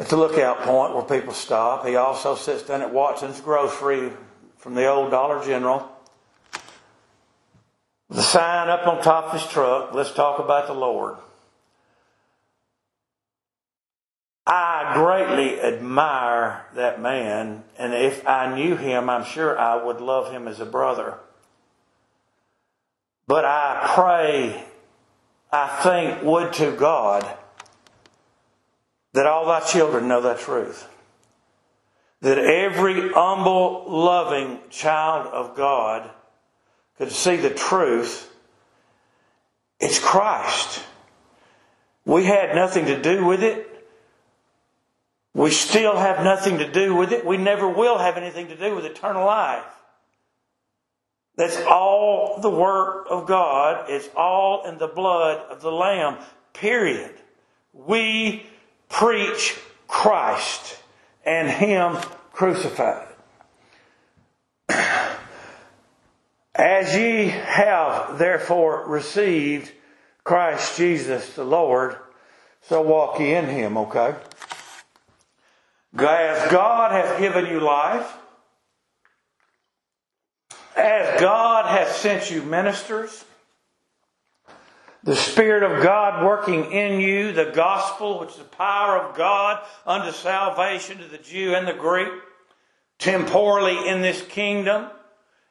at 0.00 0.08
the 0.08 0.16
lookout 0.16 0.60
point 0.62 0.94
where 0.94 1.04
people 1.04 1.34
stop. 1.34 1.86
He 1.86 1.94
also 1.94 2.34
sits 2.34 2.62
down 2.62 2.80
at 2.80 2.92
Watson's 2.92 3.40
Grocery 3.40 4.10
from 4.56 4.74
the 4.74 4.86
old 4.86 5.10
Dollar 5.10 5.44
General. 5.44 5.86
The 8.08 8.22
sign 8.22 8.68
up 8.70 8.86
on 8.86 9.02
top 9.02 9.26
of 9.26 9.40
his 9.40 9.48
truck, 9.50 9.92
let's 9.92 10.12
talk 10.12 10.40
about 10.40 10.66
the 10.66 10.72
Lord. 10.72 11.16
I 14.46 14.92
greatly 14.94 15.60
admire 15.60 16.64
that 16.74 17.00
man, 17.00 17.62
and 17.78 17.92
if 17.94 18.26
I 18.26 18.52
knew 18.52 18.76
him, 18.76 19.08
I'm 19.08 19.24
sure 19.24 19.56
I 19.56 19.84
would 19.84 20.00
love 20.00 20.32
him 20.32 20.48
as 20.48 20.58
a 20.58 20.66
brother. 20.66 21.18
But 23.28 23.44
I 23.44 23.92
pray, 23.94 24.64
I 25.52 25.68
think, 25.82 26.24
would 26.24 26.54
to 26.54 26.72
God 26.72 27.36
that 29.12 29.26
all 29.26 29.46
thy 29.46 29.60
children 29.60 30.08
know 30.08 30.20
that 30.22 30.38
truth. 30.38 30.88
That 32.20 32.38
every 32.38 33.12
humble, 33.12 33.84
loving 33.88 34.60
child 34.70 35.26
of 35.26 35.56
God 35.56 36.10
could 36.98 37.10
see 37.10 37.36
the 37.36 37.50
truth. 37.50 38.30
It's 39.80 39.98
Christ. 39.98 40.84
We 42.04 42.24
had 42.24 42.54
nothing 42.54 42.86
to 42.86 43.00
do 43.00 43.24
with 43.24 43.42
it. 43.42 43.66
We 45.32 45.50
still 45.50 45.96
have 45.96 46.24
nothing 46.24 46.58
to 46.58 46.70
do 46.70 46.94
with 46.94 47.12
it. 47.12 47.24
We 47.24 47.36
never 47.36 47.68
will 47.68 47.98
have 47.98 48.16
anything 48.16 48.48
to 48.48 48.56
do 48.56 48.74
with 48.74 48.84
eternal 48.84 49.24
life. 49.24 49.64
That's 51.36 51.56
all 51.62 52.40
the 52.40 52.50
work 52.50 53.06
of 53.08 53.26
God. 53.26 53.86
It's 53.88 54.10
all 54.14 54.66
in 54.66 54.76
the 54.76 54.88
blood 54.88 55.38
of 55.50 55.62
the 55.62 55.70
Lamb. 55.70 56.18
Period. 56.52 57.14
We 57.72 58.44
preach 58.90 59.58
Christ 59.88 60.76
and 61.24 61.48
Him 61.48 61.96
crucified. 62.32 63.06
As 66.54 66.94
ye 66.94 67.28
have 67.28 68.18
therefore 68.18 68.86
received 68.86 69.72
Christ 70.24 70.76
Jesus 70.76 71.34
the 71.34 71.44
Lord, 71.44 71.96
so 72.62 72.82
walk 72.82 73.18
ye 73.18 73.32
in 73.34 73.46
Him, 73.46 73.78
okay? 73.78 74.14
As 75.96 76.50
God 76.52 76.92
hath 76.92 77.18
given 77.18 77.46
you 77.46 77.60
life, 77.60 78.16
as 80.76 81.20
God 81.20 81.66
hath 81.66 81.96
sent 81.96 82.30
you 82.30 82.42
ministers, 82.42 83.24
the 85.02 85.16
Spirit 85.16 85.62
of 85.62 85.82
God 85.82 86.24
working 86.24 86.72
in 86.72 87.00
you, 87.00 87.32
the 87.32 87.46
gospel, 87.46 88.20
which 88.20 88.30
is 88.30 88.36
the 88.36 88.44
power 88.44 88.98
of 88.98 89.16
God 89.16 89.64
unto 89.86 90.12
salvation 90.12 90.98
to 90.98 91.06
the 91.06 91.18
Jew 91.18 91.54
and 91.54 91.66
the 91.66 91.72
Greek, 91.72 92.12
temporally 92.98 93.88
in 93.88 94.02
this 94.02 94.20
kingdom, 94.22 94.90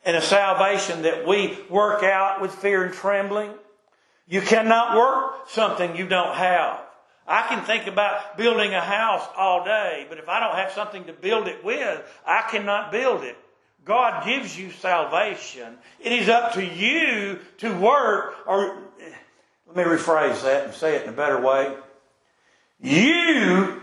and 0.06 0.16
a 0.16 0.22
salvation 0.22 1.02
that 1.02 1.28
we 1.28 1.58
work 1.70 2.04
out 2.04 2.42
with 2.42 2.54
fear 2.54 2.84
and 2.84 2.94
trembling. 2.94 3.52
You 4.28 4.42
cannot 4.42 4.96
work 4.96 5.50
something 5.50 5.96
you 5.96 6.08
don't 6.08 6.36
have. 6.36 6.80
I 7.28 7.48
can 7.48 7.64
think 7.64 7.88
about 7.88 8.38
building 8.38 8.74
a 8.74 8.82
house 8.82 9.28
all 9.36 9.64
day, 9.64 10.06
but 10.10 10.20
if 10.20 10.30
I 10.30 10.40
don't 10.40 10.56
have 10.56 10.72
something 10.72 11.06
to 11.06 11.14
build 11.14 11.48
it 11.48 11.64
with, 11.64 12.02
I 12.26 12.44
cannot 12.50 12.92
build 12.92 13.24
it. 13.24 13.38
God 13.86 14.26
gives 14.26 14.58
you 14.58 14.72
salvation. 14.72 15.78
It 16.00 16.12
is 16.12 16.30
up 16.30 16.54
to 16.54 16.66
you 16.66 17.40
to 17.60 17.76
work, 17.76 18.36
or 18.46 18.84
let 19.74 19.78
me 19.78 19.84
rephrase 19.84 20.42
that 20.44 20.66
and 20.66 20.74
say 20.74 20.96
it 20.96 21.04
in 21.04 21.10
a 21.10 21.14
better 21.14 21.40
way. 21.40 21.76
You, 22.82 23.82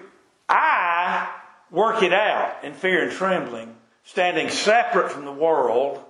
I, 0.49 1.29
work 1.71 2.03
it 2.03 2.13
out 2.13 2.65
in 2.65 2.75
fear 2.75 3.05
and 3.05 3.13
trembling, 3.13 3.75
standing 4.05 4.51
separate 4.51 5.13
from 5.13 5.25
the 5.25 5.33
world 5.33 6.01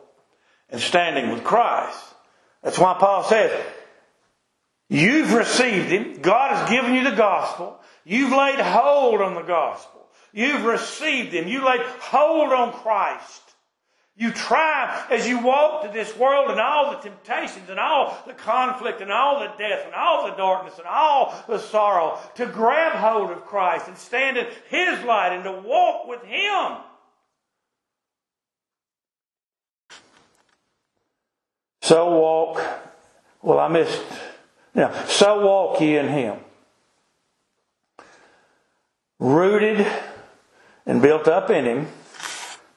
and 0.70 0.80
standing 0.80 1.30
with 1.30 1.44
Christ. 1.44 1.98
That's 2.62 2.78
why 2.78 2.96
Paul 2.98 3.24
says, 3.24 3.52
You've 4.88 5.32
received 5.32 5.88
Him. 5.88 6.20
God 6.22 6.56
has 6.56 6.70
given 6.70 6.94
you 6.94 7.04
the 7.04 7.16
gospel. 7.16 7.78
You've 8.04 8.30
laid 8.30 8.60
hold 8.60 9.20
on 9.20 9.34
the 9.34 9.42
gospel. 9.42 10.06
You've 10.32 10.64
received 10.64 11.32
Him. 11.32 11.48
You 11.48 11.66
laid 11.66 11.80
hold 11.80 12.52
on 12.52 12.72
Christ. 12.72 13.42
You 14.16 14.32
try 14.32 15.04
as 15.10 15.28
you 15.28 15.40
walk 15.40 15.82
to 15.82 15.92
this 15.92 16.16
world 16.16 16.50
and 16.50 16.58
all 16.58 16.92
the 16.92 16.98
temptations 16.98 17.68
and 17.68 17.78
all 17.78 18.16
the 18.26 18.32
conflict 18.32 19.02
and 19.02 19.12
all 19.12 19.40
the 19.40 19.52
death 19.58 19.84
and 19.84 19.94
all 19.94 20.30
the 20.30 20.36
darkness 20.36 20.78
and 20.78 20.86
all 20.86 21.34
the 21.46 21.58
sorrow 21.58 22.18
to 22.36 22.46
grab 22.46 22.92
hold 22.92 23.30
of 23.30 23.44
Christ 23.44 23.88
and 23.88 23.96
stand 23.98 24.38
in 24.38 24.46
His 24.70 25.04
light 25.04 25.34
and 25.34 25.44
to 25.44 25.52
walk 25.52 26.08
with 26.08 26.22
Him. 26.22 26.78
So 31.82 32.18
walk. 32.18 32.60
Well, 33.42 33.60
I 33.60 33.68
missed 33.68 34.02
now, 34.74 34.92
so 35.04 35.46
walk 35.46 35.80
ye 35.80 35.96
in 35.96 36.08
him. 36.08 36.40
Rooted 39.20 39.86
and 40.84 41.00
built 41.00 41.28
up 41.28 41.48
in 41.48 41.64
him. 41.64 41.86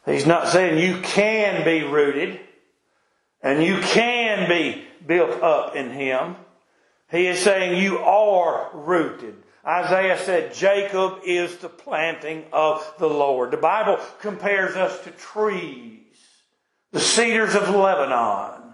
He's 0.10 0.26
not 0.26 0.48
saying 0.48 0.80
you 0.80 1.02
can 1.02 1.64
be 1.64 1.84
rooted 1.84 2.40
and 3.42 3.64
you 3.64 3.80
can 3.80 4.50
be 4.50 4.84
built 5.06 5.42
up 5.44 5.76
in 5.76 5.92
him. 5.92 6.36
He 7.12 7.28
is 7.28 7.40
saying 7.40 7.82
you 7.82 8.00
are 8.00 8.70
rooted. 8.74 9.36
Isaiah 9.66 10.18
said 10.18 10.54
Jacob 10.54 11.20
is 11.26 11.58
the 11.58 11.70
planting 11.70 12.46
of 12.52 12.94
the 12.98 13.08
Lord. 13.08 13.52
The 13.52 13.58
Bible 13.58 14.00
compares 14.20 14.76
us 14.76 15.04
to 15.04 15.12
trees, 15.12 16.00
the 16.92 17.00
cedars 17.00 17.56
of 17.56 17.70
Lebanon. 17.70 18.74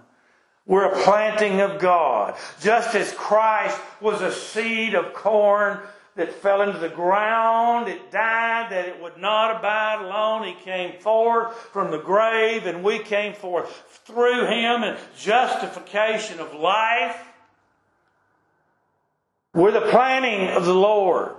We're 0.64 0.92
a 0.92 1.02
planting 1.04 1.60
of 1.60 1.78
God. 1.78 2.34
Just 2.60 2.94
as 2.94 3.12
Christ 3.12 3.78
was 4.00 4.20
a 4.20 4.32
seed 4.32 4.94
of 4.94 5.12
corn 5.12 5.80
that 6.16 6.32
fell 6.32 6.62
into 6.62 6.78
the 6.78 6.88
ground. 6.88 7.88
It 7.88 8.10
died 8.10 8.72
that 8.72 8.88
it 8.88 9.00
would 9.00 9.18
not 9.18 9.56
abide 9.56 10.04
alone. 10.04 10.44
He 10.44 10.54
came 10.64 10.98
forth 11.00 11.54
from 11.72 11.90
the 11.90 11.98
grave 11.98 12.66
and 12.66 12.82
we 12.82 12.98
came 12.98 13.34
forth 13.34 14.00
through 14.04 14.46
him 14.46 14.82
in 14.82 14.96
justification 15.18 16.40
of 16.40 16.54
life. 16.54 17.22
We're 19.54 19.72
the 19.72 19.80
planting 19.82 20.48
of 20.48 20.66
the 20.66 20.74
Lord, 20.74 21.34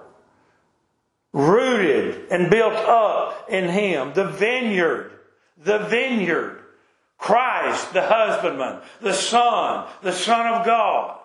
rooted 1.33 2.31
and 2.31 2.49
built 2.49 2.73
up 2.73 3.47
in 3.49 3.69
him. 3.69 4.13
The 4.13 4.27
vineyard, 4.27 5.11
the 5.57 5.79
vineyard. 5.79 6.63
Christ, 7.17 7.93
the 7.93 8.03
husbandman, 8.03 8.81
the 9.01 9.13
Son, 9.13 9.87
the 10.03 10.11
Son 10.11 10.53
of 10.53 10.65
God. 10.65 11.19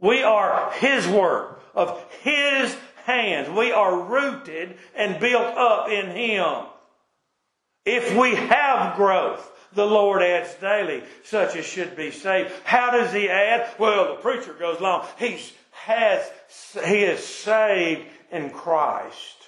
We 0.00 0.22
are 0.22 0.70
His 0.72 1.06
work 1.08 1.55
of 1.76 2.04
His 2.22 2.76
hands. 3.04 3.48
We 3.48 3.70
are 3.70 4.00
rooted 4.00 4.76
and 4.96 5.20
built 5.20 5.56
up 5.56 5.88
in 5.88 6.10
Him. 6.10 6.64
If 7.84 8.16
we 8.16 8.34
have 8.34 8.96
growth, 8.96 9.52
the 9.72 9.86
Lord 9.86 10.22
adds 10.22 10.54
daily 10.54 11.04
such 11.22 11.54
as 11.54 11.64
should 11.64 11.94
be 11.94 12.10
saved. 12.10 12.50
How 12.64 12.90
does 12.90 13.12
He 13.12 13.28
add? 13.28 13.68
Well, 13.78 14.16
the 14.16 14.22
preacher 14.22 14.54
goes 14.54 14.80
along. 14.80 15.06
He's 15.18 15.52
has, 15.70 16.28
He 16.84 17.04
is 17.04 17.24
saved 17.24 18.06
in 18.32 18.50
Christ. 18.50 19.45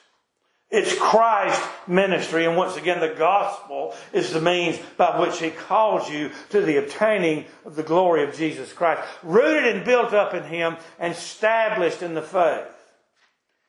It's 0.70 0.94
Christ's 0.98 1.66
ministry, 1.86 2.44
and 2.44 2.54
once 2.54 2.76
again, 2.76 3.00
the 3.00 3.14
gospel 3.14 3.94
is 4.12 4.32
the 4.32 4.40
means 4.40 4.78
by 4.98 5.18
which 5.18 5.38
He 5.38 5.48
calls 5.48 6.10
you 6.10 6.30
to 6.50 6.60
the 6.60 6.76
obtaining 6.76 7.46
of 7.64 7.74
the 7.74 7.82
glory 7.82 8.24
of 8.24 8.36
Jesus 8.36 8.70
Christ. 8.74 9.02
Rooted 9.22 9.76
and 9.76 9.84
built 9.84 10.12
up 10.12 10.34
in 10.34 10.42
Him 10.42 10.76
and 10.98 11.14
established 11.14 12.02
in 12.02 12.12
the 12.12 12.20
faith. 12.20 12.66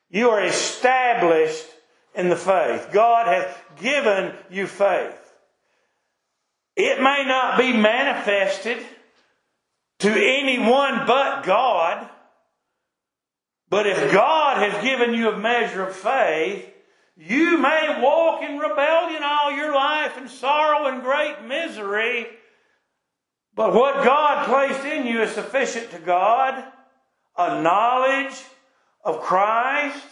You 0.10 0.30
are 0.32 0.44
established 0.44 1.66
in 2.16 2.28
the 2.28 2.36
faith. 2.36 2.90
God 2.92 3.28
has 3.28 3.56
given 3.80 4.34
you 4.50 4.68
faith. 4.68 5.16
It 6.76 7.02
may 7.02 7.24
not 7.26 7.58
be 7.58 7.72
manifested 7.72 8.80
to 10.00 10.10
anyone 10.10 11.06
but 11.08 11.44
God, 11.44 12.10
but 13.70 13.88
if 13.88 14.12
God 14.12 14.70
has 14.70 14.84
given 14.84 15.14
you 15.14 15.30
a 15.30 15.38
measure 15.38 15.84
of 15.84 15.96
faith, 15.96 16.66
you 17.20 17.58
may 17.58 18.00
walk 18.02 18.42
in 18.42 18.58
rebellion 18.58 19.22
all 19.24 19.52
your 19.52 19.76
life 19.76 20.18
in 20.18 20.30
sorrow 20.30 20.88
and 20.88 21.04
great 21.04 21.44
misery, 21.46 22.28
but 23.54 23.74
what 23.74 24.06
God 24.06 24.48
placed 24.48 24.86
in 24.86 25.06
you 25.06 25.22
is 25.22 25.32
sufficient 25.32 25.92
to 25.92 26.00
God 26.00 26.64
a 27.38 27.62
knowledge 27.62 28.42
of 29.04 29.20
Christ. 29.20 30.06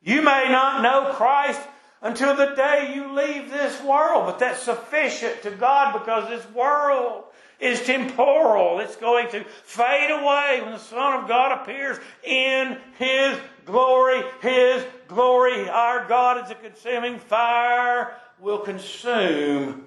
You 0.00 0.22
may 0.22 0.46
not 0.48 0.82
know 0.82 1.12
Christ 1.12 1.60
until 2.00 2.34
the 2.34 2.54
day 2.54 2.92
you 2.94 3.14
leave 3.14 3.50
this 3.50 3.82
world, 3.82 4.24
but 4.24 4.38
that's 4.38 4.62
sufficient 4.62 5.42
to 5.42 5.50
God 5.50 5.92
because 5.92 6.28
this 6.30 6.54
world 6.54 7.24
is 7.60 7.82
temporal. 7.82 8.80
It's 8.80 8.96
going 8.96 9.28
to 9.30 9.44
fade 9.44 10.10
away 10.10 10.60
when 10.62 10.72
the 10.72 10.78
Son 10.78 11.22
of 11.22 11.28
God 11.28 11.60
appears 11.60 11.98
in 12.24 12.78
His 12.98 13.38
glory. 13.64 14.22
His 14.40 14.84
glory, 15.12 15.68
our 15.68 16.06
God 16.06 16.44
is 16.44 16.50
a 16.50 16.54
consuming 16.54 17.18
fire, 17.18 18.16
will 18.40 18.58
consume 18.58 19.84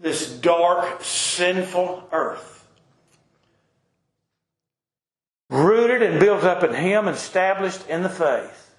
this 0.00 0.30
dark, 0.30 1.02
sinful 1.02 2.08
earth. 2.12 2.66
Rooted 5.50 6.02
and 6.02 6.20
built 6.20 6.44
up 6.44 6.62
in 6.62 6.74
Him, 6.74 7.08
established 7.08 7.88
in 7.88 8.02
the 8.02 8.08
faith, 8.08 8.74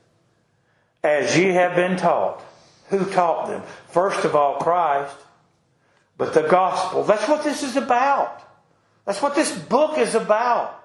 as 1.04 1.38
ye 1.38 1.50
have 1.50 1.76
been 1.76 1.98
taught. 1.98 2.44
Who 2.90 3.06
taught 3.06 3.48
them? 3.48 3.64
First 3.90 4.26
of 4.26 4.36
all, 4.36 4.58
Christ 4.60 5.16
but 6.20 6.34
the 6.34 6.44
gospel. 6.44 7.04
That's 7.04 7.28
what 7.30 7.46
this 7.46 7.64
is 7.64 7.78
about. 7.78 8.44
That's 9.06 9.22
what 9.22 9.36
this 9.36 9.58
book 9.58 9.98
is 9.98 10.16
about. 10.16 10.84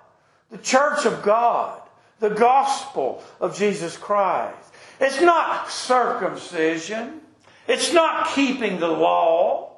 The 0.50 0.58
church 0.58 1.04
of 1.04 1.24
God. 1.24 1.82
The 2.20 2.30
gospel 2.30 3.22
of 3.40 3.58
Jesus 3.58 3.96
Christ. 3.96 4.56
It's 5.00 5.20
not 5.20 5.70
circumcision. 5.70 7.20
It's 7.66 7.92
not 7.92 8.28
keeping 8.34 8.78
the 8.78 8.88
law. 8.88 9.72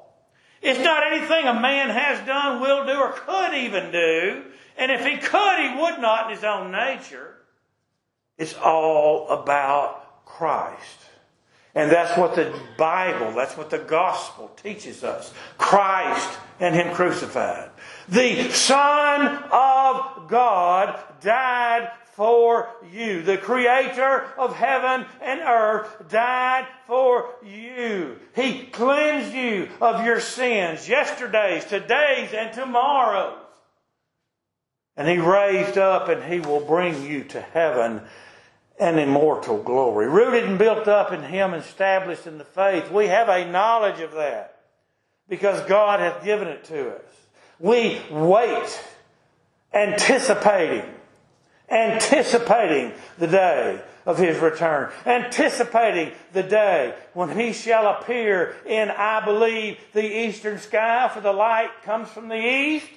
It's 0.61 0.79
not 0.79 1.05
anything 1.11 1.45
a 1.45 1.59
man 1.59 1.89
has 1.89 2.25
done, 2.25 2.61
will 2.61 2.85
do, 2.85 2.93
or 2.93 3.11
could 3.11 3.53
even 3.53 3.91
do. 3.91 4.43
And 4.77 4.91
if 4.91 5.05
he 5.05 5.17
could, 5.17 5.59
he 5.59 5.81
would 5.81 5.99
not 5.99 6.29
in 6.29 6.35
his 6.35 6.43
own 6.43 6.71
nature. 6.71 7.35
It's 8.37 8.55
all 8.55 9.29
about 9.29 10.25
Christ. 10.25 10.99
And 11.77 11.91
that's 11.91 12.17
what 12.17 12.35
the 12.35 12.59
Bible, 12.77 13.33
that's 13.33 13.55
what 13.55 13.69
the 13.69 13.77
gospel 13.77 14.49
teaches 14.61 15.03
us. 15.03 15.31
Christ 15.59 16.39
and 16.59 16.73
Him 16.73 16.93
crucified. 16.93 17.69
The 18.09 18.49
Son 18.49 19.43
of 19.51 20.27
God 20.27 20.99
died 21.21 21.91
for 22.17 22.67
you. 22.91 23.21
The 23.21 23.37
Creator 23.37 24.25
of 24.39 24.55
heaven 24.55 25.05
and 25.21 25.39
earth 25.39 26.09
died 26.09 26.65
for 26.87 27.35
you. 27.45 28.17
He 28.35 28.63
cleansed 28.63 29.35
you 29.35 29.69
of 29.79 30.03
your 30.03 30.19
sins, 30.19 30.89
yesterdays, 30.89 31.65
todays, 31.65 32.33
and 32.33 32.51
tomorrows. 32.51 33.37
And 34.97 35.07
He 35.07 35.19
raised 35.19 35.77
up 35.77 36.09
and 36.09 36.23
He 36.23 36.39
will 36.39 36.59
bring 36.59 37.03
you 37.03 37.23
to 37.25 37.39
heaven 37.39 38.01
and 38.79 38.99
immortal 38.99 39.61
glory. 39.61 40.07
Rooted 40.07 40.45
and 40.45 40.57
built 40.57 40.87
up 40.87 41.13
in 41.13 41.21
Him, 41.21 41.53
established 41.53 42.25
in 42.25 42.39
the 42.39 42.45
faith. 42.45 42.89
We 42.89 43.07
have 43.07 43.29
a 43.29 43.49
knowledge 43.49 43.99
of 43.99 44.13
that 44.13 44.63
because 45.29 45.61
God 45.69 45.99
hath 45.99 46.23
given 46.23 46.47
it 46.47 46.63
to 46.65 46.95
us. 46.95 47.13
We 47.59 48.01
wait, 48.09 48.83
anticipating, 49.71 50.96
anticipating 51.69 52.93
the 53.17 53.27
day 53.27 53.81
of 54.05 54.17
His 54.17 54.39
return, 54.39 54.91
anticipating 55.05 56.11
the 56.33 56.43
day 56.43 56.93
when 57.13 57.37
He 57.37 57.53
shall 57.53 57.87
appear 57.87 58.55
in, 58.65 58.89
I 58.89 59.23
believe, 59.23 59.77
the 59.93 60.03
eastern 60.03 60.59
sky, 60.59 61.09
for 61.13 61.21
the 61.21 61.33
light 61.33 61.69
comes 61.83 62.09
from 62.09 62.29
the 62.29 62.37
east 62.37 62.87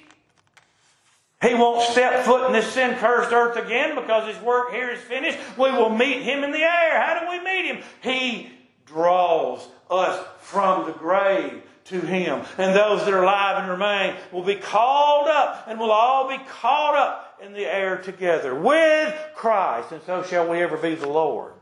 he 1.41 1.55
won't 1.55 1.81
step 1.89 2.23
foot 2.23 2.45
in 2.45 2.53
this 2.53 2.71
sin 2.71 2.95
cursed 2.97 3.31
earth 3.31 3.57
again 3.57 3.95
because 3.95 4.33
his 4.33 4.41
work 4.43 4.71
here 4.71 4.91
is 4.91 4.99
finished. 5.01 5.39
We 5.57 5.71
will 5.71 5.89
meet 5.89 6.21
him 6.21 6.43
in 6.43 6.51
the 6.51 6.59
air. 6.59 7.01
How 7.01 7.19
do 7.19 7.31
we 7.31 7.43
meet 7.43 7.65
him? 7.65 7.83
He 8.01 8.51
draws 8.85 9.67
us 9.89 10.23
from 10.39 10.85
the 10.85 10.91
grave 10.91 11.63
to 11.85 11.99
him. 11.99 12.43
And 12.59 12.75
those 12.75 13.05
that 13.05 13.13
are 13.13 13.23
alive 13.23 13.63
and 13.63 13.71
remain 13.71 14.15
will 14.31 14.43
be 14.43 14.55
called 14.55 15.27
up 15.27 15.65
and 15.67 15.79
will 15.79 15.91
all 15.91 16.29
be 16.29 16.37
caught 16.47 16.95
up 16.95 17.30
in 17.41 17.53
the 17.53 17.65
air 17.65 17.97
together 17.97 18.53
with 18.53 19.15
Christ. 19.35 19.91
And 19.91 20.01
so 20.03 20.23
shall 20.23 20.47
we 20.47 20.59
ever 20.59 20.77
be 20.77 20.95
the 20.95 21.09
Lord. 21.09 21.53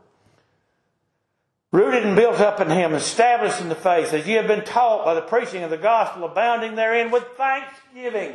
Rooted 1.72 2.04
and 2.04 2.16
built 2.16 2.40
up 2.40 2.60
in 2.60 2.68
him, 2.68 2.94
established 2.94 3.60
in 3.60 3.68
the 3.68 3.76
faith, 3.76 4.12
as 4.12 4.26
ye 4.26 4.34
have 4.34 4.48
been 4.48 4.64
taught 4.64 5.04
by 5.04 5.14
the 5.14 5.22
preaching 5.22 5.62
of 5.62 5.70
the 5.70 5.76
gospel, 5.76 6.24
abounding 6.24 6.74
therein 6.74 7.10
with 7.10 7.24
thanksgiving. 7.36 8.34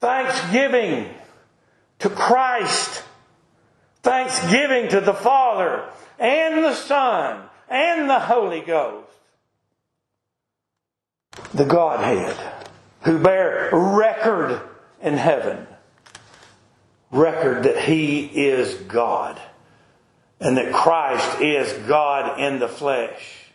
Thanksgiving 0.00 1.08
to 2.00 2.10
Christ. 2.10 3.02
Thanksgiving 4.02 4.90
to 4.90 5.00
the 5.00 5.14
Father 5.14 5.88
and 6.18 6.62
the 6.62 6.74
Son 6.74 7.48
and 7.70 8.08
the 8.08 8.20
Holy 8.20 8.60
Ghost. 8.60 9.08
The 11.54 11.64
Godhead 11.64 12.36
who 13.02 13.18
bear 13.18 13.70
record 13.72 14.60
in 15.00 15.16
heaven. 15.16 15.66
Record 17.14 17.62
that 17.62 17.78
He 17.78 18.24
is 18.24 18.74
God 18.74 19.40
and 20.40 20.56
that 20.56 20.72
Christ 20.72 21.40
is 21.40 21.72
God 21.86 22.40
in 22.40 22.58
the 22.58 22.68
flesh. 22.68 23.50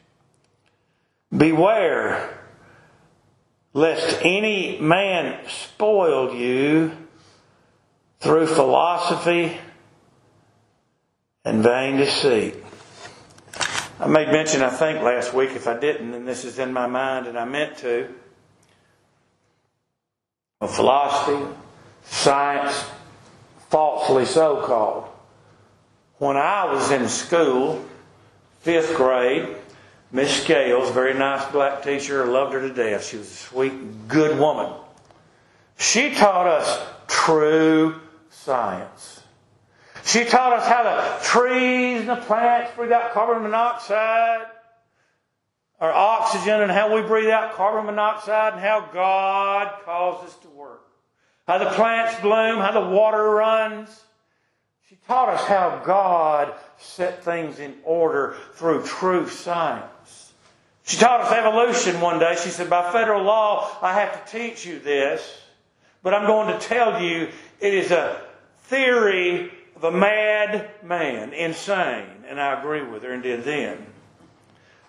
Beware 1.36 2.40
lest 3.74 4.20
any 4.24 4.80
man 4.80 5.46
spoil 5.48 6.34
you 6.34 6.92
through 8.22 8.48
philosophy 8.48 9.58
and 11.44 11.62
vain 11.62 11.98
deceit. 11.98 12.56
I 14.00 14.08
made 14.08 14.30
mention, 14.30 14.62
I 14.62 14.70
think, 14.70 15.02
last 15.02 15.34
week, 15.34 15.50
if 15.52 15.68
I 15.68 15.78
didn't, 15.78 16.14
and 16.14 16.26
this 16.26 16.46
is 16.46 16.60
in 16.60 16.72
my 16.72 16.88
mind 16.88 17.28
and 17.28 17.38
I 17.38 17.44
meant 17.44 17.78
to, 17.80 18.08
of 20.62 20.74
philosophy, 20.74 21.46
science, 22.04 22.86
falsely 23.70 24.26
so 24.26 24.62
called. 24.66 25.06
When 26.18 26.36
I 26.36 26.72
was 26.74 26.92
in 26.92 27.08
school, 27.08 27.84
fifth 28.60 28.96
grade, 28.96 29.56
Miss 30.12 30.44
Scales, 30.44 30.92
very 30.92 31.14
nice 31.14 31.50
black 31.52 31.84
teacher, 31.84 32.26
loved 32.26 32.54
her 32.54 32.62
to 32.62 32.74
death. 32.74 33.06
She 33.06 33.18
was 33.18 33.28
a 33.28 33.34
sweet, 33.34 34.08
good 34.08 34.40
woman. 34.40 34.74
She 35.78 36.14
taught 36.14 36.48
us 36.48 36.86
true 37.08 38.02
science. 38.30 39.22
She 40.04 40.26
taught 40.26 40.54
us 40.54 40.68
how 40.68 40.84
the 40.84 41.24
trees 41.24 42.02
and 42.02 42.10
the 42.10 42.16
plants 42.16 42.72
breathe 42.76 42.92
out 42.92 43.14
carbon 43.14 43.44
monoxide 43.44 44.48
or 45.80 45.92
oxygen 45.92 46.62
and 46.62 46.72
how 46.72 46.94
we 46.94 47.02
breathe 47.02 47.30
out 47.30 47.54
carbon 47.54 47.86
monoxide 47.86 48.54
and 48.54 48.62
how 48.62 48.90
God 48.92 49.72
calls 49.86 50.26
us 50.26 50.36
to. 50.38 50.49
How 51.50 51.58
the 51.58 51.72
plants 51.72 52.14
bloom, 52.22 52.60
how 52.60 52.72
the 52.72 52.96
water 52.96 53.28
runs. 53.28 54.04
She 54.88 55.00
taught 55.08 55.30
us 55.30 55.44
how 55.46 55.82
God 55.84 56.54
set 56.78 57.24
things 57.24 57.58
in 57.58 57.74
order 57.84 58.36
through 58.54 58.84
true 58.84 59.28
science. 59.28 60.32
She 60.84 60.98
taught 60.98 61.22
us 61.22 61.32
evolution 61.32 62.02
one 62.02 62.20
day. 62.20 62.38
She 62.40 62.50
said, 62.50 62.70
by 62.70 62.92
federal 62.92 63.24
law, 63.24 63.68
I 63.82 63.94
have 64.00 64.24
to 64.24 64.32
teach 64.32 64.64
you 64.64 64.78
this, 64.78 65.42
but 66.04 66.14
I'm 66.14 66.28
going 66.28 66.54
to 66.54 66.60
tell 66.68 67.02
you 67.02 67.30
it 67.60 67.74
is 67.74 67.90
a 67.90 68.22
theory 68.66 69.52
of 69.76 69.86
a 69.86 69.92
mad 69.92 70.70
man, 70.84 71.34
insane. 71.34 72.06
And 72.28 72.40
I 72.40 72.60
agree 72.60 72.84
with 72.84 73.02
her 73.02 73.12
and 73.12 73.24
did 73.24 73.44
then. 73.44 73.88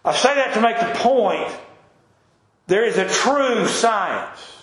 I 0.05 0.15
say 0.15 0.35
that 0.35 0.53
to 0.53 0.61
make 0.61 0.79
the 0.79 0.93
point 0.99 1.59
there 2.67 2.85
is 2.85 2.99
a 2.99 3.09
true 3.09 3.67
science. 3.67 4.59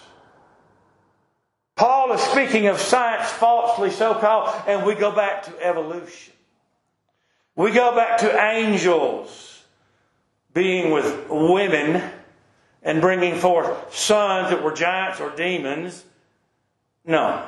Paul 1.77 2.11
is 2.13 2.21
speaking 2.21 2.67
of 2.67 2.79
science 2.79 3.29
falsely 3.29 3.91
so 3.91 4.15
called, 4.15 4.49
and 4.67 4.85
we 4.85 4.95
go 4.95 5.11
back 5.11 5.43
to 5.43 5.63
evolution. 5.63 6.33
We 7.55 7.71
go 7.71 7.95
back 7.95 8.19
to 8.19 8.43
angels 8.43 9.63
being 10.53 10.91
with 10.91 11.29
women 11.29 12.01
and 12.81 12.99
bringing 12.99 13.35
forth 13.35 13.95
sons 13.95 14.49
that 14.49 14.63
were 14.63 14.73
giants 14.73 15.19
or 15.19 15.29
demons. 15.35 16.03
No. 17.05 17.45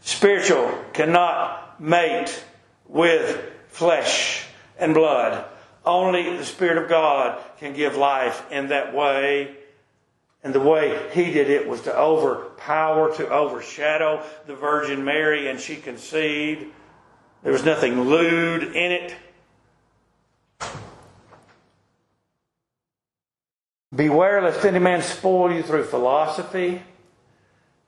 Spiritual 0.00 0.72
cannot 0.92 1.80
mate 1.80 2.44
with 2.88 3.48
flesh 3.68 4.44
and 4.76 4.92
blood. 4.92 5.44
Only 5.84 6.36
the 6.36 6.44
Spirit 6.44 6.82
of 6.82 6.88
God 6.88 7.40
can 7.58 7.74
give 7.74 7.96
life 7.96 8.44
in 8.50 8.68
that 8.68 8.92
way. 8.92 9.57
And 10.42 10.54
the 10.54 10.60
way 10.60 11.10
he 11.12 11.32
did 11.32 11.50
it 11.50 11.68
was 11.68 11.82
to 11.82 11.96
overpower, 11.96 13.14
to 13.16 13.28
overshadow 13.28 14.22
the 14.46 14.54
Virgin 14.54 15.04
Mary, 15.04 15.48
and 15.48 15.58
she 15.58 15.76
conceived. 15.76 16.64
There 17.42 17.52
was 17.52 17.64
nothing 17.64 18.00
lewd 18.02 18.62
in 18.62 18.92
it. 18.92 19.16
Beware 23.94 24.42
lest 24.42 24.64
any 24.64 24.78
man 24.78 25.02
spoil 25.02 25.52
you 25.52 25.62
through 25.62 25.84
philosophy 25.84 26.82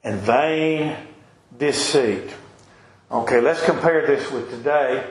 and 0.03 0.18
vain 0.18 0.96
deceit. 1.57 2.34
Okay, 3.11 3.40
let's 3.40 3.62
compare 3.64 4.07
this 4.07 4.30
with 4.30 4.51
today. 4.51 5.05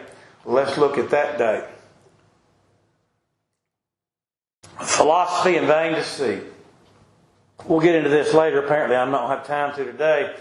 Let's 0.45 0.77
look 0.77 0.97
at 0.97 1.09
that 1.11 1.37
day. 1.37 1.67
Philosophy 4.81 5.57
and 5.57 5.67
vain 5.67 5.93
deceit. 5.93 6.43
We'll 7.65 7.81
get 7.81 7.95
into 7.95 8.09
this 8.09 8.33
later. 8.33 8.63
Apparently, 8.63 8.95
I 8.95 9.05
don't 9.05 9.29
have 9.29 9.45
time 9.45 9.75
to 9.75 9.85
today. 9.85 10.35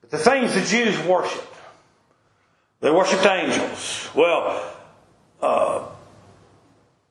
But 0.00 0.10
the 0.10 0.18
things 0.18 0.54
the 0.54 0.60
Jews 0.60 0.98
worshiped, 1.06 1.46
they 2.80 2.90
worshipped 2.90 3.24
angels. 3.24 4.10
Well, 4.14 4.74
uh, 5.40 5.86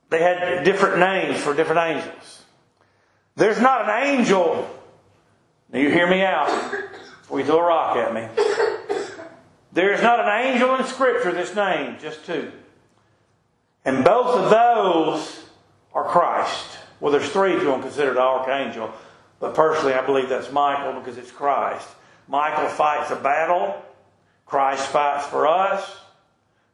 they 0.09 0.21
had 0.21 0.63
different 0.63 0.99
names 0.99 1.39
for 1.39 1.53
different 1.53 1.97
angels. 1.97 2.43
There's 3.35 3.61
not 3.61 3.89
an 3.89 4.17
angel. 4.17 4.69
Now 5.71 5.79
you 5.79 5.89
hear 5.89 6.09
me 6.09 6.21
out 6.21 6.49
before 7.21 7.39
you 7.39 7.45
throw 7.45 7.59
a 7.59 7.63
rock 7.63 7.95
at 7.95 8.13
me. 8.13 8.27
There 9.71 9.93
is 9.93 10.01
not 10.01 10.19
an 10.19 10.47
angel 10.47 10.75
in 10.75 10.83
Scripture 10.83 11.31
that's 11.31 11.55
named, 11.55 12.01
just 12.01 12.25
two. 12.25 12.51
And 13.85 14.03
both 14.03 14.37
of 14.37 14.49
those 14.49 15.45
are 15.93 16.03
Christ. 16.03 16.77
Well, 16.99 17.11
there's 17.11 17.29
three 17.29 17.55
if 17.55 17.63
you 17.63 17.69
want 17.69 17.83
to 17.83 17.87
consider 17.87 18.13
the 18.13 18.21
archangel. 18.21 18.93
But 19.41 19.55
personally, 19.55 19.93
I 19.93 20.05
believe 20.05 20.29
that's 20.29 20.51
Michael 20.51 20.97
because 20.99 21.17
it's 21.17 21.31
Christ. 21.31 21.87
Michael 22.27 22.69
fights 22.69 23.11
a 23.11 23.15
battle. 23.15 23.75
Christ 24.45 24.87
fights 24.87 25.25
for 25.25 25.47
us. 25.47 25.97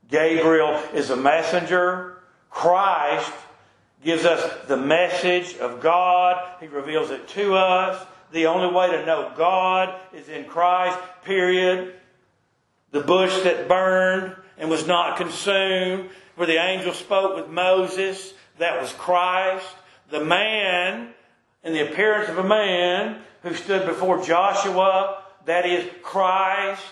Gabriel 0.10 0.76
is 0.94 1.10
a 1.10 1.16
messenger. 1.16 2.18
Christ 2.50 3.32
gives 4.04 4.26
us 4.26 4.68
the 4.68 4.78
message 4.78 5.58
of 5.58 5.80
God. 5.80 6.44
He 6.60 6.68
reveals 6.68 7.10
it 7.10 7.28
to 7.30 7.56
us. 7.56 8.06
The 8.32 8.48
only 8.48 8.74
way 8.76 8.92
to 8.92 9.06
know 9.06 9.32
God 9.38 10.00
is 10.14 10.28
in 10.28 10.46
Christ, 10.46 11.00
period. 11.24 11.96
The 12.92 13.02
bush 13.02 13.44
that 13.44 13.70
burned 13.70 14.36
and 14.58 14.70
was 14.70 14.86
not 14.86 15.18
consumed, 15.18 16.10
where 16.36 16.48
the 16.48 16.58
angel 16.58 16.94
spoke 16.94 17.38
with 17.38 17.48
Moses, 17.48 18.34
that 18.60 18.82
was 18.82 18.92
Christ. 18.94 19.68
The 20.10 20.24
man, 20.24 21.14
in 21.64 21.74
the 21.74 21.90
appearance 21.90 22.30
of 22.30 22.38
a 22.38 22.48
man, 22.48 23.22
who 23.44 23.54
stood 23.54 23.86
before 23.86 24.24
Joshua, 24.24 25.24
that 25.46 25.66
is 25.66 25.90
Christ. 26.02 26.84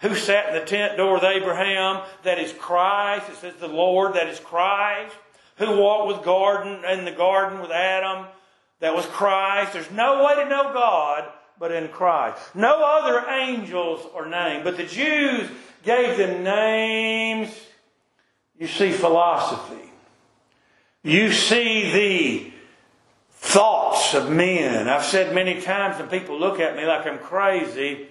Who 0.00 0.14
sat 0.14 0.48
in 0.48 0.54
the 0.54 0.66
tent 0.66 0.98
door 0.98 1.14
with 1.14 1.24
Abraham, 1.24 2.02
that 2.24 2.38
is 2.38 2.52
Christ. 2.52 3.30
It 3.30 3.36
says 3.36 3.54
the 3.58 3.68
Lord, 3.68 4.14
that 4.14 4.28
is 4.28 4.38
Christ 4.38 5.14
who 5.56 5.76
walked 5.76 6.08
with 6.08 6.24
garden 6.24 6.84
in 6.84 7.04
the 7.04 7.12
garden 7.12 7.60
with 7.60 7.70
Adam. 7.70 8.26
That 8.80 8.94
was 8.94 9.06
Christ. 9.06 9.72
There's 9.72 9.90
no 9.90 10.24
way 10.24 10.42
to 10.42 10.48
know 10.48 10.72
God 10.72 11.30
but 11.58 11.70
in 11.70 11.88
Christ. 11.88 12.38
No 12.54 12.82
other 12.82 13.28
angels 13.30 14.06
are 14.14 14.28
named, 14.28 14.64
but 14.64 14.76
the 14.76 14.84
Jews 14.84 15.48
gave 15.84 16.18
them 16.18 16.42
names. 16.42 17.48
You 18.58 18.66
see 18.66 18.90
philosophy. 18.90 19.92
You 21.02 21.32
see 21.32 21.92
the 21.92 22.52
thoughts 23.54 24.14
of 24.14 24.30
men. 24.30 24.88
I've 24.88 25.04
said 25.04 25.32
many 25.32 25.60
times, 25.60 26.00
and 26.00 26.10
people 26.10 26.38
look 26.38 26.58
at 26.58 26.76
me 26.76 26.84
like 26.84 27.06
I'm 27.06 27.18
crazy. 27.18 28.08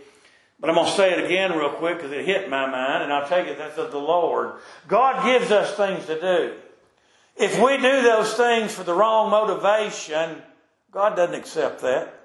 But 0.57 0.69
I'm 0.69 0.75
going 0.77 0.87
to 0.87 0.93
say 0.93 1.11
it 1.11 1.25
again 1.25 1.51
real 1.51 1.69
quick 1.69 1.97
because 1.97 2.13
it 2.13 2.25
hit 2.25 2.49
my 2.49 2.65
mind, 2.65 3.03
and 3.03 3.11
I'll 3.11 3.27
take 3.27 3.47
it 3.47 3.57
that's 3.57 3.77
of 3.77 3.91
the 3.91 3.99
Lord. 3.99 4.53
God 4.87 5.25
gives 5.25 5.51
us 5.51 5.75
things 5.75 6.05
to 6.05 6.19
do. 6.19 6.53
If 7.35 7.61
we 7.61 7.75
do 7.75 8.01
those 8.01 8.33
things 8.35 8.73
for 8.73 8.83
the 8.83 8.93
wrong 8.93 9.29
motivation, 9.29 10.41
God 10.91 11.17
doesn't 11.17 11.35
accept 11.35 11.81
that. 11.81 12.22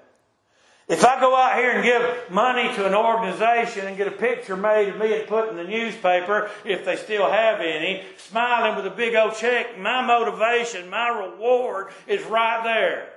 If 0.89 1.05
I 1.05 1.19
go 1.19 1.35
out 1.35 1.55
here 1.55 1.69
and 1.69 1.83
give 1.83 2.31
money 2.31 2.73
to 2.73 2.87
an 2.87 2.95
organization 2.95 3.85
and 3.85 3.95
get 3.95 4.07
a 4.07 4.11
picture 4.11 4.57
made 4.57 4.89
of 4.89 4.97
me 4.97 5.19
and 5.19 5.27
put 5.27 5.49
in 5.49 5.55
the 5.55 5.63
newspaper, 5.63 6.49
if 6.65 6.83
they 6.83 6.95
still 6.95 7.29
have 7.29 7.61
any, 7.61 8.03
smiling 8.17 8.75
with 8.75 8.91
a 8.91 8.95
big 8.95 9.13
old 9.13 9.35
check, 9.35 9.77
my 9.77 10.03
motivation, 10.03 10.89
my 10.89 11.09
reward 11.09 11.89
is 12.07 12.25
right 12.25 12.63
there. 12.63 13.07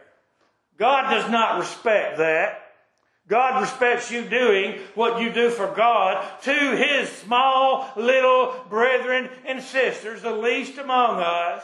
God 0.76 1.10
does 1.14 1.30
not 1.30 1.58
respect 1.58 2.18
that. 2.18 2.58
God 3.26 3.62
respects 3.62 4.10
you 4.10 4.24
doing 4.24 4.80
what 4.94 5.22
you 5.22 5.32
do 5.32 5.48
for 5.48 5.68
God 5.68 6.22
to 6.42 6.76
His 6.76 7.08
small 7.08 7.90
little 7.96 8.54
brethren 8.68 9.30
and 9.46 9.62
sisters, 9.62 10.20
the 10.20 10.32
least 10.32 10.76
among 10.76 11.20
us 11.20 11.62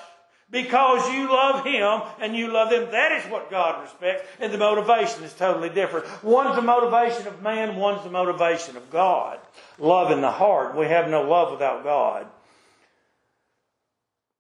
because 0.51 1.13
you 1.13 1.29
love 1.29 1.65
Him 1.65 2.03
and 2.21 2.35
you 2.35 2.53
love 2.53 2.71
them. 2.71 2.91
That 2.91 3.13
is 3.13 3.31
what 3.31 3.51
God 3.51 3.83
respects, 3.83 4.27
and 4.41 4.53
the 4.53 4.59
motivation 4.59 5.23
is 5.23 5.35
totally 5.35 5.69
different. 5.69 6.07
One's 6.23 6.57
the 6.57 6.63
motivation 6.63 7.27
of 7.27 7.43
man, 7.43 7.77
one's 7.77 8.03
the 8.05 8.11
motivation 8.11 8.77
of 8.77 8.91
God. 8.91 9.39
Love 9.79 10.11
in 10.11 10.21
the 10.21 10.31
heart. 10.31 10.77
We 10.77 10.87
have 10.87 11.11
no 11.11 11.23
love 11.23 11.53
without 11.53 11.85
God. 11.85 12.27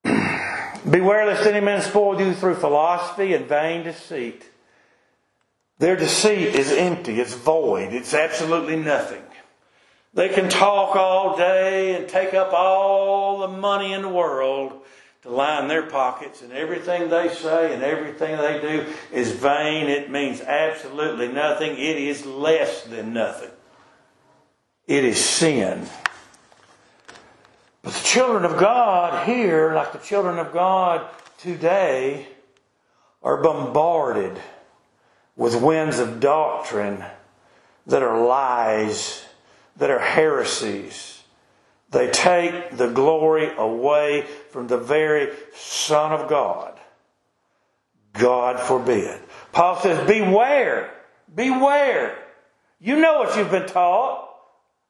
Beware 0.90 1.26
lest 1.26 1.46
any 1.46 1.60
man 1.60 1.82
spoil 1.82 2.20
you 2.20 2.34
through 2.34 2.54
philosophy 2.54 3.34
and 3.34 3.46
vain 3.46 3.84
deceit. 3.84 4.50
Their 5.78 5.94
deceit 5.94 6.56
is 6.56 6.72
empty, 6.72 7.20
it's 7.20 7.34
void, 7.34 7.92
it's 7.92 8.12
absolutely 8.12 8.76
nothing. 8.76 9.22
They 10.12 10.28
can 10.28 10.48
talk 10.48 10.96
all 10.96 11.36
day 11.36 11.94
and 11.94 12.08
take 12.08 12.34
up 12.34 12.52
all 12.52 13.38
the 13.38 13.48
money 13.48 13.92
in 13.92 14.02
the 14.02 14.08
world 14.08 14.82
to 15.28 15.34
line 15.34 15.68
their 15.68 15.82
pockets, 15.82 16.40
and 16.40 16.52
everything 16.52 17.10
they 17.10 17.28
say 17.28 17.74
and 17.74 17.82
everything 17.82 18.36
they 18.38 18.60
do 18.60 18.86
is 19.12 19.32
vain. 19.32 19.88
It 19.88 20.10
means 20.10 20.40
absolutely 20.40 21.28
nothing. 21.28 21.72
It 21.72 21.96
is 21.98 22.24
less 22.24 22.84
than 22.84 23.12
nothing. 23.12 23.50
It 24.86 25.04
is 25.04 25.22
sin. 25.22 25.86
But 27.82 27.92
the 27.92 28.04
children 28.04 28.44
of 28.46 28.58
God 28.58 29.26
here, 29.26 29.74
like 29.74 29.92
the 29.92 29.98
children 29.98 30.38
of 30.38 30.52
God 30.52 31.06
today, 31.36 32.26
are 33.22 33.42
bombarded 33.42 34.40
with 35.36 35.60
winds 35.60 35.98
of 35.98 36.20
doctrine 36.20 37.04
that 37.86 38.02
are 38.02 38.26
lies, 38.26 39.26
that 39.76 39.90
are 39.90 39.98
heresies 39.98 41.17
they 41.90 42.10
take 42.10 42.76
the 42.76 42.88
glory 42.88 43.50
away 43.56 44.26
from 44.50 44.66
the 44.66 44.78
very 44.78 45.34
Son 45.54 46.12
of 46.12 46.28
God. 46.28 46.78
God 48.12 48.60
forbid. 48.60 49.20
Paul 49.52 49.80
says, 49.80 50.06
Beware, 50.06 50.92
beware. 51.34 52.18
You 52.80 53.00
know 53.00 53.18
what 53.18 53.36
you've 53.36 53.50
been 53.50 53.66
taught 53.66 54.28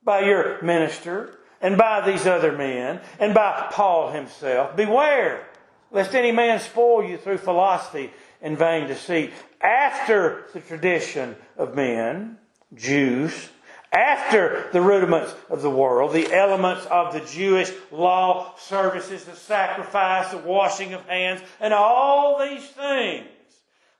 by 0.02 0.20
your 0.20 0.62
minister. 0.62 1.38
and 1.60 1.76
by 1.76 2.08
these 2.08 2.26
other 2.26 2.52
men 2.52 3.00
and 3.18 3.34
by 3.34 3.68
Paul 3.72 4.12
himself. 4.12 4.76
Beware, 4.76 5.46
lest 5.90 6.14
any 6.14 6.32
man 6.32 6.60
spoil 6.60 7.04
you 7.04 7.16
through 7.16 7.38
philosophy 7.38 8.12
and 8.40 8.56
vain 8.56 8.86
deceit, 8.86 9.32
after 9.60 10.46
the 10.52 10.60
tradition 10.60 11.34
of 11.56 11.74
men, 11.74 12.38
Jews, 12.74 13.50
after 13.92 14.68
the 14.72 14.80
rudiments 14.80 15.34
of 15.48 15.62
the 15.62 15.70
world, 15.70 16.12
the 16.12 16.32
elements 16.32 16.84
of 16.86 17.12
the 17.12 17.20
Jewish 17.20 17.72
law, 17.90 18.54
services, 18.58 19.24
the 19.24 19.34
sacrifice, 19.34 20.30
the 20.30 20.38
washing 20.38 20.92
of 20.92 21.06
hands, 21.06 21.40
and 21.60 21.72
all 21.72 22.38
these 22.38 22.66
things, 22.66 23.26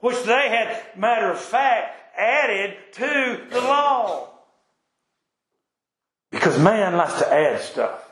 which 0.01 0.23
they 0.25 0.49
had, 0.49 0.83
matter 0.97 1.31
of 1.31 1.39
fact, 1.39 2.19
added 2.19 2.77
to 2.93 3.41
the 3.51 3.61
law. 3.61 4.29
Because 6.31 6.59
man 6.59 6.97
likes 6.97 7.19
to 7.21 7.33
add 7.33 7.61
stuff. 7.61 8.05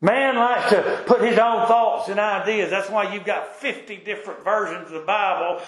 Man 0.00 0.36
likes 0.36 0.70
to 0.70 1.02
put 1.06 1.20
his 1.20 1.38
own 1.38 1.66
thoughts 1.66 2.08
and 2.08 2.20
ideas. 2.20 2.70
That's 2.70 2.88
why 2.88 3.12
you've 3.12 3.24
got 3.24 3.56
50 3.56 3.96
different 3.98 4.44
versions 4.44 4.86
of 4.86 4.92
the 4.92 5.00
Bible, 5.00 5.60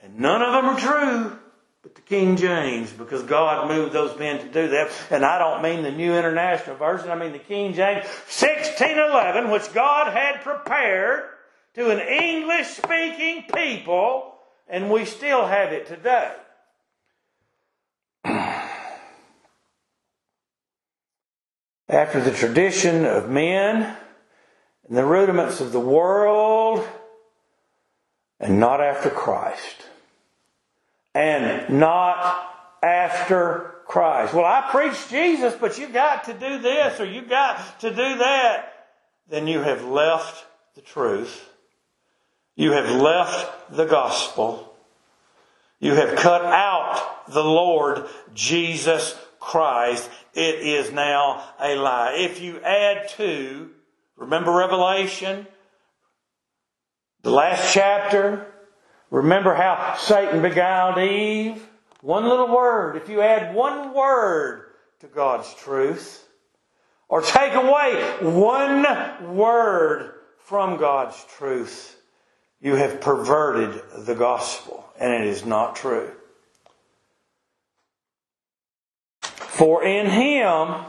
and 0.00 0.18
none 0.18 0.42
of 0.42 0.52
them 0.52 0.64
are 0.66 0.78
true 0.78 1.38
but 1.82 1.94
the 1.94 2.02
King 2.02 2.36
James, 2.36 2.92
because 2.92 3.22
God 3.22 3.68
moved 3.68 3.92
those 3.92 4.18
men 4.18 4.38
to 4.40 4.46
do 4.46 4.68
that. 4.68 4.90
And 5.10 5.24
I 5.24 5.38
don't 5.38 5.62
mean 5.62 5.82
the 5.82 5.90
New 5.90 6.14
International 6.14 6.76
Version, 6.76 7.10
I 7.10 7.14
mean 7.14 7.32
the 7.32 7.38
King 7.38 7.72
James 7.72 8.04
1611, 8.04 9.50
which 9.50 9.72
God 9.72 10.12
had 10.12 10.42
prepared 10.42 11.24
to 11.74 11.90
an 11.90 12.00
English 12.00 12.66
speaking 12.68 13.44
people, 13.54 14.34
and 14.68 14.90
we 14.90 15.06
still 15.06 15.46
have 15.46 15.72
it 15.72 15.86
today. 15.86 16.34
After 21.88 22.20
the 22.20 22.32
tradition 22.32 23.06
of 23.06 23.30
men 23.30 23.96
and 24.86 24.96
the 24.96 25.04
rudiments 25.04 25.60
of 25.60 25.72
the 25.72 25.80
world, 25.80 26.86
and 28.40 28.58
not 28.58 28.80
after 28.80 29.10
Christ. 29.10 29.89
And 31.14 31.78
not 31.78 32.50
after 32.82 33.74
Christ. 33.86 34.32
Well, 34.32 34.44
I 34.44 34.68
preach 34.70 35.08
Jesus, 35.08 35.54
but 35.60 35.78
you've 35.78 35.92
got 35.92 36.24
to 36.24 36.32
do 36.32 36.58
this 36.60 37.00
or 37.00 37.04
you've 37.04 37.28
got 37.28 37.80
to 37.80 37.90
do 37.90 38.18
that. 38.18 38.72
Then 39.28 39.46
you 39.46 39.60
have 39.60 39.84
left 39.84 40.46
the 40.74 40.80
truth. 40.80 41.48
You 42.54 42.72
have 42.72 42.90
left 42.90 43.72
the 43.72 43.86
gospel. 43.86 44.72
You 45.80 45.94
have 45.94 46.16
cut 46.16 46.44
out 46.44 47.26
the 47.28 47.42
Lord 47.42 48.06
Jesus 48.34 49.16
Christ. 49.40 50.08
It 50.34 50.56
is 50.60 50.92
now 50.92 51.42
a 51.60 51.74
lie. 51.74 52.16
If 52.18 52.40
you 52.40 52.60
add 52.60 53.08
to, 53.16 53.70
remember 54.16 54.52
Revelation, 54.52 55.46
the 57.22 57.30
last 57.30 57.72
chapter, 57.72 58.46
remember 59.10 59.54
how 59.54 59.96
Satan 59.98 60.42
beguiled 60.42 60.98
Eve? 60.98 61.66
One 62.00 62.28
little 62.28 62.48
word. 62.48 62.96
If 62.96 63.08
you 63.08 63.20
add 63.20 63.54
one 63.54 63.92
word 63.92 64.70
to 65.00 65.06
God's 65.06 65.52
truth, 65.54 66.26
or 67.08 67.22
take 67.22 67.54
away 67.54 67.94
one 68.22 69.34
word 69.34 70.14
from 70.38 70.78
God's 70.78 71.22
truth, 71.36 72.00
you 72.60 72.76
have 72.76 73.00
perverted 73.00 73.82
the 74.06 74.14
gospel, 74.14 74.88
and 74.98 75.12
it 75.12 75.26
is 75.26 75.44
not 75.44 75.76
true. 75.76 76.10
For 79.20 79.82
in 79.84 80.06
him, 80.06 80.84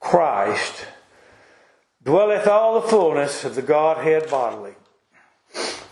Christ, 0.00 0.86
dwelleth 2.02 2.46
all 2.46 2.80
the 2.80 2.88
fullness 2.88 3.44
of 3.44 3.54
the 3.54 3.62
Godhead 3.62 4.28
bodily. 4.30 4.74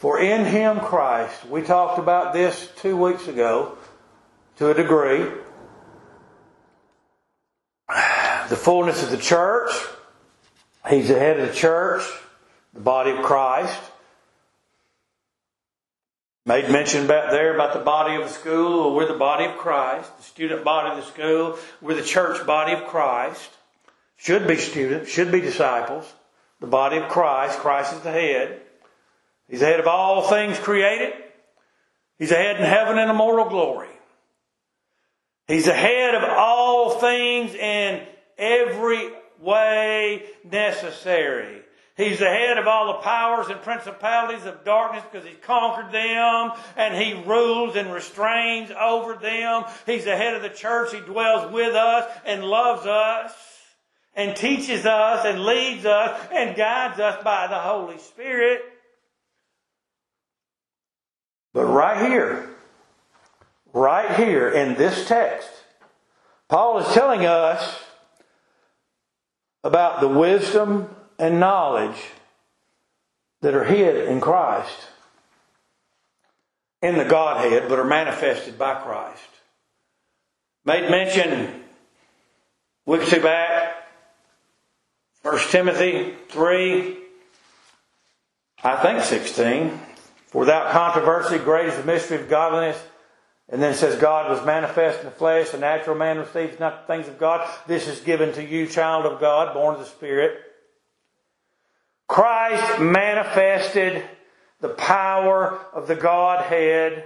For 0.01 0.18
in 0.18 0.46
him, 0.46 0.80
Christ, 0.80 1.44
we 1.44 1.61
talked 1.61 1.98
about 1.98 2.32
this 2.32 2.70
two 2.76 2.96
weeks 2.96 3.28
ago 3.28 3.76
to 4.57 4.70
a 4.70 4.74
degree. 4.74 5.26
The 8.48 8.57
fullness 8.57 9.03
of 9.03 9.11
the 9.11 9.18
church. 9.18 9.70
He's 10.88 11.09
the 11.09 11.18
head 11.18 11.38
of 11.38 11.48
the 11.48 11.55
church, 11.55 12.03
the 12.72 12.80
body 12.80 13.11
of 13.11 13.22
Christ. 13.22 13.78
Made 16.46 16.70
mention 16.70 17.05
about 17.05 17.30
there 17.30 17.55
about 17.55 17.74
the 17.74 17.80
body 17.80 18.14
of 18.14 18.22
the 18.22 18.30
school. 18.30 18.80
Well, 18.80 18.94
we're 18.94 19.07
the 19.07 19.18
body 19.18 19.44
of 19.44 19.59
Christ, 19.59 20.16
the 20.16 20.22
student 20.22 20.64
body 20.64 20.88
of 20.92 20.96
the 20.96 21.12
school. 21.12 21.59
We're 21.82 21.94
the 21.94 22.03
church 22.03 22.46
body 22.46 22.72
of 22.72 22.86
Christ. 22.86 23.51
Should 24.16 24.48
be 24.48 24.57
students, 24.57 25.11
should 25.11 25.30
be 25.30 25.42
disciples. 25.42 26.11
The 26.59 26.68
body 26.68 26.96
of 26.96 27.11
Christ. 27.11 27.59
Christ 27.59 27.92
is 27.92 28.01
the 28.01 28.12
head. 28.12 28.62
He's 29.51 29.61
the 29.61 29.66
head 29.66 29.80
of 29.80 29.88
all 29.88 30.22
things 30.28 30.59
created. 30.59 31.12
He's 32.18 32.28
the 32.28 32.36
head 32.36 32.57
in 32.57 32.62
heaven 32.62 32.98
and 32.98 33.11
immortal 33.11 33.48
glory. 33.48 33.88
He's 35.48 35.64
the 35.64 35.74
head 35.74 36.14
of 36.14 36.22
all 36.22 37.01
things 37.01 37.55
in 37.55 38.07
every 38.38 39.11
way 39.40 40.22
necessary. 40.44 41.62
He's 41.96 42.20
the 42.20 42.28
head 42.28 42.57
of 42.57 42.66
all 42.66 42.94
the 42.94 43.01
powers 43.01 43.48
and 43.48 43.61
principalities 43.61 44.46
of 44.46 44.64
darkness 44.64 45.03
because 45.11 45.26
he's 45.26 45.36
conquered 45.42 45.92
them 45.92 46.53
and 46.76 46.94
he 46.94 47.24
rules 47.24 47.74
and 47.74 47.92
restrains 47.92 48.70
over 48.70 49.14
them. 49.14 49.64
He's 49.84 50.05
the 50.05 50.16
head 50.16 50.34
of 50.34 50.42
the 50.42 50.48
church. 50.48 50.92
He 50.92 51.01
dwells 51.01 51.53
with 51.53 51.74
us 51.74 52.11
and 52.24 52.44
loves 52.44 52.86
us 52.86 53.32
and 54.14 54.36
teaches 54.36 54.86
us 54.86 55.26
and 55.26 55.44
leads 55.44 55.84
us 55.84 56.28
and 56.32 56.57
guides 56.57 57.01
us 57.01 57.22
by 57.24 57.48
the 57.48 57.59
Holy 57.59 57.98
Spirit. 57.98 58.62
But 61.53 61.64
right 61.64 62.09
here, 62.09 62.48
right 63.72 64.16
here 64.16 64.48
in 64.48 64.74
this 64.74 65.07
text, 65.09 65.48
Paul 66.48 66.78
is 66.78 66.92
telling 66.94 67.26
us 67.26 67.82
about 69.62 70.01
the 70.01 70.09
wisdom 70.09 70.88
and 71.18 71.40
knowledge 71.40 72.11
that 73.40 73.55
are 73.55 73.64
hid 73.64 74.09
in 74.09 74.20
Christ, 74.20 74.88
in 76.82 76.96
the 76.96 77.05
Godhead, 77.05 77.68
but 77.68 77.78
are 77.78 77.84
manifested 77.84 78.59
by 78.59 78.74
Christ. 78.74 79.22
Made 80.64 80.90
mention 80.90 81.62
week 82.86 83.03
or 83.03 83.07
two 83.07 83.22
back, 83.22 83.76
1 85.22 85.38
Timothy 85.51 86.14
3, 86.28 86.96
I 88.62 88.76
think 88.76 89.05
16. 89.05 89.78
For 90.30 90.40
without 90.40 90.70
controversy, 90.70 91.38
great 91.38 91.68
is 91.68 91.76
the 91.76 91.84
mystery 91.84 92.20
of 92.20 92.28
godliness. 92.28 92.80
And 93.48 93.60
then 93.60 93.72
it 93.72 93.76
says, 93.76 94.00
God 94.00 94.30
was 94.30 94.46
manifest 94.46 95.00
in 95.00 95.06
the 95.06 95.10
flesh. 95.10 95.50
The 95.50 95.58
natural 95.58 95.96
man 95.96 96.18
receives 96.18 96.60
not 96.60 96.86
the 96.86 96.92
things 96.92 97.08
of 97.08 97.18
God. 97.18 97.48
This 97.66 97.88
is 97.88 98.00
given 98.00 98.32
to 98.34 98.44
you, 98.44 98.68
child 98.68 99.06
of 99.06 99.20
God, 99.20 99.52
born 99.54 99.74
of 99.74 99.80
the 99.80 99.86
Spirit. 99.86 100.38
Christ 102.06 102.80
manifested 102.80 104.04
the 104.60 104.68
power 104.68 105.58
of 105.72 105.88
the 105.88 105.96
Godhead 105.96 107.04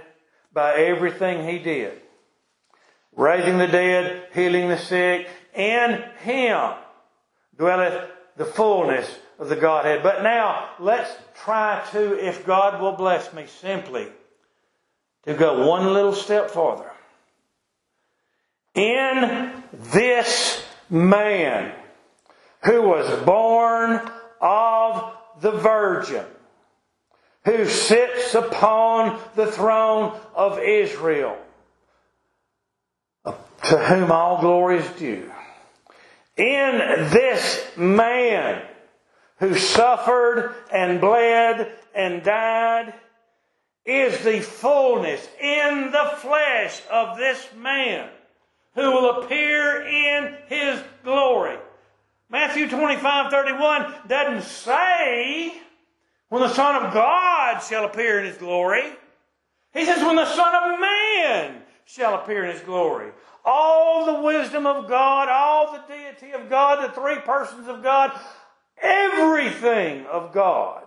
by 0.53 0.75
everything 0.75 1.47
he 1.47 1.57
did. 1.57 1.99
Raising 3.15 3.57
the 3.57 3.67
dead, 3.67 4.27
healing 4.33 4.69
the 4.69 4.77
sick. 4.77 5.27
In 5.55 6.03
him 6.19 6.73
dwelleth 7.57 8.09
the 8.37 8.45
fullness 8.45 9.09
of 9.39 9.49
the 9.49 9.55
Godhead. 9.55 10.03
But 10.03 10.23
now, 10.23 10.69
let's 10.79 11.11
try 11.43 11.85
to, 11.91 12.25
if 12.25 12.45
God 12.45 12.81
will 12.81 12.93
bless 12.93 13.33
me, 13.33 13.45
simply 13.61 14.07
to 15.25 15.33
go 15.33 15.67
one 15.67 15.93
little 15.93 16.13
step 16.13 16.51
farther. 16.51 16.91
In 18.73 19.63
this 19.71 20.63
man 20.89 21.73
who 22.63 22.81
was 22.81 23.23
born 23.23 24.01
of 24.41 25.13
the 25.39 25.51
Virgin, 25.51 26.25
who 27.45 27.65
sits 27.65 28.35
upon 28.35 29.19
the 29.35 29.47
throne 29.47 30.17
of 30.33 30.59
Israel, 30.59 31.37
to 33.25 33.77
whom 33.77 34.11
all 34.11 34.41
glory 34.41 34.79
is 34.79 34.89
due. 34.99 35.31
In 36.37 36.77
this 37.11 37.65
man 37.77 38.61
who 39.39 39.55
suffered 39.55 40.53
and 40.71 40.99
bled 40.99 41.71
and 41.93 42.23
died 42.23 42.93
is 43.85 44.21
the 44.23 44.41
fullness 44.41 45.25
in 45.39 45.91
the 45.91 46.11
flesh 46.17 46.81
of 46.91 47.17
this 47.17 47.47
man 47.55 48.09
who 48.73 48.91
will 48.91 49.23
appear 49.23 49.85
in 49.85 50.35
his 50.47 50.81
glory. 51.03 51.57
Matthew 52.29 52.67
25, 52.67 53.31
31 53.31 53.93
doesn't 54.07 54.43
say 54.43 55.53
when 56.29 56.41
the 56.41 56.53
Son 56.53 56.83
of 56.83 56.93
God 56.93 57.59
shall 57.59 57.85
appear 57.85 58.19
in 58.19 58.25
his 58.25 58.37
glory. 58.37 58.83
He 59.73 59.85
says 59.85 60.03
when 60.03 60.15
the 60.17 60.25
Son 60.25 60.53
of 60.53 60.79
Man 60.79 61.61
shall 61.85 62.15
appear 62.15 62.45
in 62.45 62.51
his 62.51 62.61
glory. 62.61 63.11
All 63.43 64.05
the 64.05 64.21
wisdom 64.21 64.65
of 64.65 64.87
God, 64.89 65.29
all 65.29 65.73
the 65.73 65.83
deity 65.87 66.31
of 66.31 66.49
God, 66.49 66.83
the 66.83 66.93
three 66.93 67.19
persons 67.19 67.67
of 67.67 67.83
God, 67.83 68.11
everything 68.81 70.05
of 70.07 70.33
God. 70.33 70.83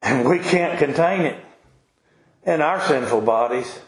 And 0.00 0.28
we 0.28 0.38
can't 0.38 0.78
contain 0.78 1.22
it 1.22 1.44
in 2.44 2.60
our 2.60 2.80
sinful 2.80 3.22
bodies. 3.22 3.80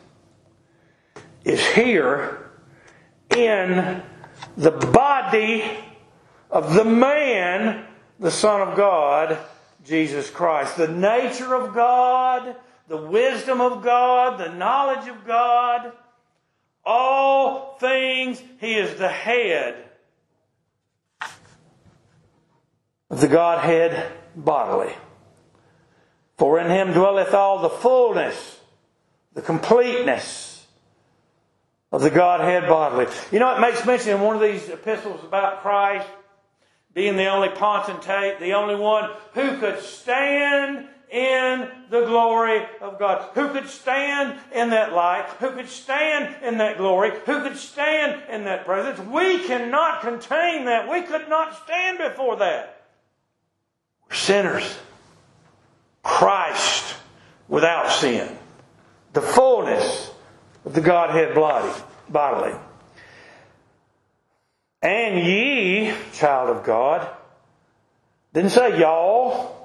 Is 1.45 1.65
here 1.65 2.51
in 3.31 4.03
the 4.57 4.73
body 4.73 5.63
of 6.51 6.75
the 6.75 6.85
man, 6.85 7.87
the 8.19 8.31
Son 8.33 8.67
of 8.67 8.77
God, 8.77 9.39
Jesus 9.85 10.29
Christ. 10.31 10.77
The 10.77 10.89
nature 10.89 11.55
of 11.55 11.73
God, 11.73 12.57
the 12.89 12.97
wisdom 12.97 13.61
of 13.61 13.83
God, 13.83 14.39
the 14.39 14.53
knowledge 14.53 15.09
of 15.09 15.27
God, 15.27 15.93
all 16.85 17.77
things, 17.79 18.41
He 18.61 18.75
is 18.75 18.97
the 18.99 19.09
head 19.09 19.75
of 23.11 23.21
the 23.21 23.29
Godhead 23.29 24.13
bodily. 24.37 24.95
For 26.37 26.61
in 26.61 26.71
Him 26.71 26.93
dwelleth 26.93 27.35
all 27.35 27.61
the 27.61 27.71
fullness, 27.71 28.61
the 29.33 29.43
completeness 29.43 30.67
of 31.91 32.03
the 32.03 32.11
Godhead 32.11 32.69
bodily. 32.69 33.07
You 33.33 33.39
know, 33.39 33.57
it 33.57 33.61
makes 33.61 33.85
mention 33.87 34.17
in 34.17 34.21
one 34.21 34.37
of 34.37 34.43
these 34.43 34.69
epistles 34.69 35.25
about 35.25 35.63
Christ 35.63 36.09
being 36.95 37.17
the 37.17 37.27
only 37.27 37.49
potentate, 37.49 38.41
the 38.41 38.55
only 38.55 38.75
one 38.75 39.11
who 39.35 39.59
could 39.59 39.81
stand 39.81 40.89
in 41.11 41.69
the 41.91 42.05
glory 42.05 42.65
of 42.81 42.99
God. 42.99 43.31
Who 43.35 43.49
could 43.51 43.69
stand 43.69 44.39
in 44.53 44.71
that 44.71 44.93
light? 44.93 45.27
Who 45.41 45.53
could 45.53 45.69
stand 45.69 46.43
in 46.43 46.59
that 46.59 46.79
glory? 46.79 47.11
Who 47.27 47.43
could 47.43 47.57
stand 47.57 48.23
in 48.29 48.45
that 48.45 48.65
presence? 48.65 48.99
We 49.09 49.39
cannot 49.47 50.01
contain 50.01 50.65
that. 50.65 50.91
We 50.91 51.03
could 51.03 51.29
not 51.29 51.63
stand 51.65 51.99
before 51.99 52.37
that. 52.37 52.87
We're 54.09 54.17
sinners. 54.17 54.79
Christ 56.03 56.97
without 57.49 57.91
sin. 57.91 58.37
The 59.13 59.23
fullness 59.23 60.11
of 60.65 60.75
the 60.75 60.81
Godhead 60.81 61.35
bodily. 61.35 62.55
And 64.83 65.27
ye, 65.27 65.93
child 66.13 66.51
of 66.57 66.65
God, 66.65 67.09
didn't 68.33 68.51
say 68.51 68.79
y'all. 68.79 69.56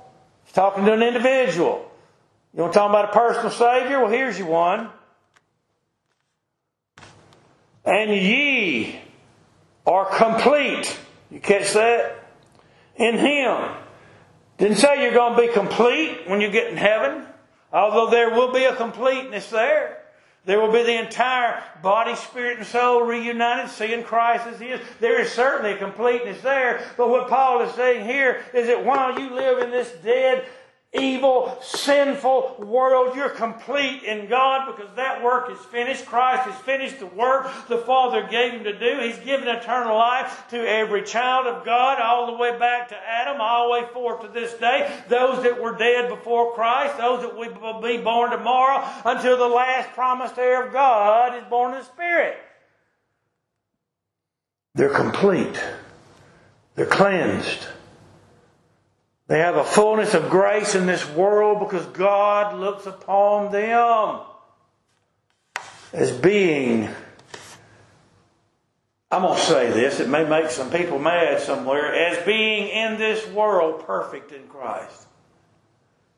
He's 0.51 0.55
talking 0.55 0.83
to 0.83 0.91
an 0.91 1.01
individual. 1.01 1.89
You 2.53 2.63
want 2.63 2.73
to 2.73 2.79
talk 2.79 2.89
about 2.89 3.05
a 3.05 3.13
personal 3.13 3.51
Savior? 3.51 4.01
Well, 4.01 4.09
here's 4.09 4.37
you 4.37 4.47
one. 4.47 4.89
And 7.85 8.11
ye 8.11 8.99
are 9.87 10.13
complete. 10.13 10.99
You 11.29 11.39
catch 11.39 11.71
that? 11.71 12.21
In 12.97 13.17
Him. 13.17 13.77
Didn't 14.57 14.75
say 14.75 15.01
you're 15.01 15.13
going 15.13 15.37
to 15.37 15.47
be 15.47 15.53
complete 15.53 16.27
when 16.27 16.41
you 16.41 16.51
get 16.51 16.67
in 16.67 16.75
heaven, 16.75 17.25
although 17.71 18.11
there 18.11 18.31
will 18.31 18.51
be 18.51 18.65
a 18.65 18.75
completeness 18.75 19.49
there. 19.51 20.00
There 20.43 20.59
will 20.59 20.71
be 20.71 20.81
the 20.81 20.99
entire 20.99 21.63
body, 21.83 22.15
spirit, 22.15 22.57
and 22.57 22.65
soul 22.65 23.03
reunited, 23.03 23.69
seeing 23.69 24.03
Christ 24.03 24.47
as 24.47 24.59
He 24.59 24.67
is. 24.67 24.81
There 24.99 25.21
is 25.21 25.31
certainly 25.31 25.73
a 25.73 25.77
completeness 25.77 26.41
there. 26.41 26.83
But 26.97 27.09
what 27.09 27.29
Paul 27.29 27.61
is 27.61 27.73
saying 27.75 28.05
here 28.05 28.43
is 28.53 28.65
that 28.67 28.83
while 28.83 29.19
you 29.19 29.29
live 29.29 29.59
in 29.59 29.69
this 29.69 29.91
dead, 30.03 30.45
evil, 30.93 31.57
sinful 31.61 32.55
world. 32.59 33.15
You're 33.15 33.29
complete 33.29 34.03
in 34.03 34.27
God 34.27 34.75
because 34.75 34.93
that 34.97 35.23
work 35.23 35.49
is 35.49 35.59
finished. 35.67 36.05
Christ 36.05 36.49
has 36.49 36.61
finished 36.63 36.99
the 36.99 37.05
work 37.05 37.49
the 37.69 37.77
Father 37.77 38.27
gave 38.27 38.53
him 38.53 38.63
to 38.65 38.77
do. 38.77 38.99
He's 38.99 39.17
given 39.19 39.47
eternal 39.47 39.95
life 39.95 40.45
to 40.49 40.57
every 40.57 41.03
child 41.03 41.47
of 41.47 41.63
God, 41.63 42.01
all 42.01 42.27
the 42.27 42.37
way 42.37 42.57
back 42.59 42.89
to 42.89 42.97
Adam, 42.97 43.39
all 43.39 43.67
the 43.67 43.73
way 43.73 43.87
forth 43.93 44.21
to 44.21 44.27
this 44.27 44.53
day. 44.55 44.91
Those 45.07 45.43
that 45.43 45.61
were 45.61 45.77
dead 45.77 46.09
before 46.09 46.53
Christ, 46.53 46.97
those 46.97 47.21
that 47.21 47.35
will 47.35 47.81
be 47.81 47.97
born 47.97 48.31
tomorrow, 48.31 48.85
until 49.05 49.37
the 49.37 49.47
last 49.47 49.89
promised 49.91 50.37
heir 50.37 50.67
of 50.67 50.73
God 50.73 51.37
is 51.37 51.43
born 51.49 51.71
in 51.73 51.79
the 51.79 51.85
Spirit. 51.85 52.37
They're 54.75 54.89
complete. 54.89 55.61
They're 56.75 56.85
cleansed. 56.85 57.67
They 59.31 59.39
have 59.39 59.55
a 59.55 59.63
fullness 59.63 60.13
of 60.13 60.29
grace 60.29 60.75
in 60.75 60.87
this 60.87 61.07
world 61.11 61.59
because 61.59 61.85
God 61.85 62.59
looks 62.59 62.85
upon 62.85 63.49
them 63.53 64.19
as 65.93 66.11
being. 66.11 66.89
I'm 69.09 69.21
going 69.21 69.37
to 69.37 69.41
say 69.41 69.71
this, 69.71 70.01
it 70.01 70.09
may 70.09 70.27
make 70.27 70.49
some 70.49 70.69
people 70.69 70.99
mad 70.99 71.39
somewhere, 71.39 71.95
as 71.95 72.25
being 72.25 72.67
in 72.67 72.97
this 72.97 73.25
world 73.27 73.85
perfect 73.85 74.33
in 74.33 74.49
Christ. 74.49 75.07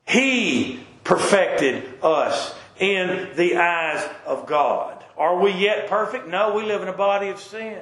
He 0.08 0.84
perfected 1.04 1.84
us 2.02 2.56
in 2.80 3.30
the 3.36 3.58
eyes 3.58 4.10
of 4.26 4.48
God. 4.48 5.06
Are 5.20 5.40
we 5.40 5.52
yet 5.52 5.88
perfect? 5.88 6.28
No, 6.28 6.56
we 6.56 6.64
live 6.64 6.82
in 6.82 6.88
a 6.88 6.94
body 6.94 7.28
of 7.28 7.40
sin. 7.40 7.80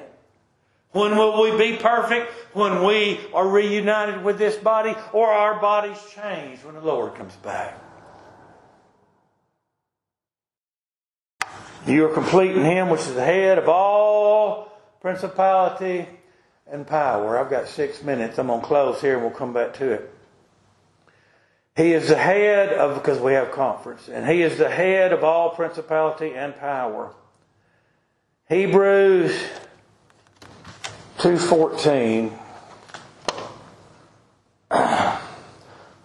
When 0.92 1.16
will 1.16 1.42
we 1.42 1.56
be 1.56 1.76
perfect? 1.78 2.30
When 2.54 2.84
we 2.84 3.18
are 3.32 3.48
reunited 3.48 4.22
with 4.22 4.38
this 4.38 4.56
body 4.56 4.94
or 5.12 5.28
our 5.28 5.60
bodies 5.60 5.98
change 6.14 6.62
when 6.64 6.74
the 6.74 6.82
Lord 6.82 7.14
comes 7.14 7.34
back. 7.36 7.78
You 11.86 12.06
are 12.06 12.14
complete 12.14 12.56
in 12.56 12.64
Him, 12.64 12.90
which 12.90 13.00
is 13.00 13.14
the 13.14 13.24
head 13.24 13.58
of 13.58 13.68
all 13.68 14.70
principality 15.00 16.06
and 16.70 16.86
power. 16.86 17.38
I've 17.38 17.50
got 17.50 17.68
six 17.68 18.02
minutes. 18.02 18.38
I'm 18.38 18.46
going 18.46 18.60
to 18.60 18.66
close 18.66 19.00
here 19.00 19.14
and 19.14 19.22
we'll 19.22 19.32
come 19.32 19.52
back 19.52 19.74
to 19.74 19.90
it. 19.92 20.14
He 21.74 21.94
is 21.94 22.08
the 22.08 22.16
head 22.16 22.72
of, 22.74 22.94
because 22.94 23.18
we 23.18 23.32
have 23.32 23.50
conference, 23.50 24.08
and 24.08 24.28
He 24.28 24.42
is 24.42 24.58
the 24.58 24.68
head 24.68 25.12
of 25.12 25.24
all 25.24 25.50
principality 25.50 26.34
and 26.34 26.54
power. 26.54 27.14
Hebrews 28.48 29.34
2.14 31.22 32.32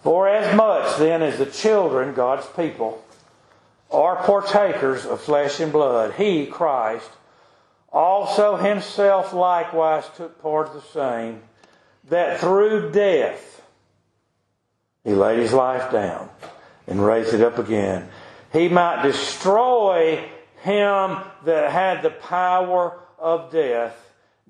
For 0.04 0.28
as 0.28 0.56
much 0.56 1.00
then 1.00 1.24
as 1.24 1.40
the 1.40 1.48
children, 1.48 2.14
God's 2.14 2.46
people, 2.56 3.04
are 3.90 4.18
partakers 4.18 5.08
of 5.08 5.20
flesh 5.20 5.60
and 5.60 5.72
blood, 5.72 6.14
he, 6.14 6.46
Christ, 6.46 7.10
also 7.92 8.58
himself 8.58 9.34
likewise 9.34 10.04
took 10.16 10.40
part 10.40 10.68
of 10.68 10.76
the 10.76 10.82
same, 10.82 11.42
that 12.08 12.40
through 12.40 12.92
death 12.92 13.64
he 15.04 15.16
laid 15.16 15.40
his 15.40 15.52
life 15.52 15.92
down 15.92 16.30
and 16.86 17.04
raised 17.04 17.34
it 17.34 17.42
up 17.42 17.58
again. 17.58 18.08
He 18.54 18.70
might 18.70 19.02
destroy 19.02 20.30
him 20.62 21.18
that 21.44 21.72
had 21.72 22.04
the 22.04 22.12
power 22.12 23.00
of 23.18 23.52
death 23.52 24.07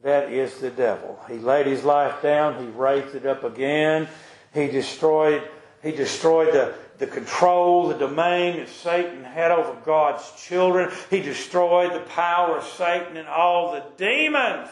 that 0.08 0.32
is 0.32 0.60
the 0.60 0.70
devil. 0.70 1.20
He 1.30 1.38
laid 1.38 1.68
his 1.68 1.84
life 1.84 2.22
down. 2.22 2.64
He 2.64 2.72
raised 2.72 3.14
it 3.14 3.26
up 3.26 3.44
again. 3.44 4.08
He 4.54 4.68
destroyed, 4.68 5.44
he 5.84 5.92
destroyed 5.92 6.54
the, 6.54 6.76
the 6.98 7.08
control, 7.08 7.90
the 7.90 7.96
domain 7.96 8.56
that 8.56 8.70
Satan 8.70 9.26
had 9.26 9.52
over 9.52 9.78
God's 9.86 10.32
children. 10.42 10.92
He 11.10 11.22
destroyed 11.22 11.94
the 11.94 12.06
power 12.08 12.58
of 12.58 12.64
Satan 12.64 13.18
and 13.18 13.28
all 13.28 13.74
the 13.74 13.84
demons 13.98 14.70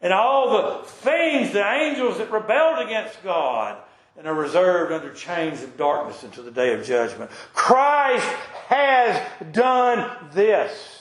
and 0.00 0.10
all 0.14 0.78
the 0.80 0.86
things, 0.86 1.52
the 1.52 1.70
angels 1.70 2.16
that 2.16 2.30
rebelled 2.30 2.86
against 2.86 3.22
God 3.22 3.76
and 4.16 4.26
are 4.26 4.34
reserved 4.34 4.90
under 4.90 5.12
chains 5.12 5.62
of 5.62 5.76
darkness 5.76 6.22
until 6.22 6.44
the 6.44 6.50
day 6.50 6.72
of 6.72 6.82
judgment. 6.82 7.30
Christ 7.52 8.26
has 8.68 9.52
done 9.52 10.10
this. 10.32 10.99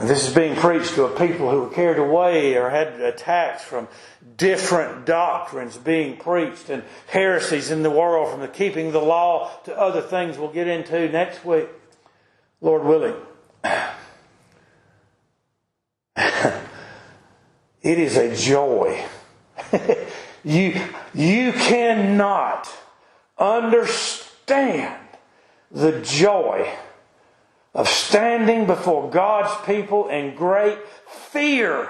And 0.00 0.08
this 0.08 0.26
is 0.26 0.34
being 0.34 0.56
preached 0.56 0.94
to 0.94 1.04
a 1.04 1.10
people 1.10 1.50
who 1.50 1.60
were 1.60 1.68
carried 1.68 1.98
away 1.98 2.56
or 2.56 2.70
had 2.70 3.02
attacks 3.02 3.62
from 3.62 3.86
different 4.38 5.04
doctrines 5.04 5.76
being 5.76 6.16
preached 6.16 6.70
and 6.70 6.82
heresies 7.08 7.70
in 7.70 7.82
the 7.82 7.90
world 7.90 8.30
from 8.30 8.40
the 8.40 8.48
keeping 8.48 8.92
the 8.92 8.98
law 8.98 9.50
to 9.64 9.78
other 9.78 10.00
things 10.00 10.38
we'll 10.38 10.48
get 10.48 10.68
into 10.68 11.06
next 11.10 11.44
week, 11.44 11.68
Lord 12.62 12.84
willing. 12.84 13.14
it 16.16 16.48
is 17.82 18.16
a 18.16 18.34
joy. 18.34 19.04
you, 20.44 20.80
you 21.12 21.52
cannot 21.52 22.72
understand 23.36 24.98
the 25.70 26.00
joy 26.00 26.74
of 27.74 27.88
standing 27.88 28.66
before 28.66 29.10
God's 29.10 29.54
people 29.66 30.08
in 30.08 30.34
great 30.34 30.78
fear 31.08 31.88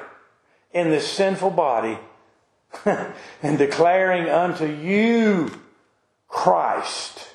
in 0.72 0.90
this 0.90 1.10
sinful 1.10 1.50
body 1.50 1.98
and 2.84 3.58
declaring 3.58 4.28
unto 4.28 4.66
you 4.66 5.50
Christ 6.28 7.28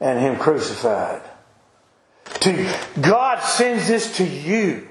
and 0.00 0.18
Him 0.18 0.36
crucified. 0.36 1.22
To, 2.40 2.74
God 3.00 3.40
sends 3.40 3.88
this 3.88 4.16
to 4.18 4.24
you. 4.24 4.88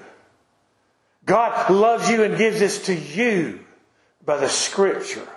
God 1.26 1.70
loves 1.70 2.10
you 2.10 2.24
and 2.24 2.38
gives 2.38 2.60
this 2.60 2.86
to 2.86 2.96
you 2.96 3.60
by 4.26 4.38
the 4.38 4.50
scripture 4.50 5.28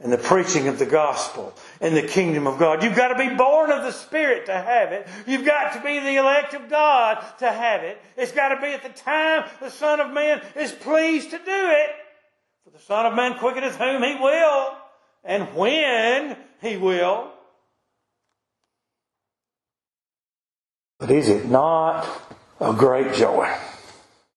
and 0.00 0.12
the 0.12 0.18
preaching 0.18 0.68
of 0.68 0.78
the 0.78 0.86
gospel 0.86 1.54
and 1.80 1.96
the 1.96 2.02
kingdom 2.02 2.46
of 2.46 2.58
God. 2.58 2.82
You've 2.82 2.96
got 2.96 3.08
to 3.08 3.14
be 3.16 3.34
born 3.34 3.70
of 3.70 3.82
the 3.82 3.92
Spirit 3.92 4.46
to 4.46 4.52
have 4.52 4.92
it. 4.92 5.06
You've 5.26 5.44
got 5.44 5.74
to 5.74 5.80
be 5.80 6.00
the 6.00 6.16
elect 6.16 6.54
of 6.54 6.68
God 6.68 7.24
to 7.38 7.50
have 7.50 7.82
it. 7.82 8.00
It's 8.16 8.32
got 8.32 8.48
to 8.48 8.60
be 8.60 8.68
at 8.68 8.82
the 8.82 8.88
time 8.88 9.48
the 9.60 9.70
Son 9.70 10.00
of 10.00 10.12
Man 10.12 10.40
is 10.56 10.72
pleased 10.72 11.30
to 11.30 11.38
do 11.38 11.44
it. 11.46 11.90
For 12.64 12.70
the 12.70 12.78
Son 12.78 13.06
of 13.06 13.14
Man 13.14 13.38
quickeneth 13.38 13.76
whom 13.76 14.02
he 14.02 14.14
will 14.14 14.76
and 15.24 15.54
when 15.54 16.36
he 16.60 16.76
will. 16.76 17.30
But 20.98 21.10
is 21.10 21.28
it 21.28 21.46
not 21.46 22.06
a 22.60 22.72
great 22.72 23.14
joy? 23.14 23.52